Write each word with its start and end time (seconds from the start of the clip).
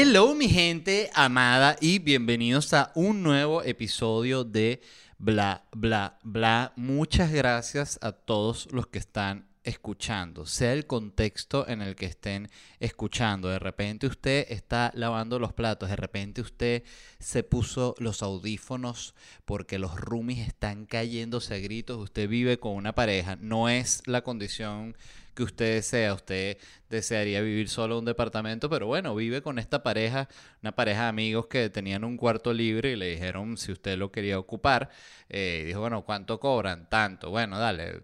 Hello 0.00 0.32
mi 0.32 0.48
gente 0.48 1.10
amada 1.12 1.74
y 1.80 1.98
bienvenidos 1.98 2.72
a 2.72 2.92
un 2.94 3.24
nuevo 3.24 3.64
episodio 3.64 4.44
de 4.44 4.80
Bla, 5.18 5.64
Bla, 5.72 6.20
Bla. 6.22 6.72
Muchas 6.76 7.32
gracias 7.32 7.98
a 8.00 8.12
todos 8.12 8.68
los 8.70 8.86
que 8.86 9.00
están 9.00 9.47
escuchando, 9.68 10.46
sea 10.46 10.72
el 10.72 10.86
contexto 10.86 11.68
en 11.68 11.82
el 11.82 11.94
que 11.94 12.06
estén 12.06 12.50
escuchando. 12.80 13.48
De 13.48 13.58
repente 13.58 14.06
usted 14.06 14.46
está 14.50 14.90
lavando 14.94 15.38
los 15.38 15.52
platos, 15.52 15.90
de 15.90 15.96
repente 15.96 16.40
usted 16.40 16.82
se 17.18 17.42
puso 17.42 17.94
los 17.98 18.22
audífonos 18.22 19.14
porque 19.44 19.78
los 19.78 19.94
roomies 19.94 20.48
están 20.48 20.86
cayéndose 20.86 21.54
a 21.54 21.58
gritos, 21.58 21.98
usted 21.98 22.28
vive 22.28 22.58
con 22.58 22.72
una 22.72 22.94
pareja, 22.94 23.36
no 23.36 23.68
es 23.68 24.02
la 24.06 24.22
condición 24.22 24.96
que 25.38 25.44
usted 25.44 25.74
desea. 25.74 26.14
Usted 26.14 26.58
desearía 26.90 27.40
vivir 27.40 27.68
solo 27.68 27.94
en 27.94 27.98
un 28.00 28.04
departamento, 28.06 28.68
pero 28.68 28.88
bueno, 28.88 29.14
vive 29.14 29.40
con 29.40 29.60
esta 29.60 29.84
pareja, 29.84 30.28
una 30.62 30.72
pareja 30.72 31.02
de 31.02 31.08
amigos 31.10 31.46
que 31.46 31.70
tenían 31.70 32.02
un 32.02 32.16
cuarto 32.16 32.52
libre 32.52 32.92
y 32.92 32.96
le 32.96 33.10
dijeron 33.10 33.56
si 33.56 33.70
usted 33.70 33.96
lo 33.96 34.10
quería 34.10 34.36
ocupar. 34.36 34.90
Eh, 35.28 35.62
dijo, 35.64 35.78
bueno, 35.78 36.04
¿cuánto 36.04 36.40
cobran? 36.40 36.88
Tanto. 36.88 37.30
Bueno, 37.30 37.56
dale, 37.56 38.02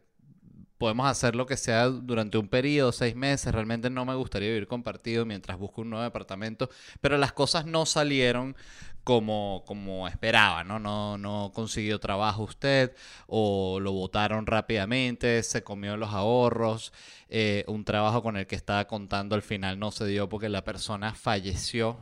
podemos 0.78 1.06
hacer 1.06 1.36
lo 1.36 1.46
que 1.46 1.56
sea 1.56 1.88
durante 1.88 2.38
un 2.38 2.48
periodo, 2.48 2.92
seis 2.92 3.14
meses. 3.16 3.52
Realmente 3.52 3.90
no 3.90 4.04
me 4.04 4.14
gustaría 4.14 4.48
vivir 4.48 4.66
compartido 4.66 5.24
mientras 5.26 5.58
busco 5.58 5.82
un 5.82 5.90
nuevo 5.90 6.04
departamento, 6.04 6.70
pero 7.00 7.18
las 7.18 7.32
cosas 7.32 7.66
no 7.66 7.86
salieron 7.86 8.56
como, 9.04 9.64
como 9.66 10.08
esperaba, 10.08 10.64
¿no? 10.64 10.78
¿no? 10.78 11.18
No 11.18 11.52
consiguió 11.54 12.00
trabajo 12.00 12.42
usted 12.42 12.96
o 13.26 13.78
lo 13.80 13.92
votaron 13.92 14.46
rápidamente, 14.46 15.42
se 15.42 15.62
comió 15.62 15.96
los 15.96 16.10
ahorros, 16.12 16.92
eh, 17.28 17.64
un 17.68 17.84
trabajo 17.84 18.22
con 18.22 18.36
el 18.36 18.46
que 18.46 18.56
estaba 18.56 18.86
contando 18.86 19.34
al 19.34 19.42
final 19.42 19.78
no 19.78 19.90
se 19.92 20.06
dio 20.06 20.28
porque 20.28 20.48
la 20.48 20.64
persona 20.64 21.14
falleció 21.14 21.98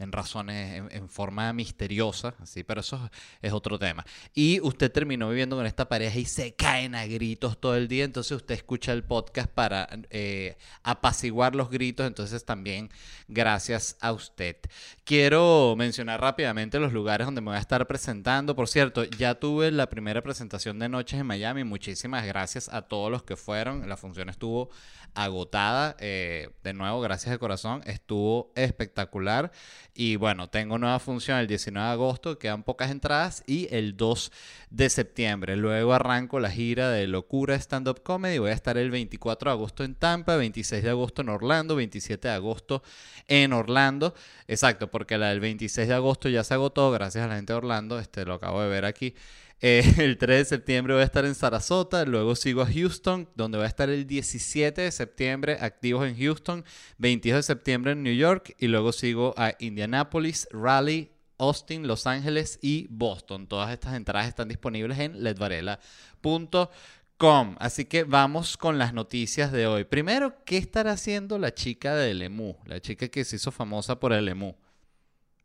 en 0.00 0.12
razones, 0.12 0.82
en, 0.90 1.08
forma 1.08 1.52
misteriosa, 1.52 2.34
así, 2.40 2.64
pero 2.64 2.80
eso 2.80 3.10
es 3.42 3.52
otro 3.52 3.78
tema. 3.78 4.04
Y 4.34 4.58
usted 4.60 4.90
terminó 4.90 5.28
viviendo 5.28 5.56
con 5.56 5.66
esta 5.66 5.88
pareja 5.88 6.18
y 6.18 6.24
se 6.24 6.54
caen 6.54 6.94
a 6.94 7.06
gritos 7.06 7.60
todo 7.60 7.76
el 7.76 7.86
día, 7.86 8.04
entonces 8.04 8.32
usted 8.32 8.54
escucha 8.54 8.92
el 8.92 9.04
podcast 9.04 9.50
para 9.50 9.88
eh, 10.10 10.56
apaciguar 10.82 11.54
los 11.54 11.70
gritos, 11.70 12.06
entonces 12.06 12.44
también 12.44 12.90
gracias 13.28 13.96
a 14.00 14.12
usted. 14.12 14.56
Quiero 15.04 15.74
mencionar 15.76 16.20
rápidamente 16.20 16.80
los 16.80 16.92
lugares 16.92 17.26
donde 17.26 17.42
me 17.42 17.48
voy 17.48 17.56
a 17.56 17.60
estar 17.60 17.86
presentando. 17.86 18.56
Por 18.56 18.68
cierto, 18.68 19.04
ya 19.04 19.34
tuve 19.34 19.70
la 19.70 19.88
primera 19.90 20.22
presentación 20.22 20.78
de 20.78 20.88
Noches 20.88 21.20
en 21.20 21.26
Miami, 21.26 21.64
muchísimas 21.64 22.24
gracias 22.24 22.70
a 22.70 22.82
todos 22.82 23.10
los 23.10 23.22
que 23.22 23.36
fueron, 23.36 23.86
la 23.88 23.98
función 23.98 24.30
estuvo 24.30 24.70
agotada, 25.14 25.96
eh, 25.98 26.50
de 26.62 26.72
nuevo, 26.72 27.00
gracias 27.00 27.32
de 27.32 27.38
corazón, 27.38 27.82
estuvo 27.86 28.52
espectacular. 28.54 29.52
Y 29.94 30.16
bueno, 30.16 30.48
tengo 30.48 30.78
nueva 30.78 30.98
función 30.98 31.38
el 31.38 31.46
19 31.46 31.86
de 31.86 31.92
agosto, 31.92 32.38
quedan 32.38 32.62
pocas 32.62 32.90
entradas, 32.90 33.42
y 33.46 33.68
el 33.74 33.96
2 33.96 34.32
de 34.70 34.88
septiembre. 34.88 35.56
Luego 35.56 35.92
arranco 35.92 36.40
la 36.40 36.50
gira 36.50 36.90
de 36.90 37.06
Locura 37.06 37.54
Stand 37.56 37.88
Up 37.88 38.02
Comedy. 38.02 38.38
Voy 38.38 38.50
a 38.50 38.54
estar 38.54 38.78
el 38.78 38.90
24 38.90 39.50
de 39.50 39.54
agosto 39.54 39.84
en 39.84 39.94
Tampa, 39.94 40.36
26 40.36 40.82
de 40.82 40.90
agosto 40.90 41.22
en 41.22 41.28
Orlando, 41.28 41.76
27 41.76 42.28
de 42.28 42.34
agosto 42.34 42.82
en 43.28 43.52
Orlando. 43.52 44.14
Exacto, 44.48 44.90
porque 44.90 45.18
la 45.18 45.28
del 45.30 45.40
26 45.40 45.88
de 45.88 45.94
agosto 45.94 46.28
ya 46.28 46.44
se 46.44 46.54
agotó, 46.54 46.90
gracias 46.90 47.24
a 47.24 47.28
la 47.28 47.36
gente 47.36 47.52
de 47.52 47.58
Orlando. 47.58 47.98
Este 47.98 48.24
lo 48.24 48.34
acabo 48.34 48.62
de 48.62 48.68
ver 48.68 48.84
aquí. 48.84 49.14
Eh, 49.62 49.82
el 49.98 50.16
3 50.16 50.38
de 50.38 50.44
septiembre 50.44 50.94
voy 50.94 51.02
a 51.02 51.06
estar 51.06 51.24
en 51.24 51.34
Sarasota, 51.34 52.04
luego 52.04 52.34
sigo 52.34 52.62
a 52.62 52.66
Houston, 52.66 53.28
donde 53.34 53.58
voy 53.58 53.66
a 53.66 53.68
estar 53.68 53.90
el 53.90 54.06
17 54.06 54.80
de 54.80 54.90
septiembre 54.90 55.58
activos 55.60 56.08
en 56.08 56.16
Houston, 56.16 56.64
22 56.98 57.38
de 57.38 57.42
septiembre 57.42 57.92
en 57.92 58.02
New 58.02 58.14
York 58.14 58.54
y 58.58 58.68
luego 58.68 58.92
sigo 58.92 59.34
a 59.36 59.54
Indianapolis, 59.58 60.48
Raleigh, 60.50 61.10
Austin, 61.38 61.86
Los 61.86 62.06
Ángeles 62.06 62.58
y 62.62 62.86
Boston. 62.90 63.46
Todas 63.46 63.72
estas 63.72 63.94
entradas 63.94 64.28
están 64.28 64.48
disponibles 64.48 64.98
en 64.98 65.22
ledvarela.com. 65.22 67.56
Así 67.58 67.84
que 67.84 68.04
vamos 68.04 68.56
con 68.56 68.78
las 68.78 68.94
noticias 68.94 69.52
de 69.52 69.66
hoy. 69.66 69.84
Primero, 69.84 70.42
¿qué 70.44 70.58
estará 70.58 70.92
haciendo 70.92 71.38
la 71.38 71.54
chica 71.54 71.94
del 71.94 72.22
EMU? 72.22 72.56
La 72.64 72.80
chica 72.80 73.08
que 73.08 73.24
se 73.24 73.36
hizo 73.36 73.50
famosa 73.50 74.00
por 74.00 74.12
el 74.12 74.28
EMU. 74.28 74.54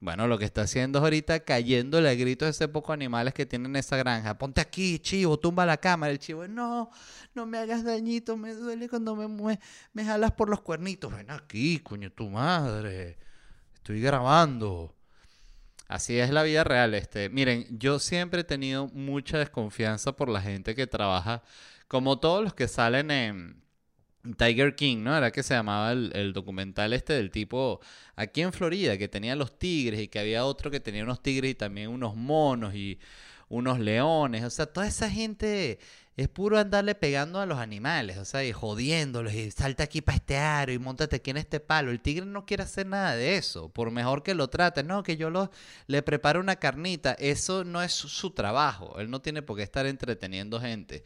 Bueno, 0.05 0.27
lo 0.27 0.37
que 0.37 0.45
está 0.45 0.61
haciendo 0.61 0.99
es 0.99 1.03
ahorita 1.03 1.39
cayéndole 1.39 2.07
a 2.07 2.13
gritos 2.13 2.45
a 2.45 2.49
ese 2.51 2.67
poco 2.67 2.93
animales 2.93 3.33
que 3.33 3.47
tienen 3.47 3.75
esa 3.75 3.97
granja. 3.97 4.37
Ponte 4.37 4.61
aquí, 4.61 4.99
chivo, 4.99 5.39
tumba 5.39 5.65
la 5.65 5.77
cámara. 5.77 6.11
El 6.11 6.19
chivo, 6.19 6.47
no, 6.47 6.91
no 7.33 7.47
me 7.47 7.57
hagas 7.57 7.83
dañito, 7.83 8.37
me 8.37 8.53
duele 8.53 8.87
cuando 8.87 9.15
me, 9.15 9.59
me 9.93 10.05
jalas 10.05 10.31
por 10.33 10.47
los 10.47 10.61
cuernitos. 10.61 11.11
Ven 11.11 11.31
aquí, 11.31 11.79
coño, 11.79 12.11
tu 12.11 12.29
madre. 12.29 13.17
Estoy 13.73 13.99
grabando. 13.99 14.93
Así 15.87 16.19
es 16.19 16.29
la 16.29 16.43
vida 16.43 16.63
real. 16.63 16.93
Este, 16.93 17.29
miren, 17.29 17.65
yo 17.71 17.97
siempre 17.97 18.41
he 18.41 18.43
tenido 18.43 18.87
mucha 18.89 19.39
desconfianza 19.39 20.11
por 20.15 20.29
la 20.29 20.39
gente 20.39 20.75
que 20.75 20.85
trabaja, 20.85 21.41
como 21.87 22.19
todos 22.19 22.43
los 22.43 22.53
que 22.53 22.67
salen 22.67 23.09
en, 23.09 23.64
Tiger 24.37 24.75
King, 24.75 25.03
¿no? 25.03 25.15
Era 25.15 25.31
que 25.31 25.43
se 25.43 25.53
llamaba 25.53 25.91
el, 25.91 26.33
documental 26.33 26.93
este 26.93 27.13
del 27.13 27.31
tipo 27.31 27.79
aquí 28.15 28.41
en 28.41 28.53
Florida, 28.53 28.97
que 28.97 29.07
tenía 29.07 29.35
los 29.35 29.57
tigres 29.57 29.99
y 30.01 30.07
que 30.07 30.19
había 30.19 30.45
otro 30.45 30.71
que 30.71 30.79
tenía 30.79 31.03
unos 31.03 31.21
tigres 31.21 31.51
y 31.51 31.55
también 31.55 31.89
unos 31.89 32.15
monos 32.15 32.73
y 32.75 32.99
unos 33.49 33.79
leones. 33.79 34.43
O 34.43 34.49
sea, 34.49 34.65
toda 34.65 34.87
esa 34.87 35.09
gente 35.09 35.79
es 36.17 36.29
puro 36.29 36.57
andarle 36.57 36.95
pegando 36.95 37.41
a 37.41 37.45
los 37.45 37.59
animales, 37.59 38.17
o 38.17 38.25
sea, 38.25 38.43
y 38.45 38.53
jodiéndolos 38.53 39.33
y 39.33 39.51
salta 39.51 39.83
aquí 39.83 40.01
para 40.01 40.15
este 40.15 40.37
aro 40.37 40.71
y 40.71 40.79
montate 40.79 41.17
aquí 41.17 41.31
en 41.31 41.37
este 41.37 41.59
palo. 41.59 41.91
El 41.91 41.99
tigre 41.99 42.25
no 42.25 42.45
quiere 42.45 42.63
hacer 42.63 42.87
nada 42.87 43.15
de 43.15 43.35
eso, 43.35 43.69
por 43.69 43.91
mejor 43.91 44.23
que 44.23 44.33
lo 44.33 44.47
trate. 44.47 44.83
No, 44.83 45.03
que 45.03 45.17
yo 45.17 45.29
lo, 45.29 45.51
le 45.87 46.01
preparo 46.03 46.39
una 46.39 46.55
carnita. 46.55 47.13
Eso 47.19 47.65
no 47.65 47.83
es 47.83 47.91
su 47.91 48.31
trabajo. 48.31 48.97
Él 48.99 49.09
no 49.09 49.21
tiene 49.21 49.41
por 49.41 49.57
qué 49.57 49.63
estar 49.63 49.85
entreteniendo 49.85 50.61
gente. 50.61 51.03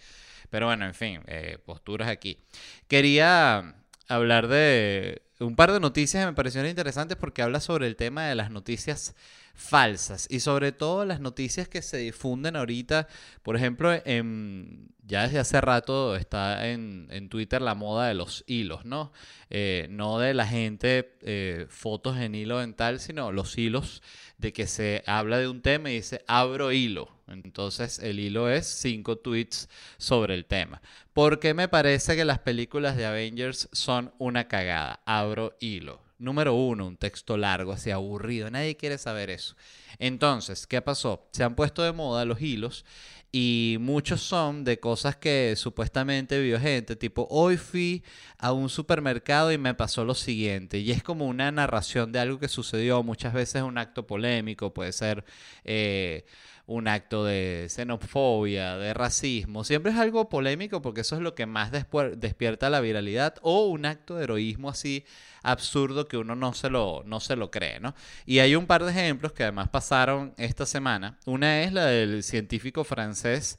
Pero 0.52 0.68
bueno, 0.68 0.86
en 0.86 0.94
fin, 0.94 1.22
eh, 1.28 1.58
posturas 1.66 2.08
aquí. 2.08 2.44
Quería 2.88 3.76
hablar 4.08 4.48
de 4.48 5.24
un 5.40 5.56
par 5.56 5.72
de 5.72 5.80
noticias 5.80 6.26
me 6.26 6.34
parecieron 6.34 6.70
interesantes 6.70 7.18
porque 7.18 7.42
habla 7.42 7.60
sobre 7.62 7.88
el 7.88 7.96
tema 7.96 8.26
de 8.26 8.36
las 8.36 8.52
noticias 8.52 9.16
falsas 9.54 10.28
y 10.30 10.40
sobre 10.40 10.72
todo 10.72 11.06
las 11.06 11.20
noticias 11.20 11.68
que 11.68 11.82
se 11.82 11.98
difunden 11.98 12.56
ahorita, 12.56 13.08
por 13.44 13.56
ejemplo, 13.56 13.94
en, 14.06 14.90
ya 15.06 15.24
desde 15.24 15.40
hace 15.40 15.62
rato 15.62 16.16
está 16.16 16.68
en, 16.68 17.30
Twitter 17.30 17.62
la 17.62 17.76
moda 17.76 18.08
de 18.08 18.14
los 18.14 18.44
hilos, 18.48 18.86
¿no? 18.86 19.12
Eh, 19.50 19.88
no 19.90 20.20
de 20.20 20.34
la 20.34 20.48
gente 20.48 21.18
eh, 21.22 21.68
fotos 21.70 22.18
en 22.18 22.36
hilo 22.36 22.60
dental, 22.60 23.00
sino 23.00 23.32
los 23.32 23.58
hilos 23.58 24.02
de 24.38 24.54
que 24.54 24.68
se 24.68 25.04
habla 25.06 25.38
de 25.38 25.48
un 25.48 25.62
tema 25.62 25.90
y 25.90 25.96
dice 25.96 26.24
abro 26.28 26.72
hilo. 26.72 27.19
Entonces 27.32 28.00
el 28.00 28.20
hilo 28.20 28.50
es 28.50 28.68
cinco 28.68 29.18
tweets 29.18 29.70
sobre 29.98 30.34
el 30.34 30.46
tema. 30.46 30.82
¿Por 31.14 31.40
qué 31.40 31.54
me 31.54 31.68
parece 31.68 32.16
que 32.16 32.26
las 32.26 32.40
películas 32.40 32.96
de 32.98 33.06
Avengers 33.06 33.70
son 33.72 34.14
una 34.18 34.48
cagada? 34.48 35.02
Abro 35.06 35.56
hilo. 35.60 36.02
Número 36.18 36.54
uno, 36.54 36.86
un 36.86 36.98
texto 36.98 37.38
largo, 37.38 37.72
así 37.72 37.92
aburrido. 37.92 38.52
Nadie 38.52 38.76
quiere 38.76 38.98
saber 38.98 39.30
eso. 39.30 39.56
Entonces, 40.00 40.68
¿qué 40.68 40.82
pasó? 40.82 41.28
Se 41.32 41.44
han 41.44 41.56
puesto 41.56 41.82
de 41.82 41.94
moda 41.94 42.26
los 42.26 42.42
hilos 42.42 42.84
y 43.32 43.78
muchos 43.80 44.22
son 44.22 44.64
de 44.64 44.80
cosas 44.80 45.16
que 45.16 45.54
supuestamente 45.56 46.42
vio 46.42 46.60
gente, 46.60 46.96
tipo, 46.96 47.28
hoy 47.30 47.58
fui 47.58 48.04
a 48.40 48.52
un 48.54 48.70
supermercado 48.70 49.52
y 49.52 49.58
me 49.58 49.76
pasó 49.76 50.04
lo 50.04 50.16
siguiente. 50.16 50.80
Y 50.80 50.92
es 50.92 51.04
como 51.04 51.28
una 51.28 51.52
narración 51.52 52.12
de 52.12 52.20
algo 52.20 52.40
que 52.40 52.48
sucedió, 52.48 53.04
muchas 53.04 53.34
veces 53.34 53.62
un 53.62 53.78
acto 53.78 54.08
polémico, 54.08 54.74
puede 54.74 54.92
ser... 54.92 55.24
Eh, 55.64 56.26
un 56.70 56.88
acto 56.88 57.26
de 57.26 57.66
xenofobia, 57.68 58.78
de 58.78 58.94
racismo. 58.94 59.64
Siempre 59.64 59.92
es 59.92 59.98
algo 59.98 60.30
polémico 60.30 60.84
porque 60.84 61.02
eso 61.02 61.16
es 61.16 61.22
lo 61.22 61.34
que 61.34 61.48
más 61.48 61.72
despierta 61.72 62.70
la 62.70 62.80
viralidad 62.80 63.38
o 63.42 63.66
un 63.66 63.88
acto 63.88 64.16
de 64.16 64.26
heroísmo 64.26 64.70
así 64.70 65.04
absurdo 65.42 66.08
que 66.08 66.18
uno 66.18 66.36
no 66.36 66.54
se 66.54 66.70
lo, 66.70 67.02
no 67.08 67.20
se 67.22 67.36
lo 67.36 67.50
cree, 67.50 67.80
¿no? 67.80 67.96
Y 68.28 68.38
hay 68.38 68.56
un 68.56 68.68
par 68.68 68.84
de 68.84 68.92
ejemplos 68.92 69.34
que 69.34 69.44
además 69.44 69.70
pasaron 69.70 70.36
esta 70.38 70.68
semana. 70.68 71.18
Una 71.26 71.64
es 71.64 71.74
la 71.74 71.88
del 71.88 72.22
científico 72.22 72.84
francés 72.84 73.58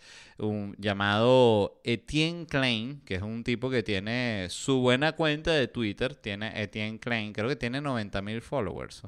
llamado 0.79 1.81
Etienne 1.83 2.47
Klein, 2.47 3.01
que 3.05 3.17
es 3.17 3.23
un 3.23 3.43
tipo 3.43 3.71
que 3.71 3.83
tiene 3.83 4.47
su 4.51 4.79
buena 4.79 5.12
cuenta 5.12 5.51
de 5.51 5.67
Twitter, 5.67 6.15
tiene 6.15 6.62
Etienne 6.62 7.01
Klein, 7.01 7.33
creo 7.33 7.49
que 7.49 7.57
tiene 7.57 7.81
90 7.81 8.23
mil 8.23 8.41
followers. 8.41 9.03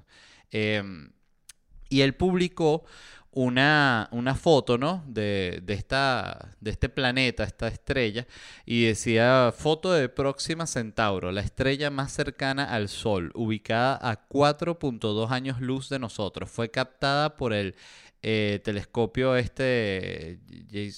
Em, 0.50 1.12
y 1.88 2.00
él 2.00 2.14
publicó 2.14 2.84
una, 3.32 4.08
una 4.12 4.34
foto, 4.34 4.76
¿no? 4.76 5.02
De, 5.06 5.62
esta, 5.68 6.54
de 6.60 6.70
este 6.70 6.88
planeta, 6.88 7.44
esta 7.44 7.66
estrella, 7.68 8.26
y 8.66 8.84
decía 8.84 9.52
foto 9.56 9.92
de 9.92 10.08
Próxima 10.08 10.66
Centauro, 10.66 11.32
la 11.32 11.40
estrella 11.40 11.90
más 11.90 12.12
cercana 12.12 12.64
al 12.64 12.88
Sol, 12.88 13.32
ubicada 13.34 13.98
a 14.02 14.28
4.2 14.28 15.30
años 15.30 15.60
luz 15.60 15.88
de 15.88 15.98
nosotros. 15.98 16.50
Fue 16.50 16.70
captada 16.70 17.36
por 17.36 17.54
el 17.54 17.74
eh, 18.22 18.60
telescopio 18.62 19.34
este, 19.36 20.38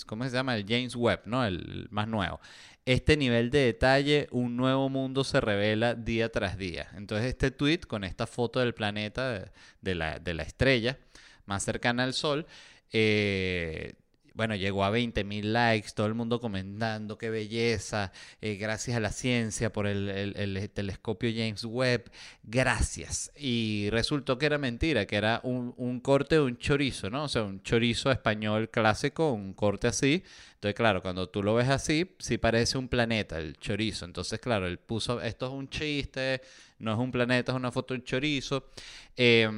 ¿cómo 0.06 0.24
se 0.24 0.30
llama? 0.30 0.56
El 0.56 0.66
James 0.68 0.96
Webb, 0.96 1.22
¿no? 1.26 1.44
El, 1.44 1.86
más 1.90 2.08
nuevo. 2.08 2.40
Este 2.84 3.16
nivel 3.16 3.50
de 3.50 3.60
detalle, 3.60 4.28
un 4.30 4.56
nuevo 4.56 4.88
mundo 4.90 5.24
se 5.24 5.40
revela 5.40 5.94
día 5.94 6.30
tras 6.30 6.58
día. 6.58 6.88
Entonces 6.96 7.28
este 7.28 7.50
tweet 7.50 7.80
con 7.88 8.04
esta 8.04 8.26
foto 8.26 8.60
del 8.60 8.74
planeta, 8.74 9.50
de 9.80 9.94
la, 9.94 10.18
de 10.18 10.34
la 10.34 10.42
estrella, 10.42 10.98
más 11.46 11.64
cercana 11.64 12.04
al 12.04 12.14
Sol, 12.14 12.46
eh, 12.92 13.94
bueno, 14.34 14.56
llegó 14.56 14.84
a 14.84 14.90
20.000 14.90 15.42
likes, 15.44 15.90
todo 15.94 16.08
el 16.08 16.14
mundo 16.14 16.40
comentando 16.40 17.16
qué 17.16 17.30
belleza, 17.30 18.10
eh, 18.40 18.56
gracias 18.56 18.96
a 18.96 19.00
la 19.00 19.12
ciencia 19.12 19.72
por 19.72 19.86
el, 19.86 20.70
telescopio 20.74 21.30
James 21.30 21.64
Webb, 21.64 22.10
gracias. 22.42 23.30
Y 23.36 23.88
resultó 23.90 24.36
que 24.36 24.46
era 24.46 24.58
mentira, 24.58 25.06
que 25.06 25.16
era 25.16 25.40
un, 25.44 26.00
corte 26.00 26.34
de 26.34 26.40
un 26.40 26.58
chorizo, 26.58 27.10
¿no? 27.10 27.24
O 27.24 27.28
sea, 27.28 27.44
un 27.44 27.62
chorizo 27.62 28.10
español 28.10 28.70
clásico, 28.70 29.32
un 29.32 29.54
corte 29.54 29.86
así. 29.86 30.24
Entonces, 30.54 30.74
claro, 30.74 31.00
cuando 31.00 31.28
tú 31.28 31.40
lo 31.42 31.54
ves 31.54 31.68
así, 31.68 32.16
sí 32.18 32.36
parece 32.36 32.76
un 32.76 32.88
planeta, 32.88 33.38
el 33.38 33.56
chorizo. 33.58 34.04
Entonces, 34.04 34.40
claro, 34.40 34.66
él 34.66 34.78
puso, 34.78 35.20
esto 35.20 35.46
es 35.46 35.52
un 35.52 35.68
chiste, 35.68 36.42
no 36.80 36.92
es 36.92 36.98
un 36.98 37.12
planeta, 37.12 37.52
es 37.52 37.56
una 37.56 37.70
foto 37.70 37.94
de 37.94 38.00
un 38.00 38.04
chorizo. 38.04 38.68
Eh, 39.16 39.48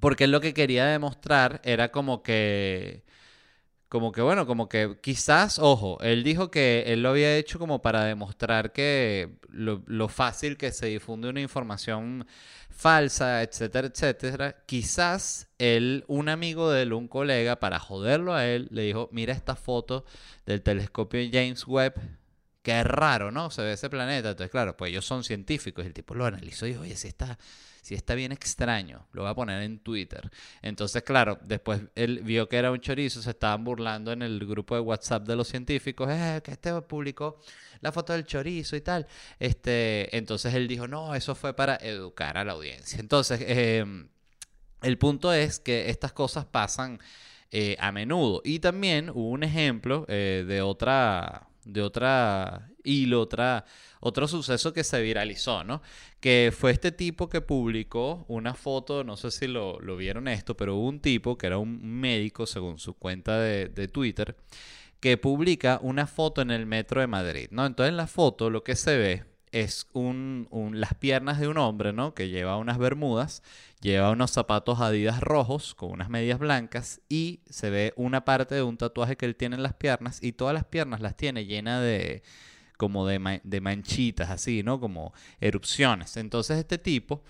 porque 0.00 0.26
lo 0.26 0.40
que 0.40 0.54
quería 0.54 0.86
demostrar 0.86 1.60
era 1.64 1.90
como 1.90 2.22
que, 2.22 3.04
como 3.88 4.12
que 4.12 4.22
bueno, 4.22 4.46
como 4.46 4.68
que 4.68 4.98
quizás, 5.02 5.58
ojo, 5.58 5.98
él 6.00 6.24
dijo 6.24 6.50
que 6.50 6.84
él 6.88 7.02
lo 7.02 7.10
había 7.10 7.36
hecho 7.36 7.58
como 7.58 7.82
para 7.82 8.04
demostrar 8.04 8.72
que 8.72 9.38
lo, 9.50 10.08
fácil 10.08 10.56
que 10.56 10.72
se 10.72 10.86
difunde 10.86 11.28
una 11.28 11.40
información 11.40 12.26
falsa, 12.70 13.42
etcétera, 13.42 13.88
etcétera. 13.88 14.56
Quizás 14.66 15.48
él, 15.58 16.04
un 16.08 16.28
amigo 16.28 16.70
de 16.70 16.82
él, 16.82 16.92
un 16.92 17.08
colega, 17.08 17.60
para 17.60 17.78
joderlo 17.78 18.34
a 18.34 18.46
él, 18.46 18.68
le 18.70 18.82
dijo, 18.82 19.08
mira 19.12 19.32
esta 19.32 19.54
foto 19.56 20.04
del 20.46 20.62
telescopio 20.62 21.20
James 21.32 21.66
Webb. 21.66 21.94
Qué 22.64 22.82
raro, 22.82 23.30
¿no? 23.30 23.50
Se 23.50 23.60
ve 23.60 23.74
ese 23.74 23.90
planeta. 23.90 24.30
Entonces, 24.30 24.50
claro, 24.50 24.74
pues 24.74 24.90
ellos 24.90 25.04
son 25.04 25.22
científicos. 25.22 25.84
El 25.84 25.92
tipo 25.92 26.14
lo 26.14 26.24
analizó 26.24 26.64
y 26.64 26.70
dijo, 26.70 26.80
oye, 26.80 26.96
si 26.96 27.08
está 27.08 27.38
si 27.82 27.94
está 27.94 28.14
bien 28.14 28.32
extraño, 28.32 29.06
lo 29.12 29.22
voy 29.22 29.30
a 29.30 29.34
poner 29.34 29.60
en 29.60 29.78
Twitter. 29.80 30.30
Entonces, 30.62 31.02
claro, 31.02 31.38
después 31.44 31.82
él 31.94 32.20
vio 32.22 32.48
que 32.48 32.56
era 32.56 32.70
un 32.70 32.80
chorizo, 32.80 33.20
se 33.20 33.28
estaban 33.28 33.62
burlando 33.62 34.10
en 34.10 34.22
el 34.22 34.40
grupo 34.46 34.74
de 34.74 34.80
WhatsApp 34.80 35.26
de 35.28 35.36
los 35.36 35.48
científicos, 35.48 36.08
eh, 36.10 36.40
que 36.42 36.52
este 36.52 36.72
publicó 36.80 37.42
la 37.82 37.92
foto 37.92 38.14
del 38.14 38.24
chorizo 38.24 38.74
y 38.74 38.80
tal. 38.80 39.06
Este, 39.38 40.16
entonces 40.16 40.54
él 40.54 40.66
dijo, 40.66 40.88
no, 40.88 41.14
eso 41.14 41.34
fue 41.34 41.54
para 41.54 41.76
educar 41.76 42.38
a 42.38 42.44
la 42.44 42.52
audiencia. 42.52 42.98
Entonces, 42.98 43.38
em, 43.46 44.08
el 44.80 44.96
punto 44.96 45.34
es 45.34 45.60
que 45.60 45.90
estas 45.90 46.14
cosas 46.14 46.46
pasan 46.46 46.98
eh, 47.50 47.76
a 47.78 47.92
menudo. 47.92 48.40
Y 48.46 48.60
también 48.60 49.10
hubo 49.10 49.28
un 49.28 49.42
ejemplo 49.42 50.06
eh, 50.08 50.44
de 50.48 50.62
otra 50.62 51.48
de 51.64 51.82
otra 51.82 52.70
hilo, 52.84 53.20
otra, 53.20 53.64
otro 54.00 54.28
suceso 54.28 54.72
que 54.72 54.84
se 54.84 55.00
viralizó, 55.02 55.64
¿no? 55.64 55.82
Que 56.20 56.52
fue 56.56 56.70
este 56.70 56.92
tipo 56.92 57.28
que 57.28 57.40
publicó 57.40 58.24
una 58.28 58.54
foto, 58.54 59.04
no 59.04 59.16
sé 59.16 59.30
si 59.30 59.46
lo, 59.46 59.78
vieron 59.96 60.28
esto, 60.28 60.56
pero 60.56 60.76
hubo 60.76 60.88
un 60.88 61.00
tipo 61.00 61.38
que 61.38 61.46
era 61.46 61.58
un 61.58 62.00
médico, 62.00 62.46
según 62.46 62.78
su 62.78 62.94
cuenta 62.94 63.38
de, 63.38 63.68
de 63.68 63.88
Twitter, 63.88 64.36
que 65.00 65.16
publica 65.16 65.78
una 65.82 66.06
foto 66.06 66.42
en 66.42 66.50
el 66.50 66.66
metro 66.66 67.00
de 67.00 67.06
Madrid, 67.06 67.48
¿no? 67.50 67.66
Entonces 67.66 67.90
en 67.90 67.96
la 67.96 68.06
foto 68.06 68.50
lo 68.50 68.64
que 68.64 68.76
se 68.76 68.96
ve 68.96 69.34
es 69.54 69.86
un, 69.92 70.48
las 70.74 70.94
piernas 70.94 71.38
de 71.38 71.46
un 71.46 71.58
hombre, 71.58 71.92
¿no? 71.92 72.12
Que 72.12 72.28
lleva 72.28 72.56
unas 72.56 72.76
bermudas, 72.76 73.42
lleva 73.84 74.10
unos 74.10 74.30
zapatos 74.30 74.80
adidas 74.80 75.20
rojos 75.20 75.74
con 75.74 75.92
unas 75.92 76.08
medias 76.08 76.38
blancas 76.38 77.02
y 77.10 77.40
se 77.50 77.68
ve 77.68 77.92
una 77.96 78.24
parte 78.24 78.54
de 78.54 78.62
un 78.62 78.78
tatuaje 78.78 79.16
que 79.18 79.26
él 79.26 79.36
tiene 79.36 79.56
en 79.56 79.62
las 79.62 79.74
piernas 79.74 80.22
y 80.22 80.32
todas 80.32 80.54
las 80.54 80.64
piernas 80.64 81.02
las 81.02 81.18
tiene 81.18 81.44
llena 81.44 81.82
de 81.82 82.22
como 82.78 83.06
de, 83.06 83.42
de 83.44 83.60
manchitas, 83.60 84.30
así, 84.30 84.62
¿no? 84.62 84.80
Como 84.80 85.12
erupciones. 85.38 86.16
Entonces 86.16 86.58
este 86.58 86.78
tipo 86.78 87.22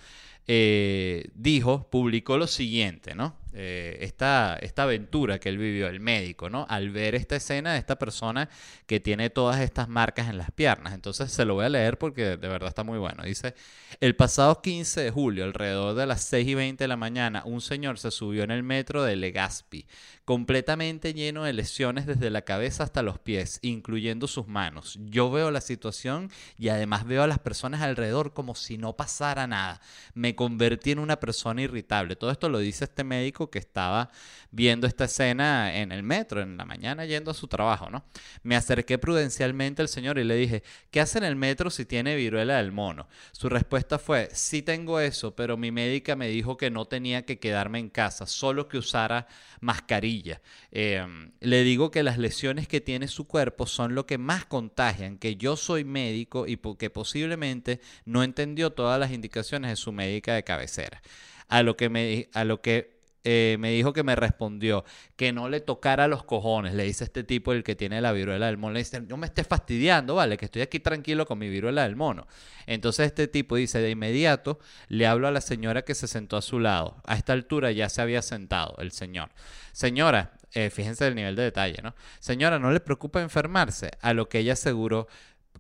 eh, 0.47 1.31
dijo, 1.35 1.89
publicó 1.91 2.37
lo 2.37 2.47
siguiente, 2.47 3.15
¿no? 3.15 3.37
Eh, 3.57 3.99
esta, 4.01 4.57
esta 4.57 4.83
aventura 4.83 5.39
que 5.39 5.49
él 5.49 5.59
vivió, 5.59 5.87
el 5.87 6.01
médico, 6.01 6.51
¿no? 6.51 6.67
Al 6.69 6.91
ver 6.91 7.15
esta 7.15 7.37
escena 7.37 7.73
de 7.73 7.79
esta 7.79 7.97
persona 7.97 8.49
que 8.87 8.99
tiene 8.99 9.31
todas 9.31 9.61
estas 9.61 9.89
marcas 9.89 10.29
en 10.29 10.39
las 10.39 10.51
piernas. 10.51 10.93
Entonces 10.93 11.31
se 11.31 11.45
lo 11.45 11.55
voy 11.55 11.65
a 11.65 11.69
leer 11.69 11.97
porque 11.97 12.37
de 12.37 12.49
verdad 12.49 12.69
está 12.69 12.83
muy 12.83 12.99
bueno. 12.99 13.23
Dice, 13.23 13.55
el 14.01 14.17
pasado 14.17 14.61
15 14.61 15.03
de 15.03 15.11
julio, 15.13 15.45
alrededor 15.45 15.95
de 15.95 16.05
las 16.05 16.23
6 16.25 16.49
y 16.49 16.55
20 16.55 16.83
de 16.83 16.89
la 16.89 16.97
mañana, 16.97 17.43
un 17.47 17.61
señor 17.61 18.01
se 18.01 18.11
subió 18.11 18.43
en 18.43 18.51
el 18.51 18.65
metro 18.65 19.05
de 19.05 19.15
Legazpi, 19.15 19.87
completamente 20.25 21.15
lleno 21.15 21.45
de 21.45 21.53
lesiones 21.53 22.07
desde 22.07 22.31
la 22.31 22.43
cabeza 22.43 22.83
hasta 22.83 23.03
los 23.03 23.21
pies, 23.21 23.61
incluyendo 23.63 24.27
sus 24.27 24.49
manos. 24.49 24.99
Yo 25.05 25.31
veo 25.31 25.53
la 25.53 25.61
situación 25.61 26.29
y 26.59 26.71
además 26.71 27.07
veo 27.07 27.23
a 27.23 27.29
las 27.29 27.39
personas 27.39 27.83
alrededor 27.83 28.33
como 28.33 28.57
si 28.57 28.79
no 28.79 28.97
pasara 28.97 29.47
nada. 29.47 29.81
Me 30.13 30.34
convertí 30.35 30.93
en 30.93 30.99
una 30.99 31.21
persona 31.21 31.63
irritable. 31.63 32.17
Todo 32.17 32.31
esto 32.31 32.49
lo 32.49 32.59
dice 32.59 32.85
este 32.85 33.05
médico 33.05 33.51
que 33.51 33.59
estaba 33.59 34.11
viendo 34.51 34.87
esta 34.87 35.05
escena 35.05 35.77
en 35.77 35.93
el 35.93 36.03
metro, 36.03 36.41
en 36.41 36.57
la 36.57 36.65
mañana 36.65 37.05
yendo 37.05 37.31
a 37.31 37.35
su 37.35 37.49
trabajo, 37.49 37.91
¿no? 37.91 38.05
Me 38.43 38.57
acerqué 38.57 38.99
prudencialmente 38.99 39.83
al 39.83 39.89
señor 39.89 40.19
y 40.19 40.25
le 40.25 40.37
dije, 40.37 40.63
¿qué 40.91 41.01
hace 41.01 41.19
en 41.19 41.25
el 41.25 41.37
metro 41.37 41.71
si 41.71 41.85
tiene 41.85 42.17
viruela 42.17 42.59
del 42.59 42.71
mono? 42.73 43.09
Su 43.33 43.49
respuesta 43.49 43.99
fue, 43.99 44.29
sí 44.33 44.63
tengo 44.63 45.01
eso, 45.01 45.35
pero 45.35 45.57
mi 45.57 45.71
médica 45.71 46.15
me 46.17 46.29
dijo 46.29 46.57
que 46.57 46.71
no 46.71 46.87
tenía 46.87 47.25
que 47.25 47.39
quedarme 47.39 47.79
en 47.81 47.91
casa, 47.91 48.27
solo 48.27 48.69
que 48.69 48.79
usara 48.79 49.27
mascarilla. 49.61 50.41
Em, 50.71 51.33
le 51.41 51.63
digo 51.65 51.91
que 51.91 52.03
las 52.03 52.19
lesiones 52.19 52.69
que 52.69 52.81
tiene 52.81 53.09
su 53.09 53.27
cuerpo 53.27 53.67
son 53.67 53.95
lo 53.95 54.07
que 54.07 54.19
más 54.19 54.45
contagian, 54.47 55.19
que 55.19 55.37
yo 55.37 55.57
soy 55.57 55.85
médico 55.85 56.47
y 56.47 56.57
que 56.79 56.91
posiblemente 56.91 57.81
no 58.05 58.23
entendió 58.23 58.73
todas 58.73 59.01
las 59.01 59.11
indicaciones 59.11 59.71
de 59.71 59.77
su 59.77 59.93
médica 59.93 60.24
de 60.33 60.45
cabecera. 60.45 61.03
A 61.49 61.63
lo 61.63 61.77
que 61.77 61.91
me, 61.91 62.29
a 62.33 62.45
lo 62.45 62.63
que 62.63 62.95
eh, 63.27 63.57
me 63.59 63.71
dijo 63.71 63.95
que 63.95 64.03
me 64.03 64.15
respondió 64.17 64.85
que 65.17 65.33
no 65.33 65.49
le 65.49 65.61
tocara 65.61 66.09
los 66.09 66.25
cojones, 66.25 66.75
le 66.75 66.85
dice 66.85 67.05
este 67.05 67.25
tipo 67.25 67.53
el 67.53 67.65
que 67.65 67.75
tiene 67.75 68.03
la 68.03 68.13
viruela 68.13 68.47
del 68.47 68.59
mono, 68.59 68.75
le 68.75 68.81
dice, 68.81 69.01
no 69.01 69.17
me 69.17 69.27
estés 69.27 69.47
fastidiando, 69.47 70.15
vale, 70.15 70.37
que 70.37 70.45
estoy 70.45 70.61
aquí 70.61 70.79
tranquilo 70.79 71.25
con 71.25 71.39
mi 71.39 71.49
viruela 71.49 71.85
del 71.85 71.97
mono. 71.97 72.27
Entonces 72.67 73.07
este 73.07 73.27
tipo 73.27 73.57
dice, 73.57 73.81
de 73.81 73.91
inmediato 73.91 74.59
le 74.89 75.07
hablo 75.07 75.27
a 75.27 75.31
la 75.31 75.41
señora 75.41 75.87
que 75.87 75.95
se 75.95 76.07
sentó 76.07 76.37
a 76.37 76.43
su 76.43 76.61
lado. 76.61 77.01
A 77.07 77.17
esta 77.17 77.33
altura 77.33 77.73
ya 77.73 77.89
se 77.89 78.03
había 78.03 78.21
sentado 78.21 78.77
el 78.79 78.93
señor. 78.93 79.31
Señora, 79.73 80.33
eh, 80.53 80.69
fíjense 80.69 81.07
el 81.07 81.15
nivel 81.15 81.35
de 81.35 81.45
detalle, 81.45 81.81
¿no? 81.83 81.95
Señora, 82.21 82.59
no 82.59 82.71
le 82.73 82.81
preocupa 82.81 83.23
enfermarse, 83.23 83.91
a 84.03 84.13
lo 84.13 84.29
que 84.29 84.41
ella 84.41 84.53
aseguró 84.53 85.09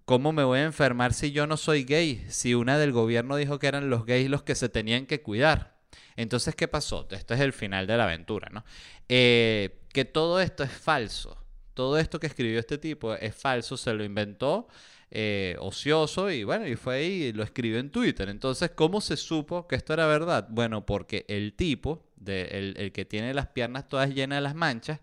¿Cómo 0.04 0.32
me 0.32 0.44
voy 0.44 0.58
a 0.58 0.64
enfermar 0.64 1.14
si 1.14 1.32
yo 1.32 1.46
no 1.46 1.56
soy 1.56 1.84
gay? 1.84 2.26
Si 2.28 2.54
una 2.54 2.78
del 2.78 2.92
gobierno 2.92 3.36
dijo 3.36 3.58
que 3.58 3.68
eran 3.68 3.88
los 3.88 4.04
gays 4.04 4.28
los 4.28 4.42
que 4.42 4.54
se 4.54 4.68
tenían 4.68 5.06
que 5.06 5.22
cuidar. 5.22 5.78
Entonces, 6.16 6.54
¿qué 6.54 6.68
pasó? 6.68 7.08
Esto 7.10 7.32
es 7.32 7.40
el 7.40 7.54
final 7.54 7.86
de 7.86 7.96
la 7.96 8.04
aventura, 8.04 8.50
¿no? 8.52 8.64
Eh, 9.08 9.80
que 9.92 10.04
todo 10.04 10.40
esto 10.40 10.62
es 10.62 10.70
falso. 10.70 11.38
Todo 11.72 11.98
esto 11.98 12.20
que 12.20 12.26
escribió 12.26 12.60
este 12.60 12.76
tipo 12.76 13.14
es 13.14 13.34
falso, 13.34 13.78
se 13.78 13.94
lo 13.94 14.04
inventó 14.04 14.68
eh, 15.10 15.56
ocioso 15.58 16.30
y 16.30 16.44
bueno, 16.44 16.66
y 16.66 16.76
fue 16.76 16.96
ahí 16.96 17.22
y 17.24 17.32
lo 17.32 17.42
escribió 17.42 17.78
en 17.78 17.90
Twitter. 17.90 18.28
Entonces, 18.28 18.72
¿cómo 18.74 19.00
se 19.00 19.16
supo 19.16 19.66
que 19.66 19.76
esto 19.76 19.94
era 19.94 20.06
verdad? 20.06 20.48
Bueno, 20.50 20.84
porque 20.84 21.24
el 21.28 21.54
tipo, 21.54 22.04
el, 22.26 22.74
el 22.76 22.92
que 22.92 23.06
tiene 23.06 23.32
las 23.32 23.48
piernas 23.48 23.88
todas 23.88 24.10
llenas 24.10 24.36
de 24.36 24.42
las 24.42 24.54
manchas, 24.54 25.00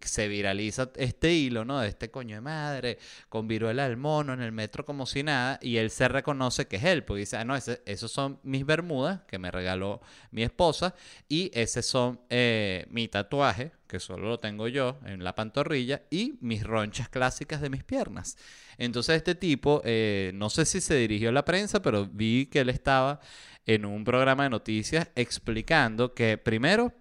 se 0.00 0.28
viraliza 0.28 0.90
este 0.96 1.32
hilo, 1.32 1.64
¿no? 1.64 1.80
De 1.80 1.88
este 1.88 2.10
coño 2.10 2.36
de 2.36 2.40
madre, 2.40 2.98
con 3.28 3.48
viruela 3.48 3.88
del 3.88 3.96
mono 3.96 4.32
en 4.32 4.40
el 4.40 4.52
metro 4.52 4.84
como 4.84 5.06
si 5.06 5.22
nada, 5.22 5.58
y 5.62 5.76
él 5.76 5.90
se 5.90 6.08
reconoce 6.08 6.66
que 6.66 6.76
es 6.76 6.84
él, 6.84 7.04
porque 7.04 7.20
dice, 7.20 7.36
ah, 7.36 7.44
no, 7.44 7.56
ese, 7.56 7.82
esos 7.86 8.10
son 8.10 8.40
mis 8.42 8.64
bermudas 8.64 9.22
que 9.28 9.38
me 9.38 9.50
regaló 9.50 10.00
mi 10.30 10.42
esposa, 10.42 10.94
y 11.28 11.50
ese 11.54 11.82
son 11.82 12.20
eh, 12.30 12.86
mi 12.90 13.08
tatuaje, 13.08 13.72
que 13.86 14.00
solo 14.00 14.28
lo 14.28 14.40
tengo 14.40 14.68
yo 14.68 14.98
en 15.04 15.22
la 15.22 15.34
pantorrilla, 15.34 16.02
y 16.10 16.38
mis 16.40 16.64
ronchas 16.64 17.08
clásicas 17.08 17.60
de 17.60 17.70
mis 17.70 17.84
piernas. 17.84 18.36
Entonces 18.78 19.16
este 19.16 19.34
tipo, 19.34 19.82
eh, 19.84 20.32
no 20.34 20.50
sé 20.50 20.64
si 20.64 20.80
se 20.80 20.96
dirigió 20.96 21.28
a 21.28 21.32
la 21.32 21.44
prensa, 21.44 21.80
pero 21.82 22.06
vi 22.06 22.46
que 22.46 22.60
él 22.60 22.70
estaba 22.70 23.20
en 23.66 23.84
un 23.84 24.04
programa 24.04 24.44
de 24.44 24.50
noticias 24.50 25.08
explicando 25.14 26.14
que 26.14 26.38
primero 26.38 26.92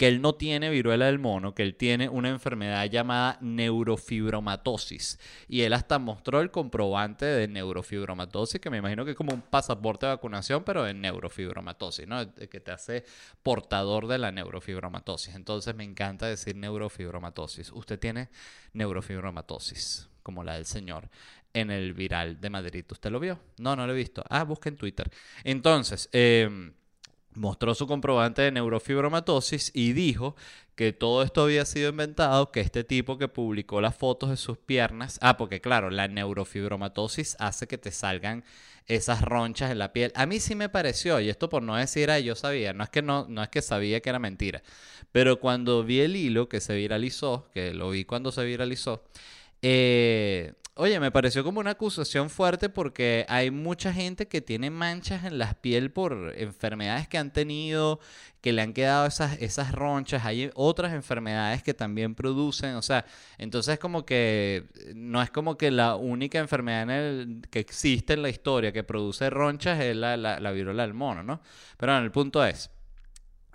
que 0.00 0.08
él 0.08 0.22
no 0.22 0.34
tiene 0.34 0.70
viruela 0.70 1.04
del 1.04 1.18
mono, 1.18 1.54
que 1.54 1.62
él 1.62 1.74
tiene 1.74 2.08
una 2.08 2.30
enfermedad 2.30 2.86
llamada 2.86 3.36
neurofibromatosis. 3.42 5.18
Y 5.46 5.60
él 5.60 5.74
hasta 5.74 5.98
mostró 5.98 6.40
el 6.40 6.50
comprobante 6.50 7.26
de 7.26 7.46
neurofibromatosis, 7.48 8.62
que 8.62 8.70
me 8.70 8.78
imagino 8.78 9.04
que 9.04 9.10
es 9.10 9.16
como 9.18 9.34
un 9.34 9.42
pasaporte 9.42 10.06
de 10.06 10.12
vacunación, 10.12 10.64
pero 10.64 10.84
de 10.84 10.94
neurofibromatosis, 10.94 12.08
¿no? 12.08 12.34
Que 12.34 12.60
te 12.60 12.70
hace 12.70 13.04
portador 13.42 14.06
de 14.06 14.16
la 14.16 14.32
neurofibromatosis. 14.32 15.34
Entonces 15.34 15.74
me 15.74 15.84
encanta 15.84 16.26
decir 16.26 16.56
neurofibromatosis. 16.56 17.70
Usted 17.70 17.98
tiene 17.98 18.30
neurofibromatosis, 18.72 20.08
como 20.22 20.42
la 20.44 20.54
del 20.54 20.64
señor 20.64 21.10
en 21.52 21.70
el 21.70 21.92
viral 21.92 22.40
de 22.40 22.48
Madrid. 22.48 22.86
¿Usted 22.90 23.10
lo 23.10 23.20
vio? 23.20 23.38
No, 23.58 23.76
no 23.76 23.86
lo 23.86 23.92
he 23.92 23.96
visto. 23.96 24.24
Ah, 24.30 24.44
busque 24.44 24.70
en 24.70 24.76
Twitter. 24.76 25.10
Entonces, 25.44 26.08
eh, 26.12 26.72
mostró 27.34 27.74
su 27.74 27.86
comprobante 27.86 28.42
de 28.42 28.52
neurofibromatosis 28.52 29.70
y 29.74 29.92
dijo 29.92 30.36
que 30.74 30.92
todo 30.92 31.22
esto 31.22 31.42
había 31.42 31.64
sido 31.64 31.90
inventado, 31.90 32.50
que 32.50 32.60
este 32.60 32.84
tipo 32.84 33.18
que 33.18 33.28
publicó 33.28 33.80
las 33.80 33.94
fotos 33.94 34.30
de 34.30 34.36
sus 34.36 34.58
piernas, 34.58 35.18
ah, 35.20 35.36
porque 35.36 35.60
claro, 35.60 35.90
la 35.90 36.08
neurofibromatosis 36.08 37.36
hace 37.38 37.66
que 37.66 37.78
te 37.78 37.92
salgan 37.92 38.44
esas 38.86 39.22
ronchas 39.22 39.70
en 39.70 39.78
la 39.78 39.92
piel. 39.92 40.10
A 40.14 40.26
mí 40.26 40.40
sí 40.40 40.54
me 40.54 40.68
pareció, 40.68 41.20
y 41.20 41.28
esto 41.28 41.48
por 41.48 41.62
no 41.62 41.76
decir, 41.76 42.10
ah, 42.10 42.18
yo 42.18 42.34
sabía, 42.34 42.72
no 42.72 42.82
es 42.82 42.90
que 42.90 43.02
no, 43.02 43.26
no 43.28 43.42
es 43.42 43.48
que 43.50 43.62
sabía 43.62 44.00
que 44.00 44.08
era 44.08 44.18
mentira, 44.18 44.62
pero 45.12 45.38
cuando 45.38 45.84
vi 45.84 46.00
el 46.00 46.16
hilo 46.16 46.48
que 46.48 46.60
se 46.60 46.74
viralizó, 46.74 47.48
que 47.52 47.74
lo 47.74 47.90
vi 47.90 48.04
cuando 48.04 48.32
se 48.32 48.44
viralizó, 48.44 49.04
eh, 49.62 50.54
Oye, 50.82 50.98
me 50.98 51.10
pareció 51.10 51.44
como 51.44 51.60
una 51.60 51.72
acusación 51.72 52.30
fuerte 52.30 52.70
porque 52.70 53.26
hay 53.28 53.50
mucha 53.50 53.92
gente 53.92 54.28
que 54.28 54.40
tiene 54.40 54.70
manchas 54.70 55.24
en 55.26 55.36
la 55.36 55.52
piel 55.52 55.92
por 55.92 56.32
enfermedades 56.34 57.06
que 57.06 57.18
han 57.18 57.34
tenido, 57.34 58.00
que 58.40 58.54
le 58.54 58.62
han 58.62 58.72
quedado 58.72 59.04
esas, 59.04 59.36
esas 59.42 59.72
ronchas. 59.72 60.24
Hay 60.24 60.50
otras 60.54 60.94
enfermedades 60.94 61.62
que 61.62 61.74
también 61.74 62.14
producen, 62.14 62.76
o 62.76 62.82
sea, 62.82 63.04
entonces 63.36 63.78
como 63.78 64.06
que 64.06 64.68
no 64.94 65.20
es 65.20 65.30
como 65.30 65.58
que 65.58 65.70
la 65.70 65.96
única 65.96 66.38
enfermedad 66.38 66.86
que 67.50 67.58
existe 67.58 68.14
en 68.14 68.22
la 68.22 68.30
historia 68.30 68.72
que 68.72 68.82
produce 68.82 69.28
ronchas 69.28 69.78
es 69.80 69.94
la, 69.94 70.16
la, 70.16 70.40
la 70.40 70.50
viruela 70.50 70.84
del 70.84 70.94
mono, 70.94 71.22
¿no? 71.22 71.42
Pero 71.76 71.92
bueno, 71.92 72.06
el 72.06 72.10
punto 72.10 72.42
es... 72.42 72.70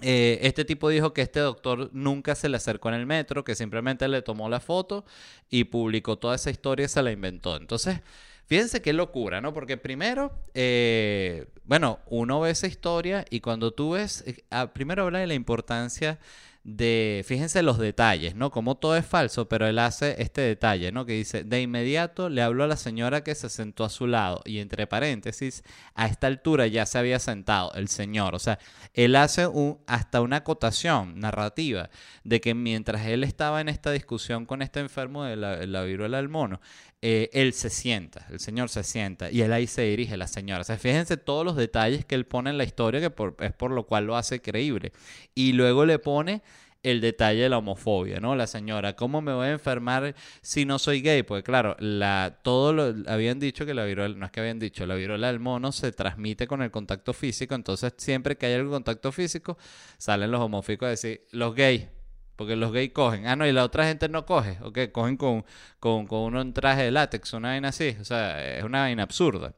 Eh, 0.01 0.39
este 0.41 0.65
tipo 0.65 0.89
dijo 0.89 1.13
que 1.13 1.21
este 1.21 1.39
doctor 1.39 1.89
nunca 1.93 2.35
se 2.35 2.49
le 2.49 2.57
acercó 2.57 2.89
en 2.89 2.95
el 2.95 3.05
metro, 3.05 3.43
que 3.43 3.55
simplemente 3.55 4.07
le 4.07 4.21
tomó 4.21 4.49
la 4.49 4.59
foto 4.59 5.05
y 5.49 5.65
publicó 5.65 6.17
toda 6.17 6.35
esa 6.35 6.49
historia 6.49 6.85
y 6.85 6.89
se 6.89 7.01
la 7.01 7.11
inventó. 7.11 7.55
Entonces, 7.55 8.01
fíjense 8.45 8.81
qué 8.81 8.93
locura, 8.93 9.41
¿no? 9.41 9.53
Porque 9.53 9.77
primero, 9.77 10.33
eh, 10.53 11.47
bueno, 11.63 11.99
uno 12.07 12.41
ve 12.41 12.51
esa 12.51 12.67
historia 12.67 13.25
y 13.29 13.39
cuando 13.39 13.71
tú 13.71 13.91
ves, 13.91 14.23
eh, 14.27 14.43
primero 14.73 15.03
habla 15.03 15.19
de 15.19 15.27
la 15.27 15.33
importancia 15.33 16.19
de, 16.65 17.23
fíjense 17.27 17.61
los 17.61 17.77
detalles, 17.77 18.35
¿no? 18.35 18.49
Como 18.49 18.75
todo 18.75 18.97
es 18.97 19.05
falso, 19.05 19.47
pero 19.47 19.67
él 19.67 19.77
hace 19.77 20.15
este 20.19 20.41
detalle, 20.41 20.91
¿no? 20.91 21.05
Que 21.05 21.13
dice, 21.13 21.43
de 21.43 21.61
inmediato 21.61 22.27
le 22.27 22.41
habló 22.41 22.63
a 22.63 22.67
la 22.67 22.75
señora 22.75 23.23
que 23.23 23.35
se 23.35 23.49
sentó 23.49 23.83
a 23.83 23.89
su 23.89 24.07
lado 24.07 24.41
y 24.45 24.57
entre 24.57 24.87
paréntesis, 24.87 25.63
a 25.93 26.07
esta 26.07 26.25
altura 26.25 26.65
ya 26.65 26.87
se 26.87 26.97
había 26.97 27.19
sentado 27.19 27.71
el 27.75 27.87
señor, 27.87 28.33
o 28.33 28.39
sea, 28.39 28.57
él 28.95 29.15
hace 29.15 29.45
un, 29.45 29.77
hasta 29.85 30.21
una 30.21 30.37
acotación 30.37 31.19
narrativa 31.19 31.91
de 32.23 32.41
que 32.41 32.55
mientras 32.55 33.05
él 33.05 33.23
estaba 33.23 33.61
en 33.61 33.69
esta 33.69 33.91
discusión 33.91 34.47
con 34.47 34.63
este 34.63 34.79
enfermo 34.79 35.23
de 35.23 35.35
la, 35.35 35.83
viruela 35.83 36.17
del 36.17 36.29
mono, 36.29 36.61
eh, 37.01 37.29
él 37.33 37.53
se 37.53 37.69
sienta, 37.69 38.25
el 38.31 38.39
señor 38.39 38.69
se 38.69 38.83
sienta 38.83 39.29
y 39.29 39.41
él 39.41 39.53
ahí 39.53 39.67
se 39.67 39.83
dirige 39.83 40.17
la 40.17 40.27
señora. 40.27 40.61
O 40.61 40.63
sea, 40.63 40.77
fíjense 40.77 41.17
todos 41.17 41.45
los 41.45 41.55
detalles 41.55 42.05
que 42.05 42.15
él 42.15 42.25
pone 42.25 42.49
en 42.49 42.57
la 42.57 42.63
historia, 42.63 42.99
que 42.99 43.13
es 43.45 43.53
por 43.53 43.71
lo 43.71 43.85
cual 43.85 44.05
lo 44.05 44.15
hace 44.17 44.41
creíble. 44.41 44.91
Y 45.35 45.53
luego 45.53 45.85
le 45.85 45.99
pone 45.99 46.41
el 46.85 47.01
detalle 47.01 47.41
de 47.41 47.49
la 47.49 47.57
homofobia, 47.57 48.19
¿no? 48.19 48.35
La 48.35 48.45
señora, 48.45 48.95
¿cómo 48.95 49.21
me 49.21 49.33
voy 49.33 49.47
a 49.47 49.51
enfermar 49.51 50.15
si 50.41 50.65
no 50.65 50.77
soy 50.77 51.01
gay? 51.01 51.23
Pues 51.23 51.43
claro, 51.43 51.75
la, 51.79 52.39
todo 52.43 52.73
lo, 52.73 52.93
habían 53.07 53.39
dicho 53.39 53.65
que 53.65 53.73
la 53.73 53.85
viruela, 53.85 54.15
no 54.15 54.25
es 54.25 54.31
que 54.31 54.39
habían 54.39 54.59
dicho, 54.59 54.85
la 54.85 54.93
viruela 54.95 55.27
del 55.27 55.39
mono 55.39 55.71
se 55.71 55.91
transmite 55.91 56.45
con 56.47 56.61
el 56.61 56.69
contacto 56.69 57.13
físico, 57.13 57.55
entonces 57.55 57.93
siempre 57.97 58.37
que 58.37 58.45
hay 58.45 58.53
algún 58.53 58.71
contacto 58.71 59.11
físico, 59.11 59.57
salen 59.97 60.29
los 60.29 60.41
homofóbicos 60.41 60.85
a 60.85 60.89
decir, 60.91 61.25
los 61.31 61.55
gays, 61.55 61.87
porque 62.35 62.55
los 62.55 62.71
gays 62.71 62.91
cogen. 62.91 63.27
Ah, 63.27 63.35
no, 63.35 63.47
y 63.47 63.51
la 63.51 63.63
otra 63.63 63.85
gente 63.87 64.09
no 64.09 64.25
coge. 64.25 64.57
Ok, 64.61 64.79
cogen 64.91 65.17
con, 65.17 65.45
con, 65.79 66.07
con 66.07 66.19
uno 66.21 66.41
en 66.41 66.53
traje 66.53 66.83
de 66.83 66.91
látex, 66.91 67.33
una 67.33 67.49
vaina 67.49 67.69
así. 67.69 67.95
O 67.99 68.05
sea, 68.05 68.57
es 68.57 68.63
una 68.63 68.81
vaina 68.81 69.03
absurda. 69.03 69.53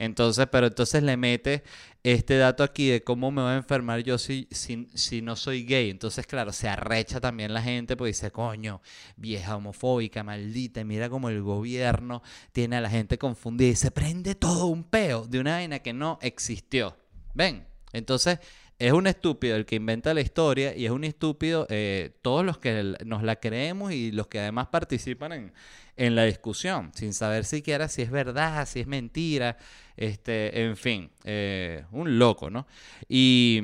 Entonces, 0.00 0.46
pero 0.50 0.68
entonces 0.68 1.02
le 1.02 1.18
mete 1.18 1.62
este 2.02 2.38
dato 2.38 2.62
aquí 2.62 2.88
de 2.88 3.02
cómo 3.04 3.30
me 3.30 3.42
voy 3.42 3.50
a 3.50 3.56
enfermar 3.56 4.00
yo 4.00 4.16
si, 4.16 4.48
si, 4.50 4.88
si, 4.94 5.20
no 5.20 5.36
soy 5.36 5.64
gay. 5.64 5.90
Entonces, 5.90 6.26
claro, 6.26 6.52
se 6.52 6.68
arrecha 6.68 7.20
también 7.20 7.52
la 7.52 7.60
gente 7.60 7.98
porque 7.98 8.08
dice, 8.08 8.30
coño, 8.30 8.80
vieja 9.16 9.56
homofóbica, 9.56 10.22
maldita, 10.22 10.82
mira 10.84 11.10
como 11.10 11.28
el 11.28 11.42
gobierno 11.42 12.22
tiene 12.52 12.76
a 12.76 12.80
la 12.80 12.88
gente 12.88 13.18
confundida 13.18 13.68
y 13.68 13.76
se 13.76 13.90
prende 13.90 14.34
todo 14.34 14.68
un 14.68 14.84
peo 14.84 15.26
de 15.26 15.38
una 15.38 15.52
vaina 15.56 15.80
que 15.80 15.92
no 15.92 16.18
existió. 16.22 16.96
¿Ven? 17.34 17.66
Entonces, 17.92 18.38
es 18.80 18.92
un 18.92 19.06
estúpido 19.06 19.56
el 19.56 19.66
que 19.66 19.76
inventa 19.76 20.14
la 20.14 20.22
historia 20.22 20.74
y 20.74 20.86
es 20.86 20.90
un 20.90 21.04
estúpido 21.04 21.66
eh, 21.68 22.16
todos 22.22 22.44
los 22.46 22.56
que 22.56 22.96
nos 23.04 23.22
la 23.22 23.36
creemos 23.36 23.92
y 23.92 24.10
los 24.10 24.26
que 24.26 24.40
además 24.40 24.68
participan 24.68 25.32
en, 25.32 25.52
en 25.96 26.14
la 26.14 26.24
discusión, 26.24 26.90
sin 26.94 27.12
saber 27.12 27.44
siquiera 27.44 27.88
si 27.88 28.00
es 28.00 28.10
verdad, 28.10 28.66
si 28.66 28.80
es 28.80 28.86
mentira, 28.86 29.58
este, 29.98 30.62
en 30.62 30.78
fin, 30.78 31.10
eh, 31.24 31.84
un 31.92 32.18
loco, 32.18 32.48
¿no? 32.48 32.66
Y 33.06 33.62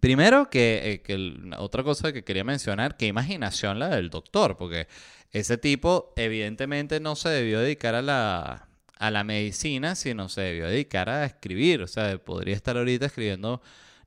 primero 0.00 0.50
que, 0.50 1.02
eh, 1.08 1.34
otra 1.56 1.82
cosa 1.82 2.12
que 2.12 2.24
quería 2.24 2.44
mencionar, 2.44 2.98
qué 2.98 3.06
imaginación 3.06 3.78
la 3.78 3.88
del 3.88 4.10
doctor, 4.10 4.58
porque 4.58 4.86
ese 5.30 5.56
tipo 5.56 6.12
evidentemente 6.16 7.00
no 7.00 7.16
se 7.16 7.30
debió 7.30 7.60
dedicar 7.60 7.94
a 7.94 8.02
la, 8.02 8.68
a 8.98 9.10
la 9.10 9.24
medicina, 9.24 9.94
sino 9.94 10.28
se 10.28 10.42
debió 10.42 10.68
dedicar 10.68 11.08
a 11.08 11.24
escribir, 11.24 11.80
o 11.80 11.86
sea, 11.86 12.18
podría 12.18 12.54
estar 12.54 12.76
ahorita 12.76 13.06
escribiendo 13.06 13.62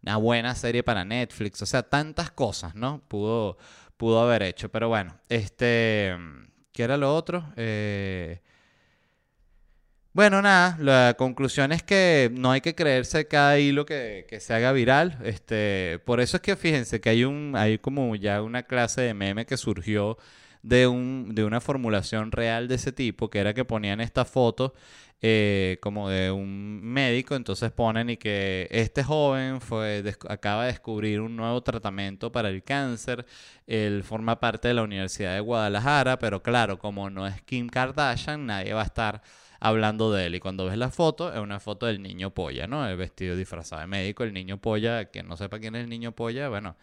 una 0.07 0.17
buena 0.17 0.55
serie 0.55 0.83
para 0.83 1.05
Netflix, 1.05 1.61
o 1.61 1.65
sea, 1.65 1.83
tantas 1.83 2.31
cosas, 2.31 2.75
¿no? 2.75 3.01
Pudo, 3.07 3.57
pudo 3.97 4.21
haber 4.21 4.43
hecho, 4.43 4.69
pero 4.69 4.89
bueno, 4.89 5.19
este... 5.29 6.15
¿Qué 6.77 6.83
era 6.83 6.95
lo 6.95 7.15
otro? 7.15 7.43
Eh, 7.55 8.39
bueno, 10.13 10.43
nada, 10.43 10.77
la 10.79 11.15
conclusión 11.17 11.71
es 11.71 11.81
que 11.81 12.29
no 12.31 12.51
hay 12.51 12.61
que 12.61 12.75
creerse 12.75 13.27
cada 13.27 13.57
hilo 13.57 13.83
que, 13.83 14.27
se 14.39 14.53
haga 14.53 14.71
viral. 14.73 15.17
Este, 15.23 15.99
por 16.05 16.19
eso 16.19 16.37
es 16.37 16.43
que 16.43 16.55
fíjense 16.55 17.01
que 17.01 17.09
hay 17.09 17.23
un, 17.23 17.53
hay 17.55 17.79
como 17.79 18.15
ya 18.15 18.43
una 18.43 18.61
clase 18.61 19.01
de 19.01 19.15
meme 19.15 19.47
que 19.47 19.57
surgió 19.57 20.19
de 20.61 20.85
un, 20.85 21.33
de 21.33 21.45
una 21.45 21.61
formulación 21.61 22.31
real 22.31 22.67
de 22.67 22.75
ese 22.75 22.91
tipo, 22.91 23.31
que 23.31 23.39
era 23.39 23.55
que 23.55 23.65
ponían 23.65 23.99
esta 23.99 24.23
foto 24.23 24.75
eh, 25.21 25.77
como 25.81 26.09
de 26.09 26.31
un 26.31 26.81
médico, 26.83 27.35
entonces 27.35 27.71
ponen 27.71 28.09
y 28.11 28.17
que 28.17 28.67
este 28.71 29.03
joven 29.03 29.61
fue, 29.61 30.03
acaba 30.29 30.65
de 30.65 30.71
descubrir 30.71 31.21
un 31.21 31.35
nuevo 31.35 31.61
tratamiento 31.61 32.31
para 32.31 32.49
el 32.49 32.63
cáncer, 32.63 33.25
él 33.65 34.03
forma 34.03 34.39
parte 34.39 34.67
de 34.67 34.75
la 34.75 34.83
Universidad 34.83 35.33
de 35.33 35.39
Guadalajara, 35.39 36.19
pero 36.19 36.43
claro, 36.43 36.77
como 36.77 37.09
no 37.09 37.25
es 37.27 37.41
Kim 37.41 37.67
Kardashian, 37.67 38.45
nadie 38.45 38.73
va 38.73 38.81
a 38.81 38.85
estar 38.85 39.21
hablando 39.59 40.11
de 40.11 40.27
él. 40.27 40.35
Y 40.35 40.39
cuando 40.39 40.65
ves 40.65 40.77
la 40.77 40.89
foto, 40.89 41.33
es 41.33 41.39
una 41.39 41.59
foto 41.59 41.85
del 41.85 42.01
niño 42.01 42.33
polla, 42.33 42.67
¿no? 42.67 42.87
El 42.87 42.97
vestido 42.97 43.35
disfrazado 43.35 43.81
de 43.81 43.87
médico, 43.87 44.23
el 44.23 44.33
niño 44.33 44.59
polla, 44.59 45.05
que 45.05 45.23
no 45.23 45.37
sepa 45.37 45.59
quién 45.59 45.75
es 45.75 45.83
el 45.83 45.89
niño 45.89 46.11
polla, 46.13 46.49
bueno, 46.49 46.75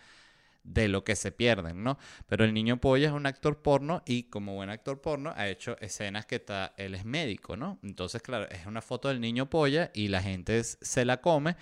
de 0.65 0.89
lo 0.89 1.05
que 1.05 1.15
se 1.15 1.31
pierden, 1.31 1.85
¿no? 1.85 1.99
Pero 2.27 2.45
el 2.45 2.55
niño 2.55 2.81
polla 2.81 3.09
es 3.09 3.13
un 3.13 3.27
actor 3.27 3.63
porno 3.63 4.03
y 4.07 4.25
como 4.25 4.55
buen 4.55 4.71
actor 4.71 5.01
porno 5.01 5.33
ha 5.37 5.49
hecho 5.49 5.77
escenas 5.81 6.27
que 6.27 6.37
está, 6.37 6.75
él 6.77 6.95
es 6.95 7.05
médico, 7.05 7.57
¿no? 7.57 7.79
Entonces, 7.83 8.23
claro, 8.23 8.49
es 8.49 8.67
una 8.67 8.81
foto 8.81 9.09
del 9.09 9.21
niño 9.21 9.49
polla 9.49 9.91
y 9.95 10.09
la 10.09 10.23
gente 10.23 10.65
se 10.65 11.05
la 11.05 11.21
come 11.21 11.57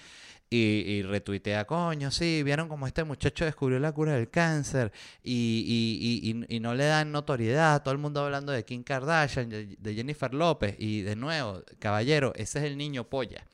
y, 0.54 1.02
retuitea, 1.02 1.64
coño, 1.64 2.11
sí, 2.11 2.42
vieron 2.42 2.68
como 2.68 2.87
este 2.87 3.04
muchacho 3.04 3.47
descubrió 3.47 3.78
la 3.78 3.90
cura 3.92 4.12
del 4.12 4.28
cáncer 4.28 4.92
y, 5.23 6.44
y, 6.49 6.61
no 6.61 6.75
le 6.75 6.85
dan 6.85 7.11
notoriedad, 7.11 7.82
todo 7.82 7.92
el 7.92 7.99
mundo 7.99 8.23
hablando 8.23 8.52
de 8.52 8.62
Kim 8.64 8.82
Kardashian, 8.82 9.49
de, 9.49 9.94
Jennifer 9.94 10.35
López 10.35 10.76
y 10.78 11.00
de 11.00 11.16
nuevo, 11.16 11.62
caballero, 11.78 12.32
ese 12.37 12.59
es 12.59 12.64
el 12.66 12.76
niño 12.76 13.09
polla. 13.09 13.47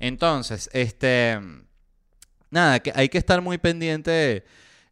Entonces, 0.00 0.68
este, 0.72 1.38
nada, 2.50 2.80
que 2.80 2.92
hay 2.96 3.08
que 3.08 3.18
estar 3.18 3.40
muy 3.40 3.58
pendiente 3.58 4.44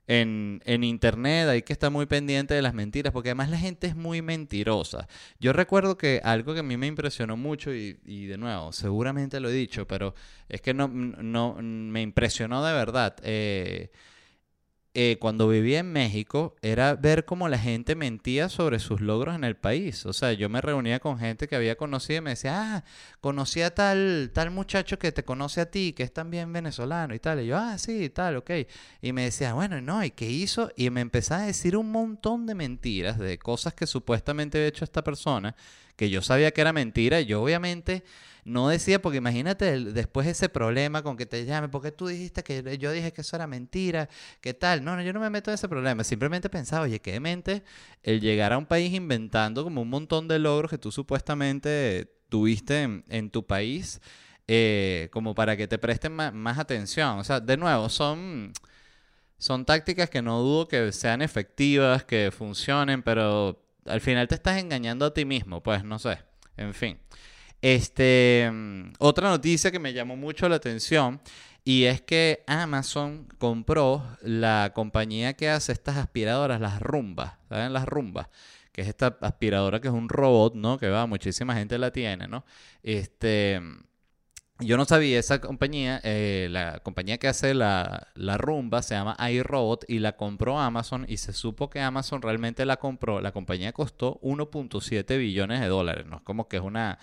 en, 0.08 0.62
en, 0.64 0.82
internet 0.84 1.48
hay 1.48 1.62
que 1.62 1.72
estar 1.72 1.90
muy 1.90 2.06
pendiente 2.06 2.54
de 2.54 2.62
las 2.62 2.74
mentiras, 2.74 3.12
porque 3.12 3.28
además 3.28 3.50
la 3.50 3.58
gente 3.58 3.86
es 3.86 3.94
muy 3.94 4.22
mentirosa. 4.22 5.06
Yo 5.38 5.52
recuerdo 5.52 5.98
que 5.98 6.20
algo 6.24 6.54
que 6.54 6.60
a 6.60 6.62
mí 6.62 6.76
me 6.78 6.86
impresionó 6.86 7.36
mucho, 7.36 7.74
y, 7.74 8.00
y 8.06 8.26
de 8.26 8.38
nuevo, 8.38 8.72
seguramente 8.72 9.38
lo 9.38 9.50
he 9.50 9.52
dicho, 9.52 9.86
pero 9.86 10.14
es 10.48 10.62
que 10.62 10.72
no, 10.72 10.88
no 10.88 11.56
me 11.60 12.00
impresionó 12.02 12.64
de 12.64 12.72
verdad. 12.72 13.16
Eh, 13.22 13.90
eh, 15.00 15.16
cuando 15.20 15.46
vivía 15.46 15.78
en 15.78 15.92
México 15.92 16.56
era 16.60 16.96
ver 16.96 17.24
cómo 17.24 17.48
la 17.48 17.56
gente 17.56 17.94
mentía 17.94 18.48
sobre 18.48 18.80
sus 18.80 19.00
logros 19.00 19.36
en 19.36 19.44
el 19.44 19.54
país. 19.54 20.04
O 20.06 20.12
sea, 20.12 20.32
yo 20.32 20.48
me 20.48 20.60
reunía 20.60 20.98
con 20.98 21.20
gente 21.20 21.46
que 21.46 21.54
había 21.54 21.76
conocido 21.76 22.18
y 22.18 22.22
me 22.22 22.30
decía, 22.30 22.78
ah, 22.78 22.84
conocí 23.20 23.62
a 23.62 23.72
tal, 23.72 24.32
tal 24.34 24.50
muchacho 24.50 24.98
que 24.98 25.12
te 25.12 25.22
conoce 25.22 25.60
a 25.60 25.70
ti, 25.70 25.92
que 25.92 26.02
es 26.02 26.12
también 26.12 26.52
venezolano 26.52 27.14
y 27.14 27.20
tal. 27.20 27.40
Y 27.40 27.46
yo, 27.46 27.56
ah, 27.56 27.78
sí, 27.78 28.10
tal, 28.10 28.38
ok. 28.38 28.50
Y 29.00 29.12
me 29.12 29.22
decía, 29.22 29.54
bueno, 29.54 29.80
no, 29.80 30.02
¿y 30.02 30.10
qué 30.10 30.28
hizo? 30.28 30.72
Y 30.74 30.90
me 30.90 31.00
empezaba 31.00 31.44
a 31.44 31.46
decir 31.46 31.76
un 31.76 31.92
montón 31.92 32.44
de 32.46 32.56
mentiras, 32.56 33.20
de 33.20 33.38
cosas 33.38 33.74
que 33.74 33.86
supuestamente 33.86 34.58
había 34.58 34.66
hecho 34.66 34.82
esta 34.82 35.04
persona, 35.04 35.54
que 35.94 36.10
yo 36.10 36.22
sabía 36.22 36.50
que 36.50 36.60
era 36.60 36.72
mentira. 36.72 37.20
Y 37.20 37.26
yo 37.26 37.40
obviamente 37.40 38.02
no 38.48 38.68
decía, 38.68 39.00
porque 39.00 39.18
imagínate 39.18 39.78
después 39.92 40.26
ese 40.26 40.48
problema 40.48 41.02
con 41.02 41.16
que 41.16 41.26
te 41.26 41.44
llame, 41.44 41.68
porque 41.68 41.92
tú 41.92 42.06
dijiste 42.06 42.42
que 42.42 42.78
yo 42.78 42.90
dije 42.92 43.12
que 43.12 43.20
eso 43.20 43.36
era 43.36 43.46
mentira, 43.46 44.08
¿qué 44.40 44.54
tal? 44.54 44.82
No, 44.84 44.96
no, 44.96 45.02
yo 45.02 45.12
no 45.12 45.20
me 45.20 45.30
meto 45.30 45.50
en 45.50 45.54
ese 45.54 45.68
problema. 45.68 46.02
Simplemente 46.04 46.48
pensaba, 46.48 46.84
oye, 46.84 47.00
qué 47.00 47.20
mente 47.20 47.62
el 48.02 48.20
llegar 48.20 48.52
a 48.52 48.58
un 48.58 48.66
país 48.66 48.92
inventando 48.94 49.64
como 49.64 49.82
un 49.82 49.90
montón 49.90 50.28
de 50.28 50.38
logros 50.38 50.70
que 50.70 50.78
tú 50.78 50.90
supuestamente 50.90 52.10
tuviste 52.28 53.02
en, 53.08 53.30
tu 53.30 53.46
país, 53.46 54.00
eh, 54.46 55.08
como 55.12 55.34
para 55.34 55.56
que 55.56 55.68
te 55.68 55.78
presten 55.78 56.12
más, 56.14 56.58
atención. 56.58 57.18
O 57.18 57.24
sea, 57.24 57.40
de 57.40 57.56
nuevo, 57.56 57.88
son, 57.88 58.52
son 59.38 59.64
tácticas 59.64 60.10
que 60.10 60.22
no 60.22 60.40
dudo 60.40 60.68
que 60.68 60.92
sean 60.92 61.22
efectivas, 61.22 62.04
que 62.04 62.30
funcionen, 62.30 63.02
pero 63.02 63.62
al 63.86 64.00
final 64.00 64.28
te 64.28 64.34
estás 64.34 64.58
engañando 64.58 65.06
a 65.06 65.14
ti 65.14 65.24
mismo, 65.24 65.62
pues 65.62 65.84
no 65.84 65.98
sé. 65.98 66.18
En 66.56 66.74
fin. 66.74 66.98
Este, 67.60 68.48
mm, 68.52 68.92
otra 68.98 69.30
noticia 69.30 69.70
que 69.70 69.78
me 69.78 69.92
llamó 69.92 70.16
mucho 70.16 70.48
la 70.48 70.56
atención 70.56 71.20
y 71.64 71.84
es 71.84 72.00
que 72.00 72.44
Amazon 72.46 73.26
compró 73.38 74.02
la 74.22 74.72
compañía 74.74 75.34
que 75.34 75.50
hace 75.50 75.72
estas 75.72 75.96
aspiradoras, 75.96 76.60
las 76.60 76.80
rumbas, 76.80 77.34
¿saben? 77.48 77.72
Las 77.72 77.86
rumbas, 77.86 78.28
que 78.72 78.82
es 78.82 78.88
esta 78.88 79.18
aspiradora 79.20 79.80
que 79.80 79.88
es 79.88 79.94
un 79.94 80.08
robot, 80.08 80.54
¿no? 80.54 80.78
Que 80.78 80.88
va, 80.88 81.06
muchísima 81.06 81.54
gente 81.54 81.76
la 81.78 81.90
tiene, 81.90 82.28
¿no? 82.28 82.44
Este, 82.82 83.60
yo 84.60 84.76
no 84.76 84.84
sabía 84.86 85.18
esa 85.18 85.40
compañía, 85.40 86.00
eh, 86.04 86.48
la 86.50 86.80
compañía 86.80 87.18
que 87.18 87.28
hace 87.28 87.54
la, 87.54 88.08
la, 88.14 88.38
rumba 88.38 88.82
se 88.82 88.94
llama 88.94 89.16
iRobot 89.30 89.84
y 89.88 89.98
la 89.98 90.16
compró 90.16 90.58
Amazon 90.58 91.06
y 91.08 91.18
se 91.18 91.32
supo 91.32 91.70
que 91.70 91.80
Amazon 91.80 92.22
realmente 92.22 92.64
la 92.66 92.78
compró. 92.78 93.20
La 93.20 93.32
compañía 93.32 93.72
costó 93.72 94.18
1.7 94.22 95.18
billones 95.18 95.60
de 95.60 95.66
dólares, 95.66 96.06
¿no? 96.06 96.16
Es 96.16 96.22
como 96.22 96.48
que 96.48 96.56
es 96.56 96.62
una 96.62 96.98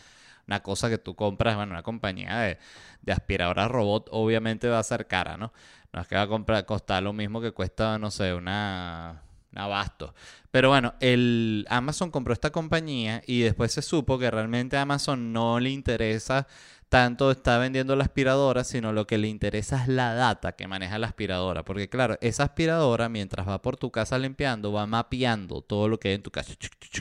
una 0.48 0.62
cosa 0.62 0.90
que 0.90 0.98
tú 0.98 1.16
compras, 1.16 1.56
bueno, 1.56 1.72
una 1.72 1.84
compañía 1.84 2.40
de, 2.40 2.58
de 3.02 3.12
aspiradoras 3.12 3.70
robot 3.70 4.10
obviamente 4.12 4.68
va 4.70 4.80
a 4.80 4.84
ser 4.84 5.08
cara, 5.08 5.38
¿no? 5.38 5.54
No 5.94 6.02
es 6.02 6.08
que 6.08 6.16
va 6.16 6.24
a 6.24 6.28
comprar, 6.28 6.66
costar 6.66 7.02
lo 7.04 7.14
mismo 7.14 7.40
que 7.42 7.52
cuesta, 7.52 7.98
no 7.98 8.12
sé, 8.12 8.34
una, 8.34 9.22
un 9.52 9.58
abasto. 9.58 10.14
Pero 10.52 10.70
bueno, 10.70 10.94
el 11.00 11.66
Amazon 11.70 12.12
compró 12.12 12.34
esta 12.34 12.52
compañía 12.52 13.22
y 13.26 13.42
después 13.42 13.72
se 13.72 13.82
supo 13.82 14.20
que 14.20 14.30
realmente 14.30 14.78
a 14.78 14.82
Amazon 14.82 15.32
no 15.32 15.60
le 15.60 15.70
interesa 15.70 16.48
tanto 16.90 17.32
está 17.32 17.58
vendiendo 17.58 17.96
la 17.96 18.04
aspiradora, 18.04 18.64
sino 18.64 18.94
lo 18.94 19.08
que 19.08 19.18
le 19.18 19.28
interesa 19.28 19.82
es 19.82 19.88
la 19.88 20.14
data 20.14 20.54
que 20.54 20.68
maneja 20.68 21.00
la 21.00 21.08
aspiradora. 21.08 21.66
Porque 21.66 21.90
claro, 21.90 22.18
esa 22.22 22.44
aspiradora 22.44 23.10
mientras 23.10 23.48
va 23.48 23.62
por 23.62 23.76
tu 23.78 23.92
casa 23.92 24.18
limpiando, 24.18 24.72
va 24.72 24.86
mapeando 24.86 25.62
todo 25.62 25.90
lo 25.90 26.00
que 26.00 26.10
hay 26.10 26.16
en 26.16 26.24
tu 26.24 26.32
casa, 26.32 26.54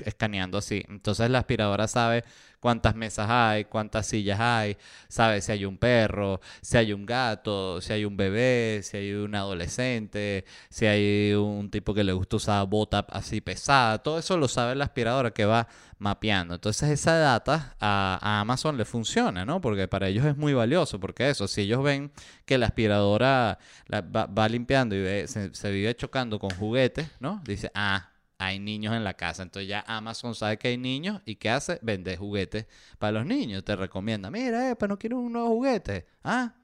escaneando 0.04 0.58
así. 0.58 0.84
Entonces 0.88 1.30
la 1.30 1.38
aspiradora 1.40 1.86
sabe 1.86 2.24
cuántas 2.64 2.94
mesas 2.94 3.28
hay, 3.28 3.66
cuántas 3.66 4.06
sillas 4.06 4.40
hay, 4.40 4.78
sabe 5.06 5.42
si 5.42 5.52
hay 5.52 5.66
un 5.66 5.76
perro, 5.76 6.40
si 6.62 6.78
hay 6.78 6.94
un 6.94 7.04
gato, 7.04 7.78
si 7.82 7.92
hay 7.92 8.06
un 8.06 8.16
bebé, 8.16 8.80
si 8.82 8.96
hay 8.96 9.12
un 9.12 9.34
adolescente, 9.34 10.46
si 10.70 10.86
hay 10.86 11.34
un 11.34 11.68
tipo 11.70 11.92
que 11.92 12.02
le 12.02 12.14
gusta 12.14 12.36
usar 12.36 12.66
bota 12.66 13.04
así 13.10 13.42
pesada, 13.42 13.98
todo 13.98 14.18
eso 14.18 14.38
lo 14.38 14.48
sabe 14.48 14.74
la 14.76 14.84
aspiradora 14.86 15.30
que 15.30 15.44
va 15.44 15.68
mapeando. 15.98 16.54
Entonces 16.54 16.88
esa 16.88 17.18
data 17.18 17.76
a, 17.78 18.40
Amazon 18.40 18.78
le 18.78 18.86
funciona, 18.86 19.44
¿no? 19.44 19.60
Porque 19.60 19.86
para 19.86 20.08
ellos 20.08 20.24
es 20.24 20.34
muy 20.34 20.54
valioso, 20.54 20.98
porque 20.98 21.28
eso, 21.28 21.46
si 21.46 21.60
ellos 21.60 21.82
ven 21.82 22.12
que 22.46 22.56
la 22.56 22.64
aspiradora 22.64 23.58
va, 23.92 24.48
limpiando 24.48 24.96
y 24.96 25.28
se, 25.28 25.54
se 25.54 25.70
vive 25.70 25.94
chocando 25.96 26.38
con 26.38 26.48
juguetes, 26.48 27.10
¿no? 27.20 27.42
Dice, 27.44 27.70
ah, 27.74 28.08
hay 28.46 28.58
niños 28.58 28.94
en 28.94 29.04
la 29.04 29.14
casa. 29.14 29.42
Entonces 29.42 29.68
ya 29.68 29.84
Amazon 29.86 30.34
sabe 30.34 30.58
que 30.58 30.68
hay 30.68 30.78
niños 30.78 31.20
y 31.24 31.36
¿qué 31.36 31.50
hace? 31.50 31.78
Vende 31.82 32.16
juguetes 32.16 32.66
para 32.98 33.12
los 33.12 33.26
niños. 33.26 33.64
Te 33.64 33.76
recomienda, 33.76 34.30
mira, 34.30 34.70
eh, 34.70 34.76
pero 34.76 34.94
no 34.94 34.98
quiero 34.98 35.18
un 35.18 35.32
nuevo 35.32 35.48
juguete. 35.48 36.06
Ah, 36.22 36.54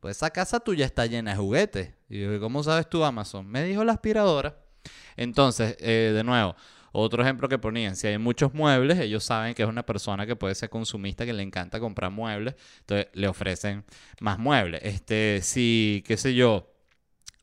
pues 0.00 0.16
esa 0.16 0.30
casa 0.30 0.60
tuya 0.60 0.86
está 0.86 1.06
llena 1.06 1.32
de 1.32 1.36
juguetes. 1.36 1.94
Y 2.08 2.20
yo, 2.20 2.40
¿cómo 2.40 2.62
sabes 2.62 2.88
tú 2.88 3.04
Amazon? 3.04 3.46
Me 3.46 3.64
dijo 3.64 3.84
la 3.84 3.92
aspiradora. 3.92 4.58
Entonces, 5.16 5.76
eh, 5.80 6.12
de 6.14 6.24
nuevo, 6.24 6.56
otro 6.92 7.22
ejemplo 7.22 7.48
que 7.48 7.58
ponían, 7.58 7.94
si 7.94 8.06
hay 8.06 8.18
muchos 8.18 8.54
muebles, 8.54 8.98
ellos 8.98 9.22
saben 9.22 9.54
que 9.54 9.62
es 9.62 9.68
una 9.68 9.84
persona 9.84 10.26
que 10.26 10.36
puede 10.36 10.54
ser 10.54 10.70
consumista, 10.70 11.24
que 11.24 11.32
le 11.32 11.42
encanta 11.42 11.78
comprar 11.78 12.10
muebles, 12.10 12.54
entonces 12.80 13.08
le 13.12 13.28
ofrecen 13.28 13.84
más 14.20 14.38
muebles. 14.38 14.80
Este, 14.82 15.40
si, 15.42 16.02
qué 16.06 16.16
sé 16.16 16.34
yo, 16.34 16.69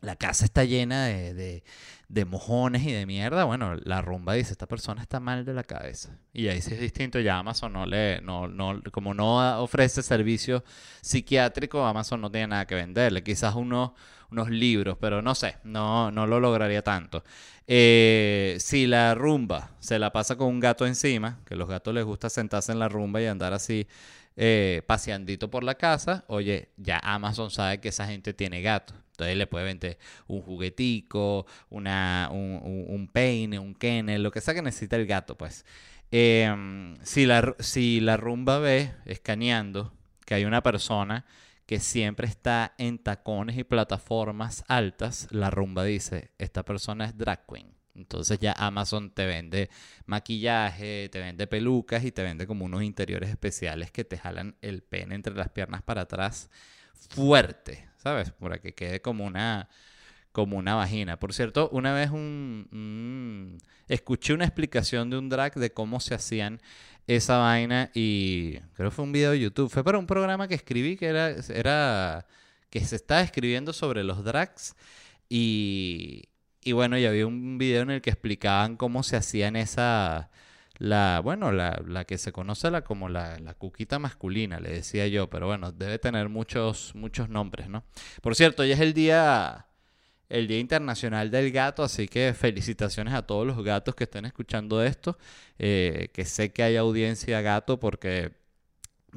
la 0.07 0.15
casa 0.15 0.45
está 0.45 0.63
llena 0.63 1.05
de, 1.05 1.63
de, 2.07 2.25
mojones 2.25 2.83
y 2.83 2.93
de 2.93 3.05
mierda, 3.05 3.43
bueno, 3.43 3.75
la 3.83 4.01
rumba 4.01 4.33
dice, 4.33 4.53
esta 4.53 4.65
persona 4.65 5.01
está 5.01 5.19
mal 5.19 5.43
de 5.43 5.53
la 5.53 5.63
cabeza. 5.63 6.17
Y 6.33 6.47
ahí 6.47 6.61
sí 6.61 6.73
es 6.73 6.79
distinto, 6.79 7.19
ya 7.19 7.37
Amazon 7.37 7.73
no 7.73 7.85
le, 7.85 8.21
no, 8.21 8.47
no, 8.47 8.81
como 8.91 9.13
no 9.13 9.61
ofrece 9.61 10.01
servicio 10.01 10.63
psiquiátrico, 11.01 11.85
Amazon 11.85 12.21
no 12.21 12.31
tiene 12.31 12.47
nada 12.47 12.65
que 12.65 12.75
venderle. 12.75 13.21
Quizás 13.21 13.53
unos, 13.55 13.91
unos 14.31 14.49
libros, 14.49 14.97
pero 14.99 15.21
no 15.21 15.35
sé, 15.35 15.57
no, 15.65 16.09
no 16.09 16.25
lo 16.25 16.39
lograría 16.39 16.81
tanto. 16.81 17.23
Eh, 17.67 18.55
si 18.61 18.87
la 18.87 19.13
rumba 19.13 19.71
se 19.79 19.99
la 19.99 20.13
pasa 20.13 20.37
con 20.37 20.47
un 20.47 20.61
gato 20.61 20.87
encima, 20.87 21.39
que 21.45 21.55
a 21.55 21.57
los 21.57 21.67
gatos 21.67 21.93
les 21.93 22.05
gusta 22.05 22.29
sentarse 22.29 22.71
en 22.71 22.79
la 22.79 22.87
rumba 22.87 23.21
y 23.21 23.25
andar 23.25 23.53
así 23.53 23.87
eh, 24.37 24.83
paseandito 24.85 25.49
por 25.49 25.63
la 25.63 25.75
casa, 25.75 26.23
oye, 26.27 26.69
ya 26.77 26.99
Amazon 26.99 27.49
sabe 27.49 27.79
que 27.79 27.89
esa 27.89 28.05
gente 28.05 28.33
tiene 28.33 28.61
gato. 28.61 28.93
Entonces 29.11 29.35
le 29.35 29.47
puede 29.47 29.65
vender 29.65 29.97
un 30.27 30.43
juguetico, 30.43 31.47
una, 31.69 32.29
un, 32.31 33.09
peine, 33.11 33.57
un 33.57 33.73
kennel, 33.73 34.21
lo 34.21 34.29
que 34.29 34.41
sea 34.41 34.53
que 34.53 34.61
necesita 34.61 34.95
el 34.95 35.07
gato, 35.07 35.35
pues. 35.35 35.65
Em, 36.11 36.95
si, 37.03 37.25
la, 37.25 37.55
si 37.59 37.99
la 37.99 38.15
rumba 38.15 38.59
ve, 38.59 38.91
escaneando, 39.05 39.91
que 40.23 40.35
hay 40.35 40.45
una 40.45 40.61
persona 40.61 41.25
que 41.65 41.79
siempre 41.79 42.27
está 42.27 42.75
en 42.77 42.99
tacones 42.99 43.57
y 43.57 43.63
plataformas 43.63 44.63
altas, 44.67 45.27
la 45.31 45.49
rumba 45.49 45.83
dice, 45.83 46.31
esta 46.37 46.63
persona 46.63 47.05
es 47.05 47.17
drag 47.17 47.45
queen. 47.47 47.76
Entonces 47.97 48.39
ya 48.39 48.53
Amazon 48.53 49.11
te 49.11 49.25
vende 49.25 49.69
maquillaje, 50.05 51.09
te 51.09 51.19
vende 51.19 51.47
pelucas 51.47 52.05
y 52.05 52.11
te 52.11 52.23
vende 52.23 52.47
como 52.47 52.65
unos 52.65 52.83
interiores 52.83 53.29
especiales 53.29 53.91
que 53.91 54.05
te 54.05 54.17
jalan 54.17 54.55
el 54.61 54.83
pene 54.83 55.15
entre 55.15 55.33
las 55.35 55.49
piernas 55.49 55.81
para 55.81 56.01
atrás 56.01 56.49
fuerte, 57.09 57.89
¿sabes? 57.97 58.31
Para 58.31 58.59
que 58.59 58.73
quede 58.73 59.01
como 59.01 59.25
una 59.25 59.69
como 60.31 60.57
una 60.57 60.75
vagina. 60.75 61.17
Por 61.17 61.33
cierto, 61.33 61.67
una 61.71 61.93
vez 61.93 62.11
un, 62.11 63.57
escuché 63.87 64.33
una 64.33 64.45
explicación 64.45 65.09
de 65.09 65.17
un 65.17 65.29
drag 65.29 65.55
de 65.55 65.71
cómo 65.73 65.99
se 65.99 66.13
hacían 66.13 66.61
esa 67.07 67.37
vaina 67.37 67.89
y 67.95 68.59
creo 68.75 68.91
que 68.91 68.95
fue 68.95 69.05
un 69.05 69.13
video 69.13 69.31
de 69.31 69.39
YouTube. 69.39 69.71
Fue 69.71 69.83
para 69.83 69.97
un 69.97 70.05
programa 70.05 70.47
que 70.47 70.53
escribí 70.53 70.95
que 70.95 71.07
era, 71.07 71.31
era 71.49 72.27
que 72.69 72.81
se 72.85 72.97
estaba 72.97 73.21
escribiendo 73.21 73.73
sobre 73.73 74.03
los 74.03 74.23
drags 74.23 74.75
y, 75.27 76.29
y 76.67 76.73
bueno, 76.73 76.97
y 76.97 77.05
había 77.05 77.25
un 77.25 77.57
video 77.57 77.83
en 77.83 77.91
el 77.91 78.01
que 78.01 78.09
explicaban 78.09 78.75
cómo 78.75 79.01
se 79.01 79.15
hacían 79.15 79.55
esa, 79.55 80.29
la, 80.79 81.21
bueno, 81.23 81.53
la, 81.53 81.81
la 81.87 82.03
que 82.03 82.17
se 82.17 82.33
conoce 82.33 82.69
la, 82.69 82.83
como 82.83 83.07
la, 83.07 83.39
la, 83.39 83.53
cuquita 83.53 83.99
masculina, 83.99 84.59
le 84.59 84.71
decía 84.71 85.07
yo, 85.07 85.29
pero 85.29 85.47
bueno, 85.47 85.71
debe 85.71 85.97
tener 85.97 86.27
muchos, 86.27 86.93
muchos 86.93 87.29
nombres, 87.29 87.69
¿no? 87.69 87.85
Por 88.21 88.35
cierto, 88.35 88.63
hoy 88.63 88.73
es 88.73 88.81
el 88.81 88.93
día, 88.93 89.67
el 90.27 90.47
Día 90.47 90.59
Internacional 90.59 91.31
del 91.31 91.51
Gato, 91.53 91.83
así 91.83 92.09
que 92.09 92.33
felicitaciones 92.33 93.13
a 93.13 93.21
todos 93.21 93.47
los 93.47 93.63
gatos 93.63 93.95
que 93.95 94.03
estén 94.03 94.25
escuchando 94.25 94.83
esto, 94.83 95.17
eh, 95.59 96.09
que 96.13 96.25
sé 96.25 96.51
que 96.51 96.63
hay 96.63 96.75
audiencia 96.75 97.39
gato 97.39 97.79
porque 97.79 98.33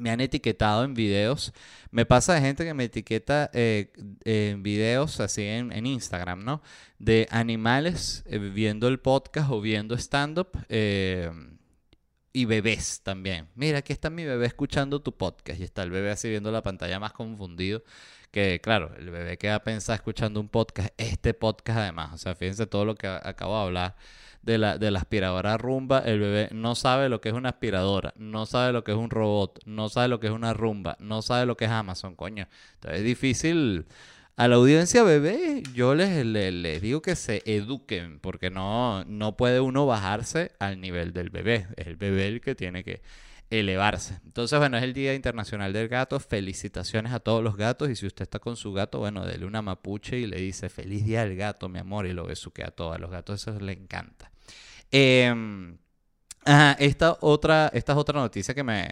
me 0.01 0.09
han 0.09 0.19
etiquetado 0.19 0.83
en 0.83 0.95
videos. 0.95 1.53
Me 1.91 2.05
pasa 2.05 2.33
de 2.33 2.41
gente 2.41 2.65
que 2.65 2.73
me 2.73 2.85
etiqueta 2.85 3.51
eh, 3.53 3.91
en 4.25 4.63
videos 4.63 5.19
así 5.19 5.43
en, 5.43 5.85
Instagram, 5.85 6.43
¿no? 6.43 6.63
De 6.97 7.27
animales 7.29 8.23
eh, 8.25 8.39
viendo 8.39 8.87
el 8.87 8.99
podcast 8.99 9.51
o 9.51 9.61
viendo 9.61 9.95
stand-up. 9.95 10.49
Eh, 10.69 11.29
y 12.33 12.45
bebés 12.45 13.01
también. 13.03 13.47
Mira, 13.55 13.79
aquí 13.79 13.93
está 13.93 14.09
mi 14.09 14.25
bebé 14.25 14.45
escuchando 14.45 15.01
tu 15.01 15.15
podcast. 15.15 15.59
Y 15.59 15.63
está 15.63 15.83
el 15.83 15.91
bebé 15.91 16.11
así 16.11 16.29
viendo 16.29 16.51
la 16.51 16.61
pantalla 16.61 16.99
más 16.99 17.13
confundido. 17.13 17.83
Que 18.31 18.61
claro, 18.61 18.93
el 18.97 19.09
bebé 19.09 19.37
queda 19.37 19.63
pensado 19.63 19.95
escuchando 19.95 20.39
un 20.39 20.49
podcast. 20.49 20.89
Este 20.97 21.33
podcast 21.33 21.79
además. 21.79 22.13
O 22.13 22.17
sea, 22.17 22.35
fíjense 22.35 22.67
todo 22.67 22.85
lo 22.85 22.95
que 22.95 23.07
acabo 23.07 23.57
de 23.57 23.63
hablar 23.63 23.95
de 24.41 24.57
la, 24.57 24.77
de 24.77 24.91
la 24.91 24.99
aspiradora 24.99 25.57
rumba, 25.57 25.99
el 25.99 26.19
bebé 26.19 26.49
no 26.51 26.75
sabe 26.75 27.09
lo 27.09 27.21
que 27.21 27.29
es 27.29 27.35
una 27.35 27.49
aspiradora, 27.49 28.13
no 28.17 28.45
sabe 28.45 28.73
lo 28.73 28.83
que 28.83 28.91
es 28.91 28.97
un 28.97 29.09
robot, 29.09 29.59
no 29.65 29.89
sabe 29.89 30.07
lo 30.07 30.19
que 30.19 30.27
es 30.27 30.33
una 30.33 30.53
rumba, 30.53 30.97
no 30.99 31.21
sabe 31.21 31.45
lo 31.45 31.55
que 31.57 31.65
es 31.65 31.71
Amazon, 31.71 32.15
coño. 32.15 32.47
Entonces 32.75 32.99
es 32.99 33.05
difícil. 33.05 33.85
A 34.41 34.47
la 34.47 34.55
audiencia 34.55 35.03
bebé, 35.03 35.61
yo 35.71 35.93
les, 35.93 36.81
digo 36.81 37.03
que 37.03 37.15
se 37.15 37.43
eduquen, 37.45 38.19
porque 38.19 38.49
no, 38.49 39.05
no 39.05 39.37
puede 39.37 39.59
uno 39.59 39.85
bajarse 39.85 40.51
al 40.57 40.81
nivel 40.81 41.13
del 41.13 41.29
bebé. 41.29 41.67
Es 41.77 41.85
el 41.85 41.95
bebé 41.95 42.27
el 42.27 42.41
que 42.41 42.55
tiene 42.55 42.83
que 42.83 43.03
elevarse. 43.51 44.19
Entonces, 44.25 44.57
bueno, 44.57 44.77
es 44.77 44.83
el 44.83 44.93
Día 44.93 45.13
Internacional 45.13 45.73
del 45.73 45.89
Gato. 45.89 46.19
Felicitaciones 46.19 47.13
a 47.13 47.19
todos 47.19 47.43
los 47.43 47.55
gatos. 47.55 47.91
Y 47.91 47.95
si 47.95 48.07
usted 48.07 48.23
está 48.23 48.39
con 48.39 48.57
su 48.57 48.73
gato, 48.73 48.97
bueno, 48.97 49.27
dele 49.27 49.45
una 49.45 49.61
mapuche 49.61 50.17
y 50.17 50.25
le 50.25 50.37
dice 50.37 50.69
feliz 50.69 51.05
día 51.05 51.21
al 51.21 51.35
gato, 51.35 51.69
mi 51.69 51.77
amor, 51.77 52.07
y 52.07 52.13
lo 52.13 52.25
besuquea 52.25 52.69
a 52.69 52.71
todos. 52.71 52.95
A 52.95 52.97
los 52.97 53.11
gatos 53.11 53.47
eso 53.47 53.59
les 53.59 53.77
encanta. 53.77 54.31
Em, 54.89 55.77
esta, 56.79 57.15
otra, 57.21 57.69
esta 57.75 57.91
es 57.91 57.97
otra 57.99 58.19
noticia 58.19 58.55
que 58.55 58.63
me, 58.63 58.89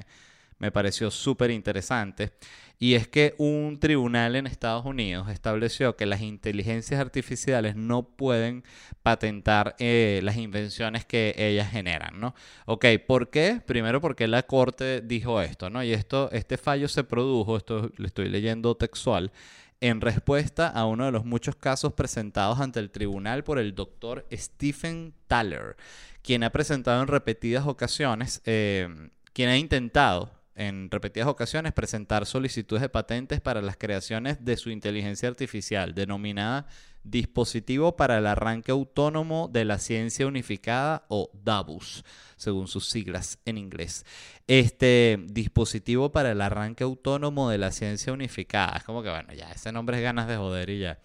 me 0.59 0.71
pareció 0.71 1.09
súper 1.09 1.49
interesante. 1.49 2.33
Y 2.81 2.95
es 2.95 3.09
que 3.09 3.35
un 3.37 3.77
tribunal 3.77 4.37
en 4.37 4.47
Estados 4.47 4.85
Unidos 4.85 5.27
estableció 5.29 5.97
que 5.97 6.05
las 6.05 6.21
inteligencias 6.21 7.01
artificiales 7.01 7.75
no 7.75 8.03
pueden 8.03 8.63
patentar 9.03 9.75
eh, 9.79 10.21
las 10.23 10.37
invenciones 10.37 11.03
que 11.05 11.35
ellas 11.37 11.69
generan, 11.69 12.21
¿no? 12.21 12.33
Ok, 12.65 12.85
¿por 13.05 13.29
qué? 13.29 13.61
Primero 13.65 13.99
porque 13.99 14.29
la 14.29 14.43
corte 14.43 15.01
dijo 15.01 15.41
esto, 15.41 15.69
¿no? 15.69 15.83
Y 15.83 15.91
esto, 15.91 16.31
este 16.31 16.57
fallo 16.57 16.87
se 16.87 17.03
produjo, 17.03 17.57
esto 17.57 17.91
le 17.97 18.07
estoy 18.07 18.29
leyendo 18.29 18.75
textual, 18.77 19.33
en 19.81 19.99
respuesta 19.99 20.69
a 20.69 20.85
uno 20.85 21.05
de 21.05 21.11
los 21.11 21.25
muchos 21.25 21.57
casos 21.57 21.93
presentados 21.93 22.61
ante 22.61 22.79
el 22.79 22.91
tribunal 22.91 23.43
por 23.43 23.59
el 23.59 23.75
doctor 23.75 24.25
Stephen 24.31 25.13
Thaler, 25.27 25.75
quien 26.21 26.43
ha 26.43 26.49
presentado 26.51 27.01
en 27.01 27.07
repetidas 27.09 27.67
ocasiones, 27.67 28.41
eh, 28.45 28.87
quien 29.33 29.49
ha 29.49 29.57
intentado 29.57 30.38
en 30.59 30.91
repetidas 30.91 31.29
ocasiones 31.29 31.71
presentar 31.71 32.25
solicitudes 32.25 32.81
de 32.81 32.89
patentes 32.89 33.39
para 33.39 33.61
las 33.61 33.77
creaciones 33.77 34.43
de 34.43 34.57
su 34.57 34.69
inteligencia 34.69 35.29
artificial, 35.29 35.95
denominada 35.95 36.67
Dispositivo 37.01 37.95
para 37.95 38.17
el 38.17 38.27
Arranque 38.27 38.73
Autónomo 38.73 39.47
de 39.47 39.63
la 39.63 39.79
Ciencia 39.79 40.27
Unificada 40.27 41.05
o 41.07 41.31
DABUS, 41.33 42.03
según 42.35 42.67
sus 42.67 42.89
siglas 42.89 43.39
en 43.45 43.57
inglés. 43.57 44.05
Este 44.47 45.17
dispositivo 45.27 46.11
para 46.11 46.31
el 46.31 46.41
arranque 46.41 46.83
autónomo 46.83 47.49
de 47.49 47.57
la 47.57 47.71
ciencia 47.71 48.11
unificada. 48.11 48.77
Es 48.77 48.83
como 48.83 49.01
que, 49.01 49.09
bueno, 49.09 49.33
ya, 49.33 49.49
ese 49.49 49.71
nombre 49.71 49.95
es 49.95 50.03
ganas 50.03 50.27
de 50.27 50.35
joder 50.35 50.69
y 50.69 50.79
ya. 50.79 50.99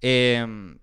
Em, 0.00 0.78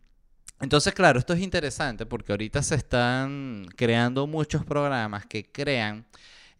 entonces, 0.61 0.93
claro, 0.93 1.19
esto 1.19 1.33
es 1.33 1.41
interesante 1.41 2.05
porque 2.05 2.31
ahorita 2.31 2.63
se 2.63 2.75
están 2.75 3.65
creando 3.75 4.27
muchos 4.27 4.63
programas 4.63 5.25
que 5.25 5.51
crean 5.51 6.05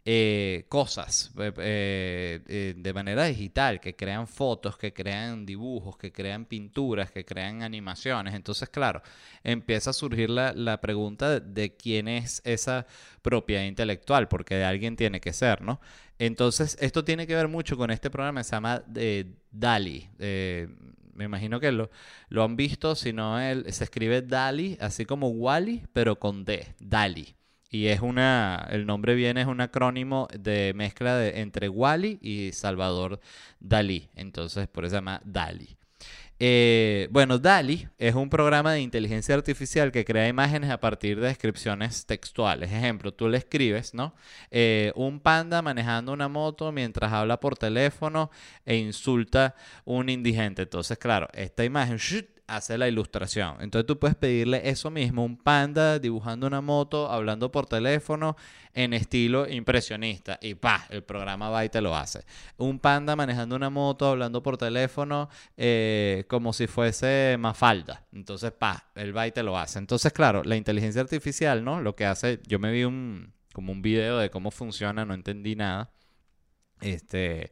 eh, 0.06 0.66
cosas 0.68 1.32
eh, 1.38 2.42
eh, 2.46 2.74
de 2.76 2.94
manera 2.94 3.24
digital, 3.24 3.80
que 3.80 3.96
crean 3.96 4.28
fotos, 4.28 4.78
que 4.78 4.92
crean 4.92 5.46
dibujos, 5.46 5.98
que 5.98 6.12
crean 6.12 6.44
pinturas, 6.44 7.10
que 7.10 7.24
crean 7.24 7.62
animaciones. 7.64 8.34
Entonces, 8.34 8.68
claro, 8.68 9.02
empieza 9.46 9.92
a 9.92 9.94
surgir 9.94 10.30
la, 10.30 10.82
pregunta 10.82 11.40
de, 11.40 11.78
quién 11.78 12.10
es 12.10 12.42
esa 12.44 12.86
propiedad 13.22 13.64
intelectual, 13.64 14.28
porque 14.28 14.56
de 14.56 14.66
alguien 14.66 14.98
tiene 14.98 15.22
que 15.22 15.32
ser, 15.32 15.62
¿no? 15.62 15.80
Entonces, 16.20 16.78
esto 16.82 17.06
tiene 17.06 17.26
que 17.26 17.36
ver 17.36 17.48
mucho 17.48 17.78
con 17.78 17.90
este 17.90 18.10
programa 18.10 18.44
se 18.44 18.52
llama 18.52 18.84
DALI. 19.52 20.10
me 21.14 21.26
imagino 21.26 21.62
que 21.62 21.72
lo, 21.72 21.90
lo 22.28 22.44
han 22.44 22.58
visto, 22.58 22.96
si 22.96 23.14
no, 23.14 23.38
se 23.40 23.84
escribe 23.86 24.22
DALI, 24.22 24.78
así 24.82 25.06
como 25.06 25.30
Wally, 25.30 25.84
pero 25.94 26.20
con 26.20 26.44
D, 26.44 26.76
DALI. 26.80 27.36
Y 27.74 27.88
es 27.88 28.02
una, 28.02 28.68
el 28.70 28.86
nombre 28.86 29.16
viene, 29.16 29.42
es 29.42 29.48
un 29.48 29.60
acrónimo 29.60 30.28
de 30.38 30.74
mezcla 30.76 31.18
de, 31.18 31.42
entre 31.42 31.70
Wally 31.70 32.20
y 32.22 32.52
Salvador 32.52 33.20
Dalí. 33.60 34.12
Entonces, 34.16 34.68
por 34.68 34.86
eso 34.86 34.92
se 34.92 34.98
llama 34.98 35.20
Dali. 35.26 35.76
Eh, 36.38 37.08
bueno, 37.10 37.40
DALI 37.40 37.88
es 37.98 38.14
un 38.14 38.30
programa 38.30 38.74
de 38.74 38.82
inteligencia 38.82 39.34
artificial 39.34 39.92
que 39.92 40.06
crea 40.06 40.28
imágenes 40.28 40.70
a 40.70 40.80
partir 40.80 41.20
de 41.20 41.30
descripciones 41.30 42.06
textuales. 42.06 42.72
Ejemplo, 42.72 43.12
tú 43.12 43.28
le 43.28 43.40
escribes, 43.40 43.96
¿no? 43.96 44.14
Eh, 44.52 44.92
un 44.96 45.20
panda 45.20 45.64
manejando 45.64 46.14
una 46.14 46.28
moto 46.28 46.72
mientras 46.72 47.12
habla 47.12 47.40
por 47.40 47.58
teléfono 47.58 48.30
e 48.68 48.76
insulta 48.76 49.56
un 49.84 50.10
indigente. 50.10 50.62
Entonces, 50.62 51.00
claro, 51.00 51.28
esta 51.34 51.66
imagen 51.66 51.98
hace 52.56 52.78
la 52.78 52.88
ilustración. 52.88 53.58
Entonces 53.60 53.86
tú 53.86 54.00
puedes 54.00 54.16
pedirle 54.16 54.70
eso 54.70 54.90
mismo, 54.90 55.24
un 55.24 55.38
panda 55.38 56.00
dibujando 56.00 56.48
una 56.48 56.62
moto, 56.62 57.10
hablando 57.10 57.52
por 57.52 57.66
teléfono 57.66 58.36
en 58.74 58.94
estilo 58.94 59.48
impresionista. 59.48 60.40
Y 60.42 60.56
pa, 60.56 60.86
el 60.90 61.04
programa 61.04 61.50
va 61.50 61.66
y 61.66 61.70
te 61.70 61.82
lo 61.82 61.96
hace. 61.96 62.26
Un 62.58 62.80
panda 62.80 63.16
manejando 63.16 63.56
una 63.56 63.70
moto, 63.70 64.08
hablando 64.08 64.42
por 64.42 64.58
teléfono, 64.58 65.30
eh, 65.58 66.26
como 66.28 66.54
si 66.54 66.68
fuese 66.68 67.36
Mafalda. 67.40 68.06
Entonces, 68.12 68.52
pa, 68.52 68.92
el 68.96 69.16
va 69.16 69.28
y 69.28 69.32
te 69.32 69.44
lo 69.44 69.58
hace. 69.58 69.80
Entonces, 69.80 70.12
claro, 70.14 70.44
la 70.44 70.56
inteligencia 70.56 71.02
artificial, 71.02 71.64
¿no? 71.64 71.82
Lo 71.82 71.96
que 71.96 72.06
hace, 72.06 72.40
yo 72.48 72.60
me 72.60 72.72
vi 72.72 72.84
un, 72.84 73.34
como 73.54 73.72
un 73.72 73.82
video 73.82 74.18
de 74.18 74.30
cómo 74.30 74.52
funciona, 74.52 75.06
no 75.06 75.14
entendí 75.14 75.56
nada. 75.56 75.92
Este 76.82 77.52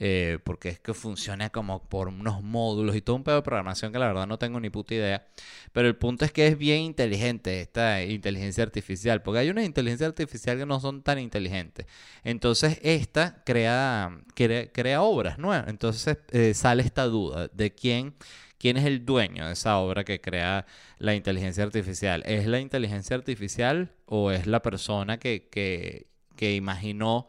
eh, 0.00 0.38
porque 0.44 0.68
es 0.68 0.78
que 0.78 0.94
funciona 0.94 1.50
como 1.50 1.82
por 1.88 2.08
unos 2.08 2.42
módulos 2.42 2.94
y 2.94 3.00
todo 3.00 3.16
un 3.16 3.24
pedo 3.24 3.36
de 3.36 3.42
programación 3.42 3.92
que 3.92 3.98
la 3.98 4.06
verdad 4.06 4.26
no 4.26 4.38
tengo 4.38 4.60
ni 4.60 4.70
puta 4.70 4.94
idea. 4.94 5.26
Pero 5.72 5.88
el 5.88 5.96
punto 5.96 6.24
es 6.24 6.32
que 6.32 6.46
es 6.46 6.56
bien 6.56 6.82
inteligente 6.82 7.60
esta 7.60 8.02
inteligencia 8.04 8.62
artificial, 8.62 9.22
porque 9.22 9.40
hay 9.40 9.50
una 9.50 9.64
inteligencia 9.64 10.06
artificial 10.06 10.56
que 10.58 10.66
no 10.66 10.78
son 10.80 11.02
tan 11.02 11.18
inteligentes. 11.18 11.86
Entonces 12.22 12.78
esta 12.82 13.42
crea, 13.44 14.20
crea, 14.34 15.02
obras 15.02 15.38
nuevas. 15.38 15.68
Entonces 15.68 16.18
eh, 16.30 16.54
sale 16.54 16.82
esta 16.82 17.04
duda 17.04 17.48
de 17.48 17.74
quién 17.74 18.14
¿Quién 18.58 18.76
es 18.76 18.84
el 18.86 19.06
dueño 19.06 19.46
de 19.46 19.52
esa 19.52 19.78
obra 19.78 20.04
que 20.04 20.20
crea 20.20 20.66
la 20.98 21.14
inteligencia 21.14 21.62
artificial? 21.62 22.24
¿Es 22.26 22.46
la 22.46 22.58
inteligencia 22.58 23.14
artificial 23.14 23.92
o 24.06 24.32
es 24.32 24.48
la 24.48 24.62
persona 24.62 25.18
que, 25.18 25.48
que, 25.48 26.08
que 26.34 26.56
imaginó 26.56 27.28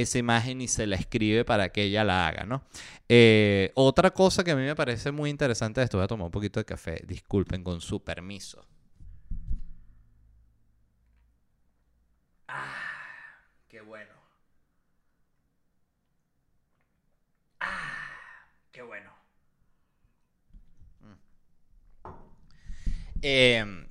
esa 0.00 0.18
imagen 0.18 0.60
y 0.60 0.68
se 0.68 0.86
la 0.86 0.96
escribe 0.96 1.44
para 1.44 1.70
que 1.70 1.84
ella 1.84 2.04
la 2.04 2.26
haga, 2.28 2.44
¿no? 2.44 2.62
Eh, 3.08 3.72
otra 3.74 4.10
cosa 4.12 4.44
que 4.44 4.50
a 4.52 4.56
mí 4.56 4.62
me 4.62 4.74
parece 4.76 5.10
muy 5.12 5.30
interesante 5.30 5.80
de 5.80 5.84
esto, 5.84 5.98
voy 5.98 6.04
a 6.04 6.08
tomar 6.08 6.26
un 6.26 6.30
poquito 6.32 6.60
de 6.60 6.64
café, 6.64 7.02
disculpen 7.06 7.62
con 7.64 7.80
su 7.80 8.02
permiso. 8.02 8.64
Ah, 12.48 13.44
qué 13.68 13.80
bueno. 13.80 14.14
Ah, 17.60 18.48
qué 18.72 18.82
bueno. 18.82 19.10
Eh, 23.22 23.85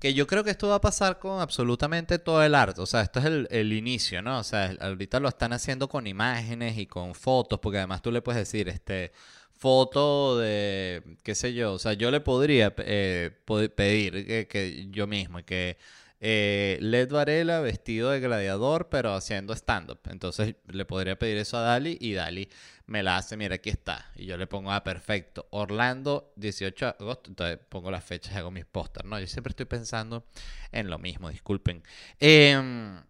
que 0.00 0.14
yo 0.14 0.26
creo 0.26 0.42
que 0.42 0.50
esto 0.50 0.68
va 0.68 0.76
a 0.76 0.80
pasar 0.80 1.18
con 1.18 1.40
absolutamente 1.40 2.18
todo 2.18 2.42
el 2.42 2.54
arte. 2.54 2.80
O 2.80 2.86
sea, 2.86 3.02
esto 3.02 3.20
es 3.20 3.26
el, 3.50 3.72
inicio, 3.72 4.22
¿no? 4.22 4.38
O 4.38 4.44
sea, 4.44 4.74
ahorita 4.80 5.20
lo 5.20 5.28
están 5.28 5.52
haciendo 5.52 5.88
con 5.88 6.06
imágenes 6.06 6.78
y 6.78 6.86
con 6.86 7.14
fotos, 7.14 7.60
porque 7.60 7.78
además 7.78 8.02
tú 8.02 8.10
le 8.10 8.22
puedes 8.22 8.40
decir, 8.40 8.68
este, 8.68 9.12
foto 9.52 10.38
de, 10.38 11.02
qué 11.22 11.34
sé 11.34 11.52
yo, 11.52 11.74
o 11.74 11.78
sea, 11.78 11.92
yo 11.92 12.10
le 12.10 12.20
podría 12.20 12.74
eh, 12.78 13.30
pedir 13.76 14.48
que, 14.48 14.88
yo 14.90 15.06
mismo, 15.06 15.44
que 15.44 15.76
eh, 16.20 16.76
Led 16.80 17.10
Varela 17.10 17.60
vestido 17.60 18.10
de 18.10 18.20
gladiador, 18.20 18.88
pero 18.90 19.14
haciendo 19.14 19.54
stand-up. 19.54 20.00
Entonces 20.10 20.56
le 20.68 20.84
podría 20.84 21.18
pedir 21.18 21.38
eso 21.38 21.56
a 21.56 21.62
Dali 21.62 21.96
y 22.00 22.12
Dali 22.12 22.48
me 22.86 23.02
la 23.02 23.16
hace, 23.16 23.36
mira, 23.36 23.54
aquí 23.54 23.70
está. 23.70 24.10
Y 24.16 24.26
yo 24.26 24.36
le 24.36 24.46
pongo, 24.46 24.70
ah, 24.72 24.84
perfecto. 24.84 25.46
Orlando, 25.50 26.32
18 26.36 26.84
de 26.84 26.90
agosto. 27.00 27.30
Entonces 27.30 27.58
pongo 27.68 27.90
las 27.90 28.04
fechas 28.04 28.34
y 28.34 28.36
hago 28.36 28.50
mis 28.50 28.66
pósters, 28.66 29.08
¿no? 29.08 29.18
Yo 29.18 29.26
siempre 29.26 29.50
estoy 29.50 29.66
pensando 29.66 30.26
en 30.72 30.90
lo 30.90 30.98
mismo, 30.98 31.30
disculpen. 31.30 31.82
Em, 32.18 33.00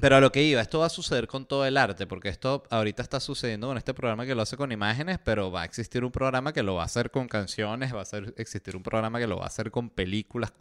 pero 0.00 0.16
a 0.16 0.20
lo 0.20 0.32
que 0.32 0.42
iba, 0.42 0.62
esto 0.62 0.78
va 0.80 0.86
a 0.86 0.88
suceder 0.88 1.26
con 1.26 1.46
todo 1.46 1.66
el 1.66 1.76
arte, 1.76 2.06
porque 2.06 2.30
esto 2.30 2.64
ahorita 2.70 3.02
está 3.02 3.20
sucediendo 3.20 3.68
con 3.68 3.76
este 3.76 3.92
programa 3.92 4.24
que 4.24 4.34
lo 4.34 4.40
hace 4.42 4.56
con 4.56 4.72
imágenes, 4.72 5.18
pero 5.22 5.52
va 5.52 5.62
a 5.62 5.64
existir 5.66 6.02
un 6.04 6.10
programa 6.10 6.54
que 6.54 6.62
lo 6.62 6.76
va 6.76 6.82
a 6.82 6.86
hacer 6.86 7.10
con 7.10 7.28
canciones, 7.28 7.94
va 7.94 8.00
a 8.00 8.18
existir 8.38 8.74
un 8.74 8.82
programa 8.82 9.18
que 9.18 9.26
lo 9.26 9.36
va 9.36 9.44
a 9.44 9.48
hacer 9.48 9.70
con 9.70 9.90
películas, 9.90 10.54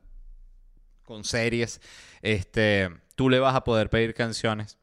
con 1.10 1.24
series. 1.24 1.82
Este, 2.22 2.88
tú 3.16 3.30
le 3.30 3.40
vas 3.40 3.56
a 3.56 3.64
poder 3.64 3.90
pedir 3.90 4.14
canciones 4.14 4.78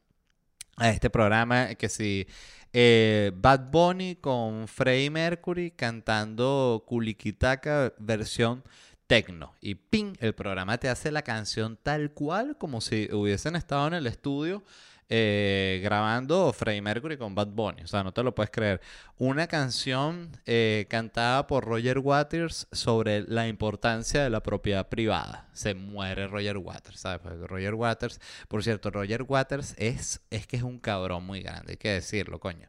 a 0.75 0.89
este 0.89 1.09
programa 1.09 1.73
que 1.75 1.87
si 1.87 2.27
eh, 2.73 3.31
Bad 3.33 3.71
Bunny 3.71 4.17
con 4.17 4.67
Freddie 4.67 5.09
Mercury 5.09 5.71
cantando 5.71 6.83
Kulikitaka 6.85 7.93
versión 7.97 8.61
techno 9.07 9.53
y 9.61 9.75
ping, 9.75 10.15
el 10.19 10.35
programa 10.35 10.77
te 10.77 10.89
hace 10.89 11.11
la 11.11 11.21
canción 11.21 11.79
tal 11.81 12.11
cual 12.11 12.57
como 12.57 12.81
si 12.81 13.07
hubiesen 13.13 13.55
estado 13.55 13.87
en 13.87 13.93
el 13.93 14.05
estudio 14.05 14.65
eh, 15.09 15.79
grabando 15.81 16.51
Freddie 16.51 16.81
Mercury 16.81 17.17
con 17.17 17.33
Bad 17.33 17.47
Bunny. 17.47 17.83
O 17.83 17.87
sea, 17.87 18.03
no 18.03 18.13
te 18.13 18.23
lo 18.23 18.35
puedes 18.35 18.51
creer. 18.51 18.81
Una 19.17 19.47
canción 19.47 20.31
eh, 20.45 20.85
cantada 20.89 21.47
por 21.47 21.63
Roger 21.63 21.99
Waters 21.99 22.67
sobre 22.71 23.21
la 23.21 23.47
importancia 23.47 24.23
de 24.23 24.29
la 24.29 24.43
propiedad 24.43 24.89
privada. 24.89 25.47
Se 25.53 25.73
muere 25.73 26.27
Roger 26.27 26.57
Waters, 26.57 26.99
¿sabes? 26.99 27.19
Porque 27.19 27.47
Roger 27.47 27.73
Waters, 27.73 28.19
por 28.47 28.63
cierto, 28.63 28.91
Roger 28.91 29.23
Waters 29.23 29.75
es, 29.77 30.21
es 30.29 30.45
que 30.45 30.57
es 30.57 30.63
un 30.63 30.79
cabrón 30.79 31.25
muy 31.25 31.41
grande, 31.41 31.73
hay 31.73 31.77
que 31.77 31.89
decirlo, 31.89 32.39
coño. 32.39 32.67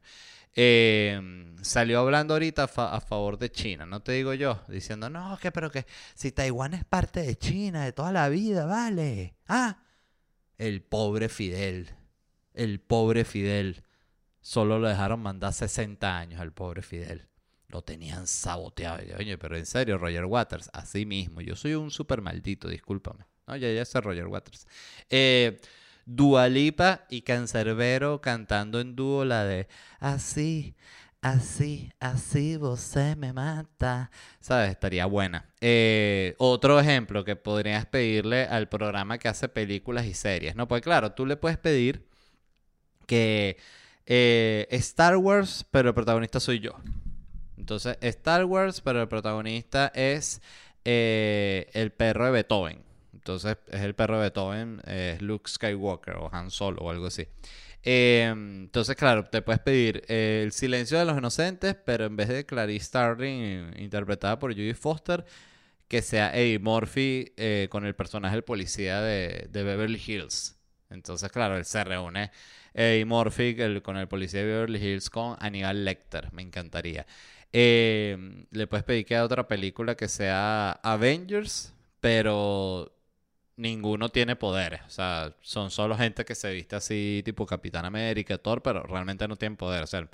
Eh, 0.60 1.54
salió 1.62 2.00
hablando 2.00 2.34
ahorita 2.34 2.64
a, 2.64 3.00
favor 3.00 3.38
de 3.38 3.50
China, 3.50 3.86
no 3.86 4.00
te 4.00 4.12
digo 4.12 4.34
yo, 4.34 4.60
diciendo, 4.66 5.08
no, 5.08 5.38
que 5.40 5.52
pero 5.52 5.70
que 5.70 5.86
si 6.14 6.32
Taiwán 6.32 6.74
es 6.74 6.84
parte 6.84 7.22
de 7.22 7.36
China 7.36 7.84
de 7.84 7.92
toda 7.92 8.10
la 8.10 8.28
vida, 8.28 8.66
vale. 8.66 9.36
Ah, 9.46 9.78
el 10.56 10.82
pobre 10.82 11.28
Fidel 11.28 11.97
el 12.58 12.80
pobre 12.80 13.24
Fidel. 13.24 13.82
Solo 14.40 14.78
lo 14.78 14.88
dejaron 14.88 15.20
mandar 15.20 15.52
60 15.52 16.18
años 16.18 16.40
al 16.40 16.52
pobre 16.52 16.82
Fidel. 16.82 17.28
Lo 17.68 17.82
tenían 17.82 18.26
saboteado. 18.26 18.98
Pero 19.38 19.56
en 19.56 19.66
serio, 19.66 19.98
Roger 19.98 20.24
Waters, 20.24 20.70
así 20.72 21.06
mismo. 21.06 21.40
Yo 21.40 21.54
soy 21.56 21.74
un 21.74 21.90
súper 21.90 22.20
maldito, 22.20 22.68
discúlpame. 22.68 23.26
No, 23.46 23.56
ya, 23.56 23.72
ya 23.72 23.84
sé 23.84 24.00
Roger 24.00 24.26
Waters. 24.26 24.66
Eh, 25.08 25.60
Dualipa 26.04 27.04
y 27.10 27.22
Cancerbero 27.22 28.20
cantando 28.20 28.80
en 28.80 28.96
dúo 28.96 29.26
la 29.26 29.44
de 29.44 29.68
Así, 30.00 30.74
así, 31.20 31.92
así 32.00 32.56
vos 32.56 32.94
me 33.16 33.34
mata. 33.34 34.10
¿Sabes? 34.40 34.70
Estaría 34.70 35.04
buena. 35.04 35.50
Eh, 35.60 36.34
otro 36.38 36.80
ejemplo 36.80 37.24
que 37.24 37.36
podrías 37.36 37.84
pedirle 37.84 38.44
al 38.44 38.70
programa 38.70 39.18
que 39.18 39.28
hace 39.28 39.48
películas 39.50 40.06
y 40.06 40.14
series, 40.14 40.56
¿no? 40.56 40.66
Pues 40.66 40.80
claro, 40.80 41.12
tú 41.12 41.26
le 41.26 41.36
puedes 41.36 41.58
pedir 41.58 42.07
que 43.08 43.56
eh, 44.06 44.68
Star 44.70 45.16
Wars, 45.16 45.66
pero 45.72 45.88
el 45.88 45.94
protagonista 45.94 46.38
soy 46.38 46.60
yo. 46.60 46.72
Entonces, 47.56 47.98
Star 48.00 48.44
Wars, 48.44 48.80
pero 48.80 49.02
el 49.02 49.08
protagonista 49.08 49.90
es 49.94 50.40
eh, 50.84 51.68
el 51.72 51.90
perro 51.90 52.26
de 52.26 52.30
Beethoven. 52.30 52.82
Entonces, 53.12 53.56
es 53.66 53.80
el 53.80 53.94
perro 53.94 54.16
de 54.16 54.22
Beethoven, 54.22 54.80
es 54.86 55.20
Luke 55.20 55.50
Skywalker 55.50 56.16
o 56.16 56.30
Han 56.32 56.50
Solo 56.50 56.82
o 56.82 56.90
algo 56.90 57.06
así. 57.06 57.26
Em, 57.82 58.62
entonces, 58.64 58.94
claro, 58.96 59.24
te 59.24 59.40
puedes 59.40 59.60
pedir 59.60 60.04
eh, 60.08 60.42
El 60.44 60.52
silencio 60.52 60.98
de 60.98 61.04
los 61.04 61.16
inocentes, 61.16 61.74
pero 61.74 62.04
en 62.04 62.16
vez 62.16 62.28
de 62.28 62.44
Clarice 62.44 62.86
Starling, 62.86 63.72
interpretada 63.78 64.38
por 64.38 64.52
Judy 64.52 64.74
Foster, 64.74 65.24
que 65.88 66.02
sea 66.02 66.36
Eddie 66.36 66.58
Murphy 66.58 67.32
con 67.70 67.86
el 67.86 67.94
personaje 67.94 68.34
del 68.34 68.44
policía 68.44 69.00
de, 69.00 69.48
de 69.50 69.62
Beverly 69.62 70.02
Hills. 70.06 70.58
Entonces, 70.90 71.30
claro, 71.30 71.56
él 71.56 71.64
se 71.64 71.82
reúne 71.84 72.30
y 72.78 73.04
Morphic 73.04 73.82
con 73.82 73.96
el 73.96 74.06
policía 74.06 74.40
de 74.40 74.46
Beverly 74.46 74.78
Hills 74.78 75.10
con 75.10 75.36
Aníbal 75.40 75.84
Lecter. 75.84 76.32
Me 76.32 76.42
encantaría. 76.42 77.06
Eh, 77.52 78.46
le 78.50 78.66
puedes 78.68 78.84
pedir 78.84 79.04
que 79.04 79.16
haga 79.16 79.24
otra 79.24 79.48
película 79.48 79.96
que 79.96 80.06
sea 80.06 80.72
Avengers, 80.82 81.74
pero 82.00 82.92
ninguno 83.56 84.10
tiene 84.10 84.36
poderes. 84.36 84.82
O 84.86 84.90
sea, 84.90 85.34
son 85.40 85.70
solo 85.70 85.96
gente 85.96 86.24
que 86.24 86.34
se 86.36 86.52
viste 86.52 86.76
así, 86.76 87.22
tipo 87.24 87.46
Capitán 87.46 87.84
América, 87.84 88.38
Thor, 88.38 88.62
pero 88.62 88.84
realmente 88.84 89.26
no 89.26 89.36
tienen 89.36 89.56
poder. 89.56 89.82
O 89.82 89.86
sea, 89.86 90.08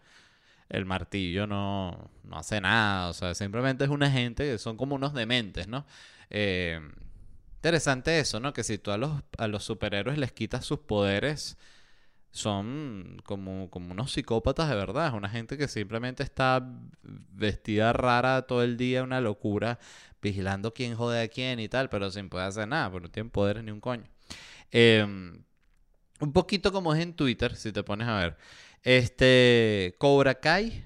el, 0.70 0.84
martillo 0.86 1.46
no, 1.46 2.10
no, 2.24 2.38
hace 2.38 2.60
nada. 2.60 3.10
O 3.10 3.12
sea, 3.12 3.34
simplemente 3.34 3.84
es 3.84 3.90
una 3.90 4.10
gente 4.10 4.44
que 4.44 4.58
son 4.58 4.76
como 4.76 4.94
unos 4.94 5.12
dementes, 5.14 5.68
¿no? 5.68 5.86
Eh, 6.30 6.80
interesante 7.56 8.18
eso, 8.20 8.40
¿no? 8.40 8.52
Que 8.54 8.64
si 8.64 8.78
tú 8.78 8.90
a 8.90 8.98
los, 8.98 9.22
a 9.38 9.48
los 9.48 9.64
superhéroes 9.64 10.18
les 10.18 10.32
quitas 10.32 10.64
sus 10.64 10.80
poderes 10.80 11.58
son 12.34 13.22
como, 13.22 13.70
como 13.70 13.92
unos 13.92 14.10
psicópatas 14.10 14.68
de 14.68 14.74
verdad. 14.74 15.06
Es 15.06 15.12
una 15.12 15.28
gente 15.28 15.56
que 15.56 15.68
simplemente 15.68 16.24
está 16.24 16.68
vestida 17.02 17.92
rara 17.92 18.42
todo 18.42 18.64
el 18.64 18.76
día, 18.76 19.04
una 19.04 19.20
locura, 19.20 19.78
vigilando 20.20 20.74
quién 20.74 20.96
jode 20.96 21.22
a 21.22 21.28
quién 21.28 21.60
y 21.60 21.68
tal, 21.68 21.88
pero 21.88 22.10
sin 22.10 22.28
poder 22.28 22.48
hacer 22.48 22.66
nada, 22.66 22.90
porque 22.90 23.06
no 23.06 23.12
tienen 23.12 23.30
poderes 23.30 23.62
ni 23.62 23.70
un 23.70 23.80
coño. 23.80 24.02
Em, 24.72 25.44
un 26.18 26.32
poquito 26.32 26.72
como 26.72 26.92
es 26.92 27.00
en 27.00 27.14
Twitter, 27.14 27.54
si 27.54 27.70
te 27.70 27.84
pones 27.84 28.08
a 28.08 28.18
ver. 28.18 28.36
Este, 28.82 29.94
Cobra 29.98 30.34
Kai, 30.34 30.84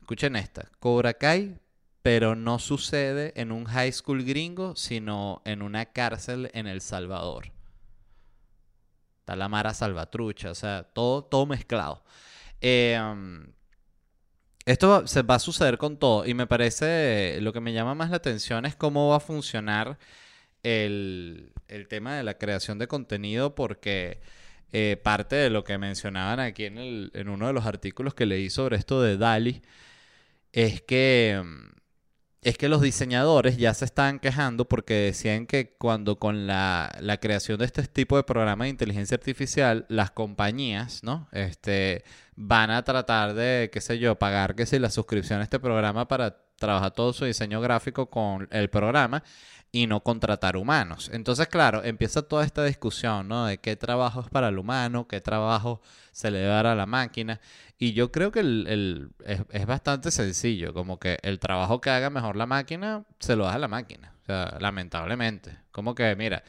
escuchen 0.00 0.34
esta, 0.34 0.68
Cobra 0.80 1.14
Kai, 1.14 1.60
pero 2.02 2.34
no 2.34 2.58
sucede 2.58 3.32
en 3.36 3.52
un 3.52 3.66
high 3.66 3.92
school 3.92 4.24
gringo, 4.24 4.74
sino 4.74 5.42
en 5.44 5.62
una 5.62 5.86
cárcel 5.86 6.50
en 6.54 6.66
El 6.66 6.80
Salvador. 6.80 7.52
Está 9.22 9.36
la 9.36 9.48
Mara 9.48 9.72
Salvatrucha, 9.72 10.50
o 10.50 10.54
sea, 10.56 10.82
todo, 10.82 11.22
todo 11.22 11.46
mezclado. 11.46 12.02
Em, 12.60 13.52
esto 14.66 15.06
se 15.06 15.22
va 15.22 15.36
a 15.36 15.38
suceder 15.38 15.78
con 15.78 15.96
todo 15.96 16.26
y 16.26 16.34
me 16.34 16.48
parece, 16.48 17.38
lo 17.40 17.52
que 17.52 17.60
me 17.60 17.72
llama 17.72 17.94
más 17.94 18.10
la 18.10 18.16
atención 18.16 18.66
es 18.66 18.74
cómo 18.74 19.10
va 19.10 19.18
a 19.18 19.20
funcionar 19.20 19.98
el, 20.64 21.52
tema 21.88 22.16
de 22.16 22.24
la 22.24 22.36
creación 22.38 22.78
de 22.80 22.88
contenido 22.88 23.54
porque 23.54 24.20
eh, 24.72 25.00
parte 25.02 25.36
de 25.36 25.50
lo 25.50 25.62
que 25.62 25.78
mencionaban 25.78 26.40
aquí 26.40 26.64
en, 26.64 27.10
en 27.14 27.28
uno 27.28 27.46
de 27.46 27.52
los 27.52 27.66
artículos 27.66 28.14
que 28.14 28.26
leí 28.26 28.50
sobre 28.50 28.76
esto 28.76 29.00
de 29.02 29.18
Dali 29.18 29.62
es 30.52 30.82
que 30.82 31.42
es 32.42 32.58
que 32.58 32.68
los 32.68 32.80
diseñadores 32.82 33.56
ya 33.56 33.72
se 33.72 33.84
están 33.84 34.18
quejando 34.18 34.66
porque 34.66 34.94
decían 34.94 35.46
que 35.46 35.76
cuando 35.78 36.18
con 36.18 36.48
la, 36.48 36.90
creación 37.20 37.58
de 37.58 37.66
este 37.66 37.84
tipo 37.84 38.16
de 38.16 38.24
programa 38.24 38.64
de 38.64 38.70
inteligencia 38.70 39.14
artificial, 39.14 39.86
las 39.88 40.10
compañías, 40.10 41.04
¿no? 41.04 41.28
Este, 41.30 42.02
van 42.34 42.70
a 42.72 42.82
tratar 42.82 43.34
de, 43.34 43.70
qué 43.72 43.80
sé 43.80 44.00
yo, 44.00 44.18
pagar 44.18 44.56
que 44.56 44.66
si 44.66 44.80
la 44.80 44.90
suscripción 44.90 45.40
a 45.40 45.44
este 45.44 45.60
programa 45.60 46.08
para 46.08 46.36
trabajar 46.56 46.90
todo 46.90 47.12
su 47.12 47.24
diseño 47.24 47.60
gráfico 47.60 48.10
con 48.10 48.48
el 48.50 48.68
programa 48.70 49.22
y 49.72 49.86
no 49.86 50.02
contratar 50.02 50.56
humanos. 50.58 51.10
Entonces, 51.12 51.48
claro, 51.48 51.82
empieza 51.82 52.20
toda 52.20 52.44
esta 52.44 52.62
discusión, 52.62 53.26
¿no? 53.26 53.46
De 53.46 53.56
qué 53.58 53.74
trabajo 53.74 54.20
es 54.20 54.28
para 54.28 54.48
el 54.48 54.58
humano, 54.58 55.08
qué 55.08 55.22
trabajo 55.22 55.80
se 56.12 56.30
le 56.30 56.38
debe 56.38 56.50
dar 56.50 56.66
a 56.66 56.74
la 56.74 56.84
máquina. 56.84 57.40
Y 57.78 57.94
yo 57.94 58.12
creo 58.12 58.30
que 58.30 58.40
el, 58.40 59.10
es, 59.24 59.66
bastante 59.66 60.10
sencillo, 60.10 60.74
como 60.74 60.98
que 60.98 61.18
el 61.22 61.38
trabajo 61.40 61.80
que 61.80 61.88
haga 61.88 62.10
mejor 62.10 62.36
la 62.36 62.46
máquina, 62.46 63.04
se 63.18 63.34
lo 63.34 63.44
da 63.44 63.54
a 63.54 63.58
la 63.58 63.68
máquina. 63.68 64.14
O 64.22 64.26
sea, 64.26 64.58
lamentablemente. 64.60 65.56
Como 65.72 65.94
que, 65.94 66.14
mira, 66.16 66.44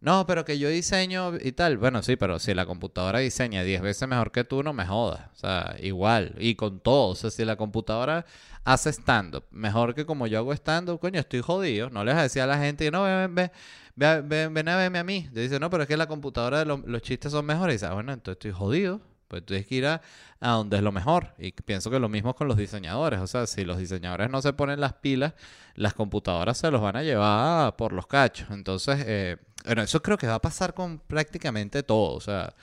no, 0.00 0.26
pero 0.26 0.44
que 0.44 0.58
yo 0.58 0.68
diseño 0.68 1.32
y 1.40 1.52
tal. 1.52 1.78
Bueno, 1.78 2.02
sí, 2.02 2.16
pero 2.16 2.38
si 2.38 2.52
la 2.54 2.66
computadora 2.66 3.20
diseña 3.20 3.62
10 3.62 3.80
veces 3.82 4.06
mejor 4.06 4.30
que 4.30 4.44
tú, 4.44 4.62
no 4.62 4.72
me 4.72 4.86
jodas. 4.86 5.22
O 5.34 5.38
sea, 5.38 5.76
igual. 5.80 6.34
Y 6.38 6.54
con 6.54 6.80
todo. 6.80 7.08
O 7.10 7.14
sea, 7.14 7.30
si 7.30 7.44
la 7.44 7.56
computadora 7.56 8.26
hace 8.64 8.90
stand-up 8.90 9.44
mejor 9.50 9.94
que 9.94 10.04
como 10.04 10.26
yo 10.26 10.38
hago 10.38 10.52
stand-up, 10.52 11.00
coño, 11.00 11.20
estoy 11.20 11.40
jodido. 11.40 11.88
No 11.90 12.04
les 12.04 12.16
decía 12.16 12.44
a 12.44 12.46
la 12.46 12.58
gente, 12.58 12.90
no, 12.90 13.04
ven, 13.04 13.34
ven, 13.34 13.50
ven, 13.94 14.28
ven, 14.28 14.54
ven 14.54 14.68
a 14.68 14.76
verme 14.76 14.98
a 14.98 15.04
mí. 15.04 15.28
Le 15.32 15.42
dice, 15.42 15.58
no, 15.58 15.70
pero 15.70 15.84
es 15.84 15.88
que 15.88 15.96
la 15.96 16.06
computadora 16.06 16.58
de 16.58 16.66
los 16.66 17.02
chistes 17.02 17.32
son 17.32 17.46
mejores. 17.46 17.74
Y 17.74 17.76
dice, 17.76 17.86
ah, 17.86 17.94
bueno, 17.94 18.12
entonces 18.12 18.36
estoy 18.36 18.52
jodido. 18.52 19.00
Pues 19.28 19.42
tú 19.42 19.46
tienes 19.46 19.66
que 19.66 19.74
ir 19.76 19.86
a, 19.86 20.00
donde 20.40 20.76
es 20.76 20.82
lo 20.82 20.92
mejor. 20.92 21.34
Y 21.38 21.52
pienso 21.52 21.90
que 21.90 21.98
lo 21.98 22.08
mismo 22.08 22.34
con 22.34 22.48
los 22.48 22.56
diseñadores. 22.56 23.20
O 23.20 23.26
sea, 23.26 23.46
si 23.46 23.64
los 23.64 23.78
diseñadores 23.78 24.30
no 24.30 24.42
se 24.42 24.52
ponen 24.52 24.80
las 24.80 24.92
pilas, 24.92 25.34
las 25.74 25.94
computadoras 25.94 26.58
se 26.58 26.70
los 26.70 26.80
van 26.80 26.96
a 26.96 27.02
llevar 27.02 27.76
por 27.76 27.92
los 27.92 28.06
cachos. 28.06 28.48
Entonces, 28.50 29.02
eh, 29.06 29.36
bueno, 29.66 29.82
eso 29.82 30.02
creo 30.02 30.16
que 30.16 30.26
va 30.26 30.36
a 30.36 30.42
pasar 30.42 30.74
con 30.74 30.98
prácticamente 30.98 31.82
todo. 31.82 32.16
O 32.16 32.20
sea, 32.20 32.54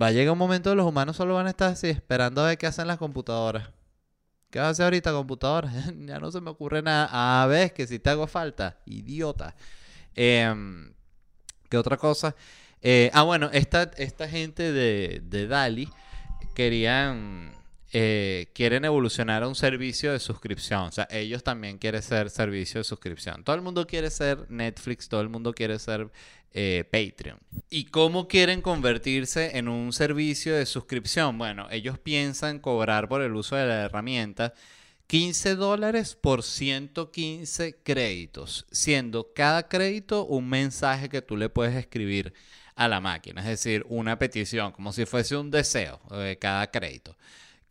va 0.00 0.08
a 0.08 0.12
llegar 0.12 0.32
un 0.32 0.38
momento 0.38 0.70
que 0.70 0.76
los 0.76 0.86
humanos 0.86 1.16
solo 1.16 1.34
van 1.34 1.46
a 1.46 1.50
estar 1.50 1.72
así, 1.72 1.88
esperando 1.88 2.42
a 2.42 2.48
ver 2.48 2.58
qué 2.58 2.66
hacen 2.66 2.86
las 2.86 2.98
computadoras. 2.98 3.70
¿Qué 4.50 4.58
va 4.60 4.66
a 4.66 4.70
hacer 4.70 4.84
ahorita 4.84 5.12
computadora? 5.12 5.72
ya 6.06 6.18
no 6.18 6.30
se 6.30 6.40
me 6.40 6.50
ocurre 6.50 6.82
nada. 6.82 7.42
A 7.42 7.46
ver, 7.46 7.72
que 7.72 7.86
si 7.86 7.98
te 7.98 8.10
hago 8.10 8.26
falta, 8.26 8.78
idiota. 8.86 9.54
Em, 10.14 10.92
¿Qué 11.70 11.78
otra 11.78 11.96
cosa? 11.96 12.36
Eh, 12.82 13.10
ah, 13.14 13.22
bueno, 13.22 13.48
esta, 13.52 13.84
esta 13.96 14.28
gente 14.28 14.72
de, 14.72 15.22
de 15.24 15.46
Dali 15.46 15.88
querían, 16.54 17.52
eh, 17.94 18.48
quieren 18.54 18.86
evolucionar 18.86 19.42
a 19.42 19.48
un 19.48 19.54
servicio 19.54 20.12
de 20.12 20.18
suscripción. 20.18 20.84
O 20.84 20.92
sea, 20.92 21.06
ellos 21.10 21.44
también 21.44 21.76
quieren 21.76 22.02
ser 22.02 22.30
servicio 22.30 22.80
de 22.80 22.84
suscripción. 22.84 23.44
Todo 23.44 23.54
el 23.54 23.62
mundo 23.62 23.86
quiere 23.86 24.10
ser 24.10 24.50
Netflix, 24.50 25.08
todo 25.08 25.20
el 25.20 25.28
mundo 25.28 25.52
quiere 25.52 25.78
ser 25.78 26.10
eh, 26.54 26.84
Patreon. 26.90 27.38
¿Y 27.68 27.84
cómo 27.84 28.28
quieren 28.28 28.62
convertirse 28.62 29.58
en 29.58 29.68
un 29.68 29.92
servicio 29.92 30.54
de 30.54 30.64
suscripción? 30.64 31.36
Bueno, 31.36 31.66
ellos 31.70 31.98
piensan 31.98 32.60
cobrar 32.60 33.08
por 33.08 33.20
el 33.20 33.34
uso 33.34 33.56
de 33.56 33.66
la 33.66 33.82
herramienta 33.82 34.54
15 35.08 35.56
dólares 35.56 36.14
por 36.14 36.42
115 36.42 37.76
créditos, 37.82 38.64
siendo 38.70 39.34
cada 39.34 39.68
crédito 39.68 40.24
un 40.24 40.48
mensaje 40.48 41.10
que 41.10 41.20
tú 41.20 41.36
le 41.36 41.50
puedes 41.50 41.76
escribir 41.76 42.32
a 42.74 42.88
la 42.88 43.00
máquina, 43.00 43.42
es 43.42 43.48
decir, 43.48 43.84
una 43.90 44.18
petición, 44.18 44.72
como 44.72 44.94
si 44.94 45.04
fuese 45.04 45.36
un 45.36 45.50
deseo 45.50 46.00
de 46.10 46.38
cada 46.38 46.70
crédito. 46.70 47.14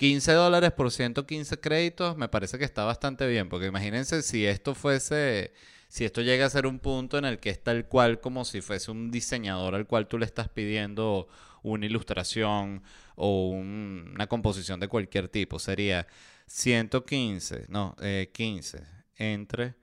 15 0.02 0.32
dólares 0.32 0.72
por 0.72 0.90
115 0.90 1.60
créditos 1.60 2.18
me 2.18 2.28
parece 2.28 2.58
que 2.58 2.66
está 2.66 2.84
bastante 2.86 3.28
bien, 3.28 3.50
porque 3.50 3.68
imagínense 3.68 4.24
si 4.24 4.48
esto 4.48 4.74
fuese, 4.74 5.54
si 5.90 6.06
esto 6.06 6.24
llega 6.24 6.48
a 6.48 6.50
ser 6.50 6.66
un 6.66 6.80
punto 6.80 7.20
en 7.20 7.26
el 7.26 7.38
que 7.38 7.52
es 7.52 7.62
tal 7.64 7.88
cual 7.88 8.20
como 8.20 8.44
si 8.44 8.62
fuese 8.62 8.90
un 8.90 9.12
diseñador 9.12 9.76
al 9.76 9.86
cual 9.86 10.08
tú 10.08 10.18
le 10.18 10.26
estás 10.26 10.50
pidiendo 10.50 11.28
una 11.62 11.86
ilustración 11.86 12.82
o 13.14 13.50
una 13.50 14.26
composición 14.26 14.80
de 14.80 14.88
cualquier 14.88 15.30
tipo, 15.30 15.60
sería 15.60 16.08
115, 16.48 17.66
no, 17.68 17.96
15 18.34 18.78
eh, 18.80 18.84
entre 19.18 19.76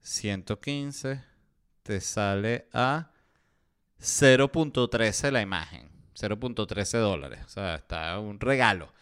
115 0.00 1.22
te 1.84 2.00
sale 2.00 2.66
a 2.72 3.12
0.13 4.00 5.30
la 5.30 5.40
imagen, 5.40 5.88
0.13 6.16 6.98
dólares, 6.98 7.44
o 7.46 7.48
sea, 7.48 7.76
está 7.76 8.18
un 8.18 8.40
regalo. 8.40 8.96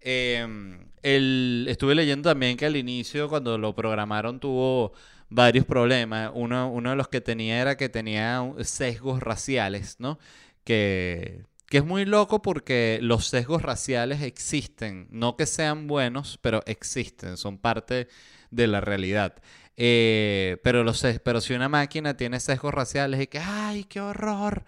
Em, 0.00 0.88
estuve 1.02 1.94
leyendo 1.94 2.30
también 2.30 2.56
que 2.56 2.66
al 2.66 2.76
inicio, 2.76 3.28
cuando 3.28 3.58
lo 3.58 3.74
programaron, 3.74 4.40
tuvo 4.40 4.92
varios 5.30 5.64
problemas. 5.66 6.30
Uno, 6.34 6.70
uno 6.70 6.90
de 6.90 6.96
los 6.96 7.08
que 7.08 7.20
tenía 7.20 7.60
era 7.60 7.76
que 7.76 7.88
tenía 7.88 8.42
sesgos 8.62 9.22
raciales, 9.22 9.96
¿no? 9.98 10.18
Que, 10.64 11.44
que 11.66 11.78
es 11.78 11.84
muy 11.84 12.04
loco 12.04 12.42
porque 12.42 12.98
los 13.02 13.26
sesgos 13.26 13.62
raciales 13.62 14.22
existen. 14.22 15.08
No 15.10 15.36
que 15.36 15.46
sean 15.46 15.86
buenos, 15.86 16.38
pero 16.42 16.62
existen, 16.66 17.36
son 17.36 17.58
parte 17.58 18.08
de 18.50 18.66
la 18.66 18.80
realidad. 18.80 19.34
Eh, 19.76 20.58
pero, 20.64 20.82
los, 20.84 21.04
pero 21.24 21.40
si 21.40 21.54
una 21.54 21.68
máquina 21.68 22.16
tiene 22.16 22.40
sesgos 22.40 22.74
raciales 22.74 23.20
y 23.20 23.26
que, 23.28 23.38
¡ay, 23.38 23.84
qué 23.84 24.00
horror! 24.00 24.64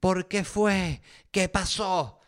¿Por 0.00 0.28
qué 0.28 0.44
fue? 0.44 1.02
¿Qué 1.30 1.48
pasó? 1.48 2.19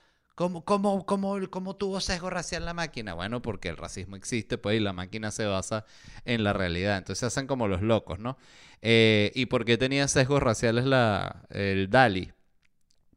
¿Cómo, 0.42 0.64
cómo, 0.64 1.06
cómo, 1.06 1.76
tuvo 1.76 2.00
sesgo 2.00 2.28
racial 2.28 2.64
la 2.64 2.74
máquina? 2.74 3.14
Bueno, 3.14 3.40
porque 3.42 3.68
el 3.68 3.76
racismo 3.76 4.16
existe, 4.16 4.58
pues, 4.58 4.76
y 4.76 4.80
la 4.80 4.92
máquina 4.92 5.30
se 5.30 5.46
basa 5.46 5.84
en 6.24 6.42
la 6.42 6.52
realidad. 6.52 6.98
Entonces 6.98 7.20
se 7.20 7.26
hacen 7.26 7.46
como 7.46 7.68
los 7.68 7.80
locos, 7.80 8.18
¿no? 8.18 8.36
Eh, 8.80 9.30
¿Y 9.36 9.46
por 9.46 9.64
qué 9.64 9.78
tenía 9.78 10.08
sesgos 10.08 10.42
raciales 10.42 10.84
la, 10.84 11.46
el 11.50 11.90
DALI? 11.90 12.32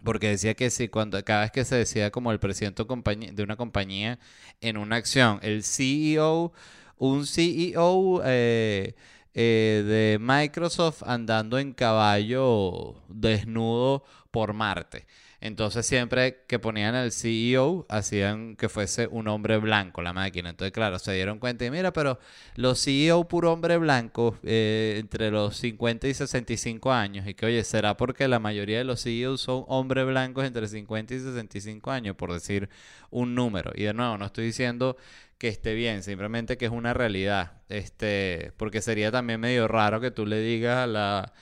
Porque 0.04 0.30
decía 0.30 0.54
que 0.54 0.70
si 0.70 0.88
cuando 0.88 1.24
cada 1.26 1.42
vez 1.42 1.52
que 1.52 1.66
se 1.66 1.76
decía 1.78 2.12
como 2.12 2.32
el 2.32 2.40
presidente 2.40 2.84
de 2.84 3.44
una 3.44 3.56
compañía 3.56 4.20
en 4.62 4.78
una 4.78 4.98
acción, 4.98 5.40
el 5.42 5.64
CEO, 5.64 6.54
un 6.98 7.26
CEO 7.26 8.22
eh, 8.24 8.94
eh, 9.34 9.84
de 9.84 10.20
Microsoft 10.22 11.02
andando 11.04 11.58
en 11.58 11.74
caballo 11.74 13.02
desnudo 13.10 14.04
por 14.30 14.54
Marte. 14.54 15.08
Entonces 15.41 15.86
siempre 15.86 16.43
que 16.48 16.60
ponían 16.60 16.95
al 16.95 17.12
CEO 17.12 17.86
hacían 17.89 18.56
que 18.56 18.69
fuese 18.69 19.08
un 19.08 19.28
hombre 19.28 19.58
blanco 19.58 20.02
la 20.02 20.13
máquina. 20.13 20.50
Entonces 20.50 20.71
claro, 20.71 21.00
se 21.00 21.13
dieron 21.13 21.39
cuenta 21.39 21.65
y 21.65 21.71
mira, 21.71 21.93
pero 21.93 22.19
los 22.56 22.84
CEO 22.84 23.28
puro 23.28 23.52
hombre 23.52 23.78
blanco 23.78 24.38
eh, 24.43 24.98
entre 25.00 25.32
los 25.32 25.58
50 25.58 26.08
y 26.08 26.13
65 26.13 26.91
años. 26.91 27.28
Y 27.28 27.34
que 27.34 27.45
oye, 27.45 27.63
¿será 27.63 27.98
porque 27.98 28.28
la 28.28 28.39
mayoría 28.39 28.78
de 28.78 28.84
los 28.84 29.04
CEOs 29.04 29.41
son 29.41 29.65
hombres 29.67 30.06
blancos 30.06 30.45
entre 30.45 30.67
50 30.67 31.13
y 31.13 31.19
65 31.19 31.91
años? 31.91 32.15
Por 32.15 32.34
decir 32.34 32.69
un 33.10 33.36
número. 33.36 33.71
Y 33.76 33.84
de 33.84 33.93
nuevo, 33.93 34.17
no 34.17 34.26
estoy 34.26 34.45
diciendo 34.45 34.98
que 35.38 35.48
esté 35.50 35.74
bien, 35.74 36.04
simplemente 36.04 36.58
que 36.58 36.65
es 36.65 36.71
una 36.71 36.93
realidad. 36.93 37.54
Este, 37.69 38.54
porque 38.58 38.82
sería 38.82 39.12
también 39.12 39.39
medio 39.39 39.67
raro 39.67 40.00
que 40.00 40.12
tú 40.12 40.26
le 40.26 40.39
digas 40.39 40.78
a 40.78 40.88
la 40.88 41.34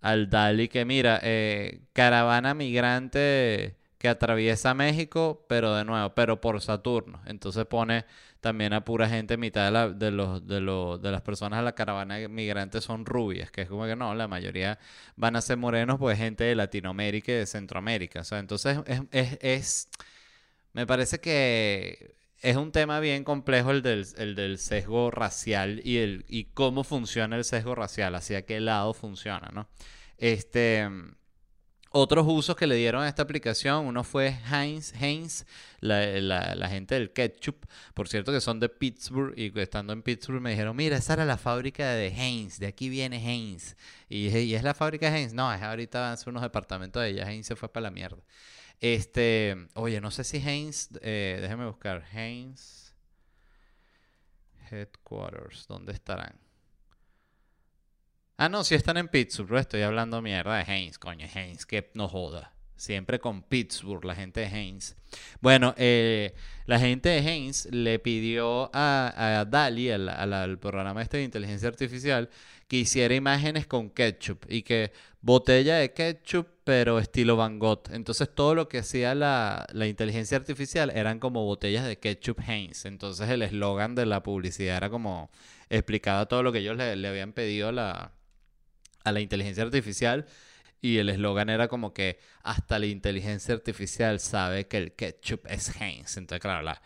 al 0.00 0.30
Dali 0.30 0.68
que 0.68 0.84
mira, 0.84 1.20
eh, 1.22 1.80
caravana 1.92 2.54
migrante 2.54 3.76
que 3.98 4.08
atraviesa 4.08 4.72
México, 4.74 5.44
pero 5.48 5.74
de 5.74 5.84
nuevo, 5.84 6.14
pero 6.14 6.40
por 6.40 6.60
Saturno. 6.62 7.20
Entonces 7.26 7.66
pone 7.66 8.06
también 8.40 8.72
a 8.72 8.84
pura 8.84 9.08
gente, 9.08 9.36
mitad 9.36 9.66
de, 9.66 9.70
la, 9.70 9.88
de, 9.90 10.10
los, 10.10 10.46
de, 10.46 10.60
los, 10.60 11.02
de 11.02 11.10
las 11.10 11.20
personas 11.20 11.58
de 11.58 11.64
la 11.64 11.74
caravana 11.74 12.16
migrante 12.28 12.80
son 12.80 13.04
rubias, 13.04 13.50
que 13.50 13.62
es 13.62 13.68
como 13.68 13.84
que 13.84 13.96
no, 13.96 14.14
la 14.14 14.26
mayoría 14.28 14.78
van 15.16 15.36
a 15.36 15.42
ser 15.42 15.58
morenos, 15.58 15.98
pues 15.98 16.16
gente 16.18 16.44
de 16.44 16.54
Latinoamérica 16.54 17.32
y 17.32 17.34
de 17.36 17.46
Centroamérica. 17.46 18.20
O 18.20 18.24
sea, 18.24 18.38
entonces 18.38 18.78
es, 18.86 19.02
es, 19.10 19.38
es 19.42 19.88
me 20.72 20.86
parece 20.86 21.20
que 21.20 22.14
es 22.40 22.56
un 22.56 22.72
tema 22.72 23.00
bien 23.00 23.24
complejo 23.24 23.70
el 23.70 23.82
del, 23.82 24.06
el 24.16 24.34
del 24.34 24.58
sesgo 24.58 25.10
racial 25.10 25.80
y, 25.84 25.98
el, 25.98 26.24
y 26.28 26.44
cómo 26.44 26.84
funciona 26.84 27.36
el 27.36 27.44
sesgo 27.44 27.74
racial, 27.74 28.14
hacia 28.14 28.46
qué 28.46 28.60
lado 28.60 28.94
funciona, 28.94 29.50
¿no? 29.52 29.68
Este, 30.16 30.88
otros 31.92 32.24
usos 32.28 32.54
que 32.56 32.66
le 32.66 32.76
dieron 32.76 33.02
a 33.02 33.08
esta 33.08 33.22
aplicación, 33.22 33.84
uno 33.84 34.04
fue 34.04 34.38
Heinz, 34.50 34.94
Heinz 34.94 35.44
la, 35.80 36.06
la, 36.20 36.68
gente 36.68 36.94
del 36.94 37.12
ketchup, 37.12 37.66
por 37.94 38.08
cierto 38.08 38.32
que 38.32 38.40
son 38.40 38.60
de 38.60 38.68
Pittsburgh 38.68 39.34
y 39.36 39.58
estando 39.58 39.92
en 39.92 40.02
Pittsburgh 40.02 40.40
me 40.40 40.50
dijeron, 40.50 40.76
mira, 40.76 40.96
esa 40.96 41.14
era 41.14 41.24
la 41.24 41.36
fábrica 41.36 41.90
de 41.90 42.08
Heinz, 42.08 42.58
de 42.58 42.68
aquí 42.68 42.88
viene 42.88 43.16
Heinz. 43.18 43.76
Y, 44.08 44.28
y 44.28 44.54
es 44.54 44.62
la 44.62 44.74
fábrica 44.74 45.10
de 45.10 45.18
Heinz, 45.18 45.32
no, 45.34 45.52
es 45.52 45.60
ahorita 45.60 46.16
ser 46.16 46.28
unos 46.28 46.42
departamentos 46.42 47.02
de 47.02 47.10
ella, 47.10 47.30
Heinz 47.30 47.48
se 47.48 47.56
fue 47.56 47.68
para 47.68 47.84
la 47.84 47.90
mierda. 47.90 48.22
Este, 48.80 49.68
oye, 49.74 50.00
no 50.00 50.10
sé 50.10 50.24
si 50.24 50.38
Haynes, 50.38 50.88
eh, 51.02 51.38
déjeme 51.40 51.66
buscar, 51.66 52.02
Haynes 52.12 52.94
Headquarters, 54.70 55.66
¿dónde 55.68 55.92
estarán? 55.92 56.40
Ah, 58.38 58.48
no, 58.48 58.64
si 58.64 58.74
están 58.74 58.96
en 58.96 59.08
Pittsburgh, 59.08 59.58
estoy 59.58 59.82
hablando 59.82 60.22
mierda 60.22 60.56
de 60.56 60.72
Haynes, 60.72 60.98
coño, 60.98 61.26
Haynes, 61.34 61.66
que 61.66 61.90
no 61.94 62.08
joda. 62.08 62.54
Siempre 62.80 63.20
con 63.20 63.42
Pittsburgh, 63.42 64.02
la 64.06 64.14
gente 64.14 64.40
de 64.40 64.46
Haynes. 64.46 64.96
Bueno, 65.42 65.74
eh, 65.76 66.32
la 66.64 66.78
gente 66.78 67.10
de 67.10 67.18
Haynes 67.18 67.68
le 67.70 67.98
pidió 67.98 68.70
a, 68.72 69.40
a 69.40 69.44
Dali, 69.44 69.90
al, 69.90 70.58
programa 70.58 71.02
este 71.02 71.18
de 71.18 71.24
inteligencia 71.24 71.68
artificial, 71.68 72.30
que 72.68 72.78
hiciera 72.78 73.14
imágenes 73.14 73.66
con 73.66 73.90
ketchup 73.90 74.46
y 74.48 74.62
que 74.62 74.92
botella 75.20 75.76
de 75.76 75.92
ketchup, 75.92 76.46
pero 76.64 76.98
estilo 76.98 77.36
Van 77.36 77.58
Gogh. 77.58 77.82
Entonces 77.90 78.34
todo 78.34 78.54
lo 78.54 78.66
que 78.70 78.78
hacía 78.78 79.14
la, 79.14 79.66
inteligencia 79.86 80.38
artificial 80.38 80.88
eran 80.88 81.18
como 81.18 81.44
botellas 81.44 81.84
de 81.84 81.98
ketchup 81.98 82.40
Haynes. 82.46 82.86
Entonces 82.86 83.28
el 83.28 83.42
eslogan 83.42 83.94
de 83.94 84.06
la 84.06 84.22
publicidad 84.22 84.78
era 84.78 84.88
como 84.88 85.30
explicaba 85.68 86.24
todo 86.24 86.42
lo 86.42 86.50
que 86.50 86.60
ellos 86.60 86.78
le, 86.78 87.06
habían 87.06 87.34
pedido 87.34 87.68
a 87.68 87.72
la, 87.72 88.12
a 89.04 89.12
la 89.12 89.20
inteligencia 89.20 89.64
artificial. 89.64 90.24
Y 90.80 90.98
el 90.98 91.10
eslogan 91.10 91.50
era 91.50 91.68
como 91.68 91.92
que 91.92 92.18
hasta 92.42 92.78
la 92.78 92.86
inteligencia 92.86 93.54
artificial 93.54 94.20
sabe 94.20 94.66
que 94.66 94.78
el 94.78 94.92
ketchup 94.92 95.46
es 95.46 95.80
Heinz. 95.80 96.16
Entonces, 96.16 96.40
claro, 96.40 96.62
la, 96.62 96.80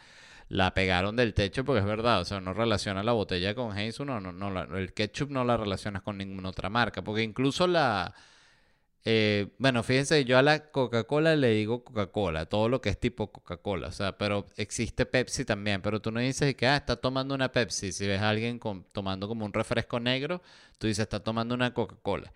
la 0.49 0.75
pegaron 0.75 1.17
del 1.17 1.35
techo 1.35 1.65
porque 1.65 1.81
es 1.81 1.87
verdad. 1.87 2.21
O 2.21 2.25
sea, 2.25 2.41
no 2.41 2.55
relaciona 2.55 3.03
la 3.03 3.13
botella 3.13 3.55
con 3.55 3.77
Heinz. 3.77 4.01
no, 4.01 4.21
no, 4.21 4.77
el 4.77 4.93
ketchup 4.95 5.31
no 5.31 5.45
la 5.45 5.57
relacionas 5.57 6.03
con 6.03 6.19
ninguna 6.19 6.49
otra 6.51 6.71
marca. 6.71 7.03
Porque 7.03 7.23
incluso 7.23 7.67
la... 7.67 8.15
Eh, 9.07 9.49
bueno, 9.59 9.83
fíjense, 9.83 10.25
yo 10.25 10.39
a 10.39 10.43
la 10.43 10.71
Coca-Cola 10.71 11.37
le 11.37 11.51
digo 11.51 11.85
Coca-Cola, 11.85 12.47
todo 12.47 12.71
lo 12.71 12.81
que 12.81 12.89
es 12.89 12.99
tipo 12.99 13.31
Coca-Cola, 13.31 13.89
o 13.89 13.93
sea, 13.93 14.17
pero 14.17 14.47
existe 14.57 15.05
Pepsi 15.05 15.45
también, 15.45 15.83
pero 15.83 16.01
tú 16.01 16.11
no 16.11 16.21
dices 16.21 16.55
que, 16.57 16.67
ah, 16.67 16.77
está 16.77 16.97
tomando 16.97 17.35
una 17.35 17.53
Pepsi, 17.53 17.93
si 17.93 18.07
ves 18.07 18.23
a 18.23 18.31
alguien 18.31 18.59
tomando 18.93 19.29
como 19.29 19.45
un 19.45 19.53
refresco 19.53 20.01
negro, 20.01 20.41
tú 20.79 20.87
dices, 20.87 21.03
está 21.03 21.21
tomando 21.21 21.55
una 21.55 21.75
Coca-Cola. 21.75 22.33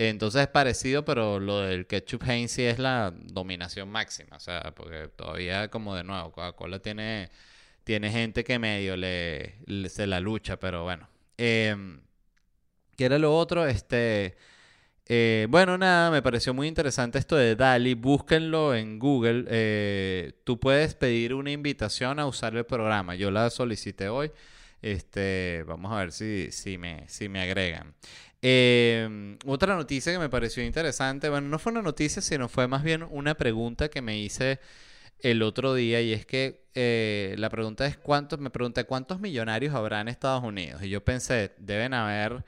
Entonces 0.00 0.42
es 0.42 0.46
parecido, 0.46 1.04
pero 1.04 1.40
lo 1.40 1.58
del 1.58 1.88
ketchup 1.88 2.22
Heinz 2.22 2.52
sí 2.52 2.62
es 2.62 2.78
la 2.78 3.12
dominación 3.12 3.88
máxima. 3.88 4.36
O 4.36 4.40
sea, 4.40 4.72
porque 4.76 5.08
todavía, 5.08 5.68
como 5.70 5.96
de 5.96 6.04
nuevo, 6.04 6.30
Coca-Cola 6.30 6.78
tiene, 6.78 7.30
tiene 7.82 8.12
gente 8.12 8.44
que 8.44 8.60
medio 8.60 8.96
le, 8.96 9.56
se 9.88 10.06
la 10.06 10.20
lucha, 10.20 10.56
pero 10.60 10.84
bueno. 10.84 11.08
Eh, 11.36 11.98
¿Qué 12.96 13.06
era 13.06 13.18
lo 13.18 13.36
otro? 13.36 13.66
Este. 13.66 14.36
Eh, 15.06 15.48
bueno, 15.50 15.76
nada, 15.76 16.12
me 16.12 16.22
pareció 16.22 16.54
muy 16.54 16.68
interesante 16.68 17.18
esto 17.18 17.34
de 17.34 17.56
Dali. 17.56 17.94
Búsquenlo 17.94 18.76
en 18.76 19.00
Google. 19.00 19.46
Eh, 19.48 20.32
tú 20.44 20.60
puedes 20.60 20.94
pedir 20.94 21.34
una 21.34 21.50
invitación 21.50 22.20
a 22.20 22.26
usar 22.26 22.54
el 22.56 22.64
programa. 22.66 23.16
Yo 23.16 23.32
la 23.32 23.50
solicité 23.50 24.08
hoy. 24.08 24.30
Este, 24.80 25.64
vamos 25.66 25.92
a 25.92 25.96
ver 25.96 26.12
si, 26.12 26.52
si, 26.52 26.78
me, 26.78 27.08
si 27.08 27.28
me 27.28 27.40
agregan. 27.40 27.94
Em, 28.40 29.36
otra 29.46 29.74
noticia 29.74 30.12
que 30.12 30.18
me 30.18 30.28
pareció 30.28 30.64
interesante, 30.64 31.28
bueno, 31.28 31.48
no 31.48 31.58
fue 31.58 31.72
una 31.72 31.82
noticia, 31.82 32.22
sino 32.22 32.48
fue 32.48 32.68
más 32.68 32.82
bien 32.84 33.02
una 33.10 33.34
pregunta 33.34 33.88
que 33.88 34.00
me 34.00 34.18
hice 34.18 34.60
el 35.20 35.42
otro 35.42 35.74
día 35.74 36.00
y 36.00 36.12
es 36.12 36.24
que 36.26 36.68
eh, 36.74 37.34
la 37.38 37.50
pregunta 37.50 37.86
es 37.86 37.96
cuántos, 37.96 38.38
me 38.38 38.50
pregunté 38.50 38.84
cuántos 38.84 39.20
millonarios 39.20 39.74
habrá 39.74 40.00
en 40.00 40.08
Estados 40.08 40.44
Unidos 40.44 40.82
y 40.82 40.88
yo 40.90 41.04
pensé, 41.04 41.54
deben 41.58 41.94
haber, 41.94 42.44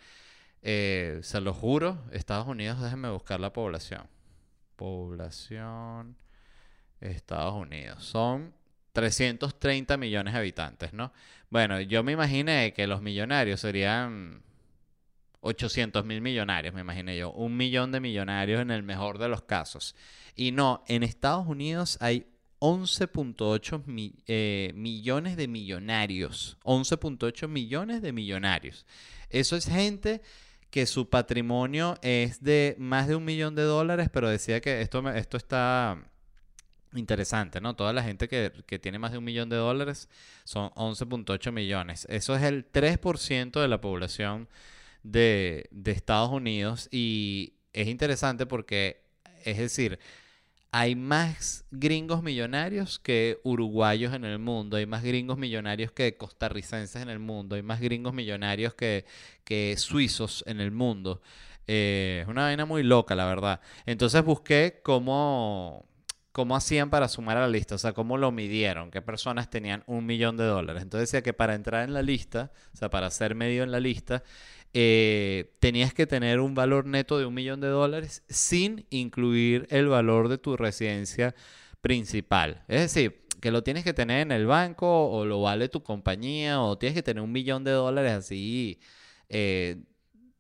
eh, 0.62 1.18
se 1.22 1.40
lo 1.40 1.52
juro, 1.54 1.98
Estados 2.12 2.46
Unidos, 2.46 2.80
déjenme 2.80 3.10
buscar 3.10 3.40
la 3.40 3.52
población. 3.52 4.06
Población 4.76 6.16
Estados 7.00 7.54
Unidos. 7.54 8.04
Son 8.04 8.54
330 8.92 9.96
millones 9.96 10.34
de 10.34 10.38
habitantes, 10.38 10.92
¿no? 10.92 11.12
Bueno, 11.50 11.80
yo 11.80 12.02
me 12.02 12.12
imaginé 12.12 12.72
que 12.72 12.86
los 12.86 13.02
millonarios 13.02 13.60
serían 13.60 14.42
800 15.40 16.04
mil 16.04 16.20
millonarios, 16.20 16.74
me 16.74 16.80
imaginé 16.82 17.16
yo. 17.16 17.32
Un 17.32 17.56
millón 17.56 17.92
de 17.92 18.00
millonarios 18.00 18.60
en 18.60 18.70
el 18.70 18.82
mejor 18.82 19.18
de 19.18 19.28
los 19.28 19.42
casos. 19.42 19.94
Y 20.34 20.52
no, 20.52 20.84
en 20.86 21.02
Estados 21.02 21.46
Unidos 21.46 21.96
hay 22.00 22.26
11.8 22.60 24.22
eh, 24.26 24.72
millones 24.74 25.36
de 25.36 25.48
millonarios. 25.48 26.58
11.8 26.64 27.48
millones 27.48 28.02
de 28.02 28.12
millonarios. 28.12 28.86
Eso 29.30 29.56
es 29.56 29.66
gente 29.66 30.20
que 30.70 30.86
su 30.86 31.08
patrimonio 31.08 31.98
es 32.02 32.42
de 32.42 32.76
más 32.78 33.08
de 33.08 33.16
un 33.16 33.24
millón 33.24 33.54
de 33.54 33.62
dólares, 33.62 34.08
pero 34.12 34.28
decía 34.28 34.60
que 34.60 34.82
esto, 34.82 35.08
esto 35.10 35.36
está 35.36 35.98
interesante, 36.94 37.60
¿no? 37.60 37.74
Toda 37.74 37.92
la 37.92 38.02
gente 38.02 38.28
que, 38.28 38.78
tiene 38.78 38.98
más 38.98 39.12
de 39.12 39.18
un 39.18 39.24
millón 39.24 39.48
de 39.48 39.56
dólares 39.56 40.08
son 40.44 40.70
11.8 40.70 41.52
millones. 41.52 42.06
Eso 42.08 42.34
es 42.34 42.42
el 42.42 42.70
3% 42.70 43.60
de 43.60 43.68
la 43.68 43.80
población 43.80 44.48
de, 45.02 45.68
de 45.70 45.92
Estados 45.92 46.30
Unidos 46.30 46.88
y 46.90 47.54
es 47.72 47.88
interesante 47.88 48.46
porque, 48.46 49.02
es 49.44 49.58
decir, 49.58 49.98
hay 50.72 50.94
más 50.94 51.64
gringos 51.70 52.22
millonarios 52.22 52.98
que 52.98 53.40
uruguayos 53.42 54.14
en 54.14 54.24
el 54.24 54.38
mundo, 54.38 54.76
hay 54.76 54.86
más 54.86 55.02
gringos 55.02 55.36
millonarios 55.36 55.90
que 55.92 56.16
costarricenses 56.16 57.02
en 57.02 57.08
el 57.08 57.18
mundo, 57.18 57.56
hay 57.56 57.62
más 57.62 57.80
gringos 57.80 58.14
millonarios 58.14 58.74
que, 58.74 59.04
que 59.44 59.74
suizos 59.76 60.44
en 60.46 60.60
el 60.60 60.70
mundo. 60.70 61.22
Eh, 61.66 62.20
es 62.22 62.28
una 62.28 62.42
vaina 62.42 62.64
muy 62.66 62.82
loca, 62.82 63.14
la 63.14 63.26
verdad. 63.26 63.60
Entonces 63.84 64.24
busqué 64.24 64.80
cómo, 64.84 65.86
cómo 66.32 66.54
hacían 66.54 66.88
para 66.90 67.08
sumar 67.08 67.36
a 67.36 67.40
la 67.40 67.48
lista, 67.48 67.74
o 67.74 67.78
sea, 67.78 67.92
cómo 67.92 68.16
lo 68.16 68.30
midieron, 68.30 68.90
qué 68.92 69.02
personas 69.02 69.50
tenían 69.50 69.82
un 69.86 70.06
millón 70.06 70.36
de 70.36 70.44
dólares. 70.44 70.82
Entonces 70.82 71.10
decía 71.10 71.22
que 71.22 71.32
para 71.32 71.54
entrar 71.54 71.84
en 71.84 71.94
la 71.94 72.02
lista, 72.02 72.52
o 72.74 72.76
sea, 72.76 72.90
para 72.90 73.10
ser 73.10 73.34
medio 73.34 73.64
en 73.64 73.72
la 73.72 73.80
lista, 73.80 74.22
eh, 74.72 75.52
tenías 75.60 75.92
que 75.94 76.06
tener 76.06 76.40
un 76.40 76.54
valor 76.54 76.86
neto 76.86 77.18
de 77.18 77.26
un 77.26 77.34
millón 77.34 77.60
de 77.60 77.68
dólares 77.68 78.22
sin 78.28 78.86
incluir 78.90 79.66
el 79.70 79.88
valor 79.88 80.28
de 80.28 80.38
tu 80.38 80.56
residencia 80.56 81.34
principal. 81.80 82.64
Es 82.68 82.80
decir, 82.80 83.26
que 83.40 83.50
lo 83.50 83.62
tienes 83.62 83.84
que 83.84 83.94
tener 83.94 84.20
en 84.20 84.32
el 84.32 84.46
banco 84.46 85.10
o 85.10 85.24
lo 85.24 85.40
vale 85.40 85.68
tu 85.68 85.82
compañía 85.82 86.60
o 86.60 86.78
tienes 86.78 86.94
que 86.94 87.02
tener 87.02 87.22
un 87.22 87.32
millón 87.32 87.64
de 87.64 87.72
dólares 87.72 88.12
así 88.12 88.80
eh, 89.28 89.78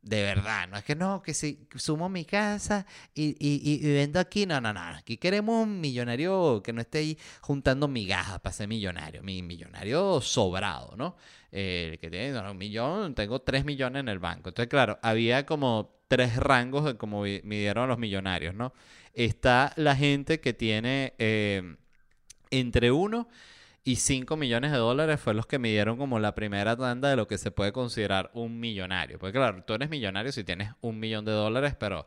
de 0.02 0.22
verdad, 0.22 0.66
no 0.68 0.78
es 0.78 0.84
que 0.84 0.94
no, 0.94 1.22
que 1.22 1.34
si 1.34 1.66
sumo 1.76 2.08
mi 2.08 2.24
casa 2.24 2.86
y, 3.14 3.36
y, 3.38 3.92
vendo 3.92 4.18
aquí, 4.18 4.46
no, 4.46 4.60
no, 4.60 4.72
no, 4.72 4.80
aquí 4.80 5.18
queremos 5.18 5.64
un 5.64 5.80
millonario 5.80 6.62
que 6.62 6.72
no 6.72 6.80
esté 6.80 6.98
ahí 6.98 7.18
juntando 7.42 7.86
migajas 7.86 8.40
para 8.40 8.52
ser 8.52 8.68
millonario, 8.68 9.22
mi 9.22 9.42
millonario 9.42 10.20
sobrado, 10.22 10.94
¿no? 10.96 11.16
El 11.52 11.98
que 11.98 12.08
tiene 12.10 12.38
un 12.38 12.56
millón, 12.56 13.14
tengo 13.14 13.40
tres 13.42 13.64
millones 13.64 14.00
en 14.00 14.08
el 14.08 14.18
banco. 14.18 14.48
Entonces, 14.48 14.70
claro, 14.70 14.98
había 15.02 15.44
como 15.44 16.00
tres 16.08 16.36
rangos 16.36 16.84
de 16.84 16.96
cómo 16.96 17.22
midieron 17.22 17.88
los 17.88 17.98
millonarios, 17.98 18.54
¿no? 18.54 18.72
Está 19.12 19.72
la 19.76 19.96
gente 19.96 20.40
que 20.40 20.54
tiene 20.54 21.14
eh, 21.18 21.76
entre 22.50 22.90
uno 22.90 23.28
y 23.84 23.96
5 23.96 24.36
millones 24.36 24.72
de 24.72 24.78
dólares 24.78 25.20
fue 25.20 25.34
los 25.34 25.46
que 25.46 25.58
me 25.58 25.70
dieron 25.70 25.96
como 25.96 26.18
la 26.18 26.34
primera 26.34 26.76
tanda 26.76 27.08
de 27.08 27.16
lo 27.16 27.26
que 27.26 27.38
se 27.38 27.50
puede 27.50 27.72
considerar 27.72 28.30
un 28.34 28.60
millonario. 28.60 29.18
Porque 29.18 29.38
claro, 29.38 29.62
tú 29.64 29.74
eres 29.74 29.90
millonario 29.90 30.32
si 30.32 30.44
tienes 30.44 30.72
un 30.80 31.00
millón 31.00 31.24
de 31.24 31.32
dólares, 31.32 31.74
pero 31.78 32.06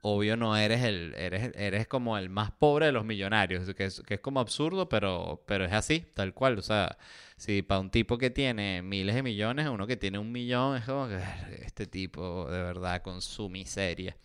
obvio 0.00 0.36
no 0.36 0.56
eres 0.56 0.84
el, 0.84 1.14
eres, 1.16 1.52
eres 1.56 1.88
como 1.88 2.16
el 2.18 2.28
más 2.30 2.52
pobre 2.52 2.86
de 2.86 2.92
los 2.92 3.04
millonarios, 3.04 3.74
que 3.74 3.86
es, 3.86 4.00
que 4.06 4.14
es 4.14 4.20
como 4.20 4.40
absurdo, 4.40 4.88
pero, 4.88 5.42
pero 5.46 5.64
es 5.64 5.72
así, 5.72 6.06
tal 6.14 6.34
cual. 6.34 6.58
O 6.58 6.62
sea, 6.62 6.98
si 7.36 7.62
para 7.62 7.80
un 7.80 7.90
tipo 7.90 8.18
que 8.18 8.30
tiene 8.30 8.82
miles 8.82 9.14
de 9.14 9.22
millones, 9.22 9.68
uno 9.68 9.86
que 9.86 9.96
tiene 9.96 10.18
un 10.18 10.30
millón, 10.32 10.76
es 10.76 10.84
como 10.84 11.08
que 11.08 11.20
este 11.64 11.86
tipo 11.86 12.50
de 12.50 12.62
verdad 12.62 13.02
con 13.02 13.22
su 13.22 13.48
miseria. 13.48 14.16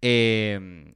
Em, 0.00 0.94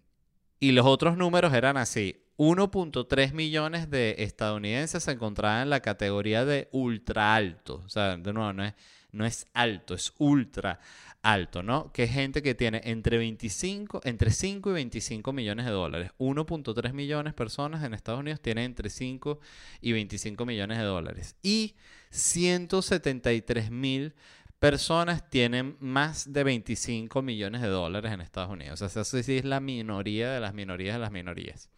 y 0.59 0.73
los 0.73 0.87
otros 0.87 1.17
números 1.17 1.55
eran 1.55 1.77
así. 1.77 2.23
1.3 2.41 3.35
millones 3.35 3.91
de 3.91 4.15
estadounidenses 4.21 5.05
se 5.05 5.11
encontraban 5.11 5.65
en 5.65 5.69
la 5.69 5.81
categoría 5.81 6.47
de 6.47 6.71
ultra 6.73 7.35
alto. 7.35 7.83
O 7.85 7.89
sea, 7.91 8.17
de 8.17 8.33
nuevo, 8.33 8.55
no 8.55 8.65
es, 8.65 8.73
no 9.13 9.27
es 9.27 9.47
alto, 9.53 9.93
es 9.93 10.15
ultra 10.17 10.81
alto, 11.21 11.63
¿no? 11.63 11.93
Que 11.93 12.05
es 12.05 12.13
gente 12.13 12.43
que 12.43 12.55
tiene 12.55 12.81
entre 12.85 13.19
25, 13.19 14.01
entre 14.05 14.31
5 14.31 14.71
y 14.71 14.73
25 14.73 15.35
millones 15.35 15.67
de 15.67 15.73
dólares. 15.73 16.13
1.3 16.19 16.95
millones 16.95 17.35
de 17.35 17.37
personas 17.37 17.85
en 17.85 17.93
Estados 17.93 18.21
Unidos 18.21 18.41
tienen 18.41 18.65
entre 18.65 18.89
5 18.89 19.39
y 19.83 19.93
25 19.93 20.47
millones 20.47 20.79
de 20.79 20.85
dólares. 20.85 21.37
Y 21.43 21.75
173 22.09 23.71
mil 23.71 24.15
personas 24.59 25.29
tienen 25.29 25.77
más 25.79 26.33
de 26.33 26.43
25 26.43 27.21
millones 27.21 27.61
de 27.61 27.69
dólares 27.69 28.13
en 28.13 28.23
Estados 28.23 28.51
Unidos. 28.51 28.81
O 28.81 28.89
sea, 28.89 29.03
eso 29.03 29.23
sí 29.23 29.37
es 29.37 29.45
la 29.45 29.61
minoría 29.61 30.31
de 30.33 30.41
las 30.41 30.55
minorías 30.55 30.95
de 30.95 31.01
las 31.01 31.13
minorías. 31.13 31.69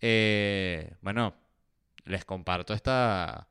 Eh, 0.00 0.94
bueno, 1.02 1.34
les 2.04 2.24
comparto 2.24 2.74
esta, 2.74 3.48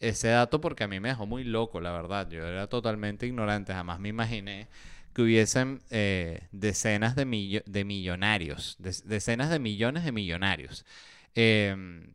ese 0.00 0.28
dato 0.28 0.60
porque 0.60 0.84
a 0.84 0.88
mí 0.88 1.00
me 1.00 1.08
dejó 1.10 1.26
muy 1.26 1.44
loco, 1.44 1.80
la 1.80 1.92
verdad. 1.92 2.28
Yo 2.30 2.46
era 2.46 2.68
totalmente 2.68 3.26
ignorante, 3.26 3.72
jamás 3.74 4.00
me 4.00 4.08
imaginé 4.10 4.68
que 5.14 5.22
hubiesen 5.22 5.82
eh, 5.90 6.48
decenas 6.52 7.16
de, 7.16 7.62
de 7.66 7.84
millonarios, 7.84 8.76
decenas 8.78 9.50
de 9.50 9.58
millones 9.58 10.04
de 10.04 10.12
millonarios. 10.12 10.86
Em, 11.34 12.14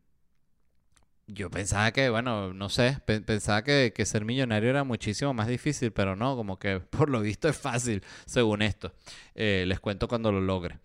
yo 1.28 1.50
pensaba 1.52 1.92
que, 1.92 2.10
bueno, 2.10 2.54
no 2.54 2.70
sé, 2.70 2.98
pensaba 3.06 3.62
que, 3.64 3.92
que, 3.94 4.06
ser 4.06 4.24
millonario 4.24 4.70
era 4.70 4.84
muchísimo 4.86 5.34
más 5.34 5.48
difícil, 5.48 5.92
pero 5.92 6.16
no, 6.16 6.36
como 6.38 6.58
que 6.58 6.80
por 6.90 7.10
lo 7.10 7.22
visto 7.22 7.50
es 7.50 7.58
fácil, 7.58 8.04
según 8.26 8.62
esto. 8.62 8.94
Eh, 9.36 9.66
les 9.68 9.80
cuento 9.80 10.08
cuando 10.08 10.32
lo 10.32 10.40
logre. 10.42 10.80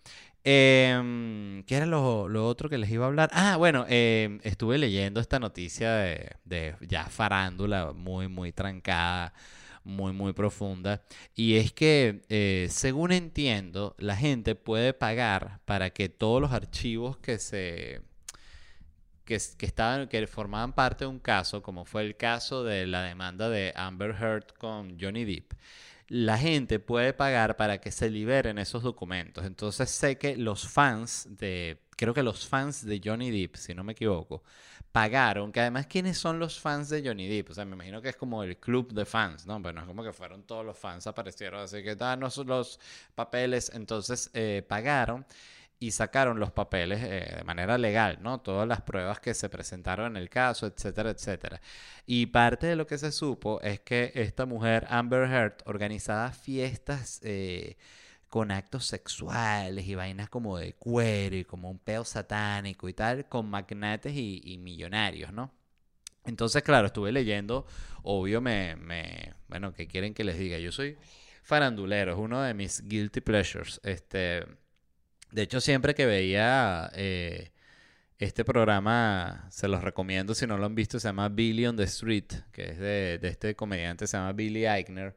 Eh, 0.44 1.62
¿Qué 1.66 1.76
era 1.76 1.86
lo, 1.86 2.24
otro 2.46 2.68
que 2.68 2.78
les 2.78 2.90
iba 2.90 3.04
a 3.04 3.08
hablar? 3.08 3.30
Ah, 3.32 3.56
bueno, 3.56 3.86
em, 3.88 4.40
estuve 4.42 4.78
leyendo 4.78 5.20
esta 5.20 5.38
noticia 5.38 5.92
de, 5.92 6.76
ya 6.80 7.06
farándula 7.06 7.92
muy, 7.92 8.28
muy 8.28 8.52
trancada, 8.52 9.32
muy, 9.84 10.12
muy 10.12 10.32
profunda. 10.32 11.02
Y 11.34 11.56
es 11.56 11.72
que, 11.72 12.22
eh, 12.28 12.68
según 12.70 13.12
entiendo, 13.12 13.94
la 13.98 14.16
gente 14.16 14.54
puede 14.54 14.92
pagar 14.94 15.60
para 15.64 15.90
que 15.90 16.08
todos 16.08 16.40
los 16.40 16.52
archivos 16.52 17.16
que 17.18 17.38
se... 17.38 18.02
Que, 19.24 19.38
que, 19.56 19.66
estaban, 19.66 20.08
que 20.08 20.26
formaban 20.26 20.72
parte 20.72 21.04
de 21.04 21.08
un 21.08 21.20
caso, 21.20 21.62
como 21.62 21.84
fue 21.84 22.02
el 22.02 22.16
caso 22.16 22.64
de 22.64 22.86
la 22.88 23.02
demanda 23.02 23.48
de 23.48 23.72
Amber 23.76 24.16
Heard 24.20 24.46
con 24.58 24.98
Johnny 25.00 25.24
Depp, 25.24 25.52
la 26.12 26.36
gente 26.36 26.78
puede 26.78 27.14
pagar 27.14 27.56
para 27.56 27.80
que 27.80 27.90
se 27.90 28.10
liberen 28.10 28.58
esos 28.58 28.82
documentos. 28.82 29.46
Entonces 29.46 29.88
sé 29.88 30.18
que 30.18 30.36
los 30.36 30.68
fans 30.68 31.26
de, 31.38 31.78
creo 31.96 32.12
que 32.12 32.22
los 32.22 32.46
fans 32.46 32.84
de 32.84 33.00
Johnny 33.02 33.30
Depp, 33.30 33.56
si 33.56 33.74
no 33.74 33.82
me 33.82 33.92
equivoco, 33.92 34.42
pagaron, 34.92 35.50
que 35.50 35.60
además, 35.60 35.86
¿quiénes 35.86 36.18
son 36.18 36.38
los 36.38 36.60
fans 36.60 36.90
de 36.90 37.02
Johnny 37.02 37.28
Depp? 37.28 37.48
O 37.48 37.54
sea, 37.54 37.64
me 37.64 37.76
imagino 37.76 38.02
que 38.02 38.10
es 38.10 38.16
como 38.16 38.42
el 38.42 38.58
club 38.58 38.92
de 38.92 39.06
fans, 39.06 39.46
¿no? 39.46 39.62
Pero 39.62 39.72
no 39.72 39.80
es 39.80 39.86
como 39.86 40.04
que 40.04 40.12
fueron 40.12 40.42
todos 40.42 40.66
los 40.66 40.76
fans, 40.76 41.06
aparecieron, 41.06 41.62
así 41.62 41.82
que 41.82 41.96
danos 41.96 42.36
los 42.36 42.78
papeles, 43.14 43.70
entonces 43.72 44.30
eh, 44.34 44.62
pagaron 44.68 45.24
y 45.82 45.90
sacaron 45.90 46.38
los 46.38 46.52
papeles 46.52 47.02
eh, 47.02 47.38
de 47.38 47.44
manera 47.44 47.76
legal, 47.76 48.18
¿no? 48.22 48.40
Todas 48.40 48.68
las 48.68 48.82
pruebas 48.82 49.18
que 49.18 49.34
se 49.34 49.48
presentaron 49.48 50.16
en 50.16 50.16
el 50.16 50.30
caso, 50.30 50.64
etcétera, 50.68 51.10
etcétera. 51.10 51.60
Y 52.06 52.26
parte 52.26 52.68
de 52.68 52.76
lo 52.76 52.86
que 52.86 52.98
se 52.98 53.10
supo 53.10 53.60
es 53.62 53.80
que 53.80 54.12
esta 54.14 54.46
mujer, 54.46 54.86
Amber 54.90 55.28
Heard, 55.28 55.56
organizaba 55.64 56.30
fiestas 56.30 57.18
eh, 57.24 57.78
con 58.28 58.52
actos 58.52 58.86
sexuales 58.86 59.84
y 59.84 59.96
vainas 59.96 60.28
como 60.28 60.56
de 60.56 60.74
cuero 60.74 61.34
y 61.34 61.44
como 61.44 61.68
un 61.68 61.80
peo 61.80 62.04
satánico 62.04 62.88
y 62.88 62.94
tal, 62.94 63.28
con 63.28 63.50
magnates 63.50 64.12
y, 64.14 64.58
millonarios, 64.58 65.32
¿no? 65.32 65.52
Entonces, 66.24 66.62
claro, 66.62 66.86
estuve 66.86 67.10
leyendo, 67.10 67.66
obvio, 68.04 68.40
me, 68.40 68.76
me, 68.76 69.34
bueno, 69.48 69.74
¿qué 69.74 69.88
quieren 69.88 70.14
que 70.14 70.22
les 70.22 70.38
diga? 70.38 70.58
Yo 70.58 70.70
soy 70.70 70.96
farandulero, 71.42 72.12
es 72.12 72.18
uno 72.18 72.40
de 72.40 72.54
mis 72.54 72.86
guilty 72.86 73.20
pleasures, 73.20 73.80
este 73.82 74.61
de 75.32 75.42
hecho, 75.42 75.60
siempre 75.60 75.94
que 75.94 76.06
veía 76.06 76.90
eh, 76.94 77.52
este 78.18 78.44
programa, 78.44 79.46
se 79.50 79.66
los 79.66 79.82
recomiendo 79.82 80.34
si 80.34 80.46
no 80.46 80.58
lo 80.58 80.66
han 80.66 80.74
visto, 80.74 81.00
se 81.00 81.08
llama 81.08 81.28
Billy 81.30 81.66
on 81.66 81.76
the 81.76 81.84
Street, 81.84 82.26
que 82.52 82.70
es 82.70 82.78
de, 82.78 83.18
este 83.22 83.56
comediante, 83.56 84.06
se 84.06 84.16
llama 84.16 84.32
Billy 84.32 84.66
Eichner. 84.66 85.16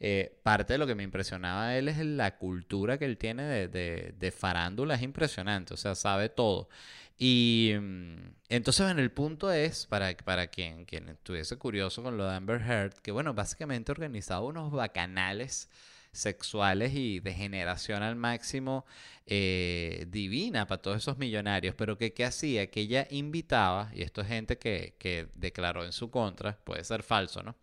Eh, 0.00 0.38
parte 0.42 0.74
de 0.74 0.78
lo 0.78 0.86
que 0.86 0.94
me 0.94 1.02
impresionaba 1.02 1.68
a 1.68 1.78
él 1.78 1.88
es 1.88 1.98
la 1.98 2.36
cultura 2.36 2.98
que 2.98 3.06
él 3.06 3.16
tiene 3.16 3.68
de, 3.68 4.14
de, 4.18 4.30
farándula, 4.32 4.96
es 4.96 5.02
impresionante, 5.02 5.74
o 5.74 5.76
sea, 5.78 5.94
sabe 5.94 6.28
todo. 6.28 6.68
Y 7.16 7.72
mm, 7.80 8.16
entonces, 8.50 8.84
bueno, 8.84 9.00
el 9.00 9.12
punto 9.12 9.50
es, 9.50 9.86
para, 9.86 10.14
para 10.16 10.48
quien, 10.48 10.84
quien 10.84 11.08
estuviese 11.08 11.56
curioso 11.56 12.02
con 12.02 12.18
lo 12.18 12.26
de 12.28 12.34
Amber 12.34 12.60
Heard, 12.60 12.94
que 13.02 13.12
bueno, 13.12 13.32
básicamente 13.34 13.92
organizaba 13.92 14.44
unos 14.44 14.70
bacanales 14.72 15.70
sexuales 16.14 16.94
y 16.94 17.20
de 17.20 17.34
generación 17.34 18.02
al 18.02 18.16
máximo 18.16 18.86
eh, 19.26 20.06
divina 20.08 20.66
para 20.66 20.82
todos 20.82 20.98
esos 20.98 21.18
millonarios, 21.18 21.74
pero 21.74 21.98
que 21.98 22.12
qué 22.12 22.24
hacía? 22.24 22.70
Que 22.70 22.80
ella 22.80 23.06
invitaba, 23.10 23.90
y 23.94 24.02
esto 24.02 24.20
es 24.20 24.28
gente 24.28 24.58
que, 24.58 24.96
que 24.98 25.28
declaró 25.34 25.84
en 25.84 25.92
su 25.92 26.10
contra, 26.10 26.56
puede 26.64 26.84
ser 26.84 27.02
falso, 27.02 27.42
¿no? 27.42 27.56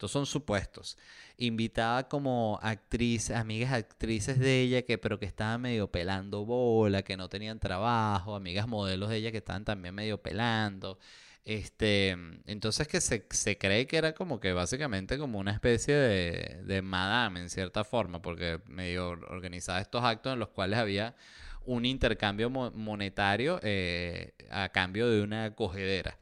estos 0.00 0.12
son 0.12 0.24
supuestos, 0.24 0.96
invitaba 1.36 2.08
como 2.08 2.58
actrices, 2.62 3.36
amigas 3.36 3.74
actrices 3.74 4.38
de 4.38 4.62
ella, 4.62 4.80
que 4.80 4.96
pero 4.96 5.18
que 5.18 5.26
estaban 5.26 5.60
medio 5.60 5.90
pelando 5.92 6.46
bola, 6.46 7.02
que 7.02 7.18
no 7.18 7.28
tenían 7.28 7.60
trabajo, 7.60 8.34
amigas 8.34 8.66
modelos 8.66 9.10
de 9.10 9.18
ella 9.18 9.30
que 9.30 9.36
estaban 9.36 9.66
también 9.66 9.94
medio 9.94 10.16
pelando. 10.22 10.98
Este, 11.44 12.10
entonces 12.46 12.86
que 12.86 13.00
se, 13.00 13.26
se 13.30 13.58
cree 13.58 13.86
que 13.86 13.96
era 13.96 14.14
como 14.14 14.40
que 14.40 14.52
básicamente 14.52 15.18
como 15.18 15.38
una 15.38 15.52
especie 15.52 15.94
de, 15.94 16.62
de 16.64 16.82
madame 16.82 17.40
en 17.40 17.50
cierta 17.50 17.82
forma, 17.84 18.22
porque 18.22 18.60
medio 18.66 19.08
organizaba 19.10 19.80
estos 19.80 20.04
actos 20.04 20.32
en 20.34 20.38
los 20.38 20.50
cuales 20.50 20.78
había 20.78 21.16
un 21.64 21.84
intercambio 21.84 22.50
monetario 22.50 23.60
eh, 23.62 24.34
a 24.50 24.70
cambio 24.70 25.08
de 25.08 25.22
una 25.22 25.44
acogedera. 25.44 26.18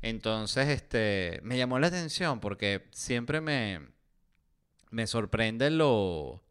Entonces, 0.00 0.68
este, 0.68 1.40
me 1.42 1.56
llamó 1.56 1.78
la 1.78 1.86
atención 1.88 2.40
porque 2.40 2.86
siempre 2.92 3.40
me, 3.40 3.80
me 4.90 5.06
sorprende 5.06 5.70
lo... 5.70 6.42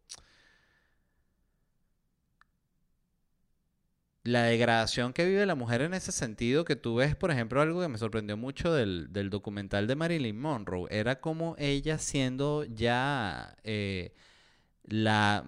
La 4.24 4.44
degradación 4.44 5.12
que 5.12 5.26
vive 5.26 5.46
la 5.46 5.56
mujer 5.56 5.82
en 5.82 5.94
ese 5.94 6.12
sentido, 6.12 6.64
que 6.64 6.76
tú 6.76 6.96
ves, 6.96 7.16
por 7.16 7.30
ejemplo, 7.32 7.60
algo 7.60 7.80
que 7.80 7.88
me 7.88 7.98
sorprendió 7.98 8.36
mucho 8.36 8.72
del, 8.72 9.12
del 9.12 9.30
documental 9.30 9.86
de 9.88 9.96
Marilyn 9.96 10.38
Monroe, 10.40 10.86
era 10.90 11.20
como 11.20 11.56
ella 11.58 11.98
siendo 11.98 12.64
ya 12.64 13.56
eh, 13.64 14.14
la 14.84 15.44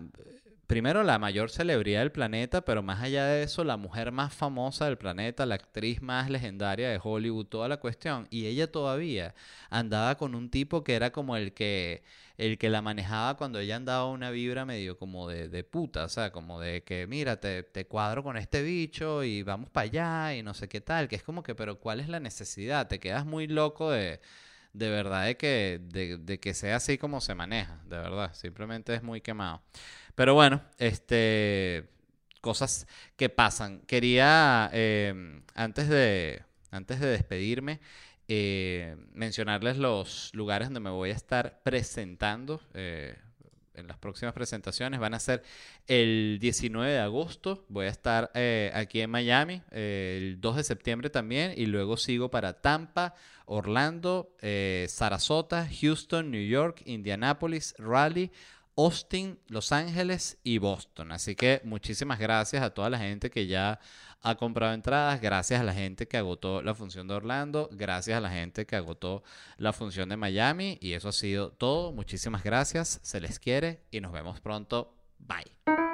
primero 0.66 1.02
la 1.02 1.18
mayor 1.18 1.50
celebridad 1.50 2.00
del 2.00 2.12
planeta, 2.12 2.64
pero 2.64 2.82
más 2.82 3.02
allá 3.02 3.26
de 3.26 3.42
eso, 3.42 3.64
la 3.64 3.76
mujer 3.76 4.12
más 4.12 4.34
famosa 4.34 4.86
del 4.86 4.98
planeta, 4.98 5.46
la 5.46 5.56
actriz 5.56 6.02
más 6.02 6.30
legendaria 6.30 6.88
de 6.88 7.00
Hollywood, 7.02 7.46
toda 7.46 7.68
la 7.68 7.78
cuestión. 7.78 8.26
Y 8.30 8.46
ella 8.46 8.70
todavía 8.70 9.34
andaba 9.70 10.16
con 10.16 10.34
un 10.34 10.50
tipo 10.50 10.82
que 10.84 10.94
era 10.94 11.12
como 11.12 11.36
el 11.36 11.52
que, 11.52 12.02
el 12.38 12.58
que 12.58 12.70
la 12.70 12.82
manejaba 12.82 13.36
cuando 13.36 13.58
ella 13.60 13.76
andaba 13.76 14.08
una 14.10 14.30
vibra 14.30 14.64
medio 14.64 14.98
como 14.98 15.28
de, 15.28 15.48
de 15.48 15.64
puta, 15.64 16.04
o 16.04 16.08
sea, 16.08 16.32
como 16.32 16.60
de 16.60 16.82
que, 16.84 17.06
mira, 17.06 17.40
te, 17.40 17.62
te 17.62 17.86
cuadro 17.86 18.22
con 18.22 18.36
este 18.36 18.62
bicho 18.62 19.22
y 19.24 19.42
vamos 19.42 19.70
para 19.70 19.84
allá 19.84 20.34
y 20.36 20.42
no 20.42 20.54
sé 20.54 20.68
qué 20.68 20.80
tal, 20.80 21.08
que 21.08 21.16
es 21.16 21.22
como 21.22 21.42
que, 21.42 21.54
pero 21.54 21.78
¿cuál 21.80 22.00
es 22.00 22.08
la 22.08 22.20
necesidad? 22.20 22.88
Te 22.88 23.00
quedas 23.00 23.26
muy 23.26 23.46
loco 23.46 23.90
de 23.90 24.20
de 24.74 24.90
verdad 24.90 25.24
de 25.26 25.36
que, 25.36 25.80
de, 25.82 26.40
que 26.40 26.52
sea 26.52 26.76
así 26.76 26.98
como 26.98 27.20
se 27.20 27.34
maneja, 27.34 27.80
de 27.86 27.96
verdad, 27.96 28.34
simplemente 28.34 28.94
es 28.94 29.02
muy 29.02 29.20
quemado. 29.20 29.62
Pero 30.14 30.34
bueno, 30.34 30.62
este, 30.78 31.88
cosas 32.40 32.86
que 33.16 33.28
pasan. 33.30 33.80
Quería, 33.82 34.68
em, 34.72 35.42
antes, 35.54 35.88
de, 35.88 36.42
antes 36.70 37.00
de 37.00 37.06
despedirme, 37.06 37.80
eh, 38.28 38.96
mencionarles 39.12 39.76
los 39.76 40.30
lugares 40.34 40.68
donde 40.68 40.80
me 40.80 40.90
voy 40.90 41.10
a 41.10 41.14
estar 41.14 41.60
presentando. 41.62 42.60
Eh, 42.74 43.16
en 43.74 43.88
las 43.88 43.98
próximas 43.98 44.34
presentaciones 44.34 45.00
van 45.00 45.14
a 45.14 45.18
ser 45.18 45.42
el 45.86 46.38
19 46.40 46.92
de 46.92 47.00
agosto, 47.00 47.64
voy 47.68 47.86
a 47.86 47.90
estar 47.90 48.30
eh, 48.34 48.70
aquí 48.72 49.00
en 49.00 49.10
Miami, 49.10 49.62
el 49.72 50.40
2 50.40 50.56
de 50.56 50.64
septiembre 50.64 51.10
también, 51.10 51.52
y 51.56 51.66
luego 51.66 51.96
sigo 51.96 52.30
para 52.30 52.60
Tampa, 52.60 53.14
Orlando, 53.46 54.34
eh, 54.40 54.86
Sarasota, 54.88 55.68
Houston, 55.80 56.30
New 56.30 56.46
York, 56.46 56.82
Indianapolis, 56.86 57.74
Raleigh, 57.78 58.30
Austin, 58.76 59.38
Los 59.48 59.72
Ángeles 59.72 60.38
y 60.42 60.58
Boston. 60.58 61.12
Así 61.12 61.34
que 61.34 61.60
muchísimas 61.64 62.18
gracias 62.18 62.62
a 62.62 62.70
toda 62.70 62.90
la 62.90 62.98
gente 62.98 63.30
que 63.30 63.46
ya 63.46 63.78
ha 64.20 64.34
comprado 64.36 64.72
entradas, 64.72 65.20
gracias 65.20 65.60
a 65.60 65.64
la 65.64 65.74
gente 65.74 66.08
que 66.08 66.16
agotó 66.16 66.62
la 66.62 66.74
función 66.74 67.06
de 67.06 67.14
Orlando, 67.14 67.68
gracias 67.72 68.16
a 68.16 68.20
la 68.20 68.30
gente 68.30 68.66
que 68.66 68.74
agotó 68.74 69.22
la 69.58 69.72
función 69.72 70.08
de 70.08 70.16
Miami 70.16 70.78
y 70.80 70.92
eso 70.92 71.10
ha 71.10 71.12
sido 71.12 71.50
todo. 71.50 71.92
Muchísimas 71.92 72.42
gracias, 72.42 73.00
se 73.02 73.20
les 73.20 73.38
quiere 73.38 73.82
y 73.90 74.00
nos 74.00 74.12
vemos 74.12 74.40
pronto. 74.40 74.94
Bye. 75.18 75.93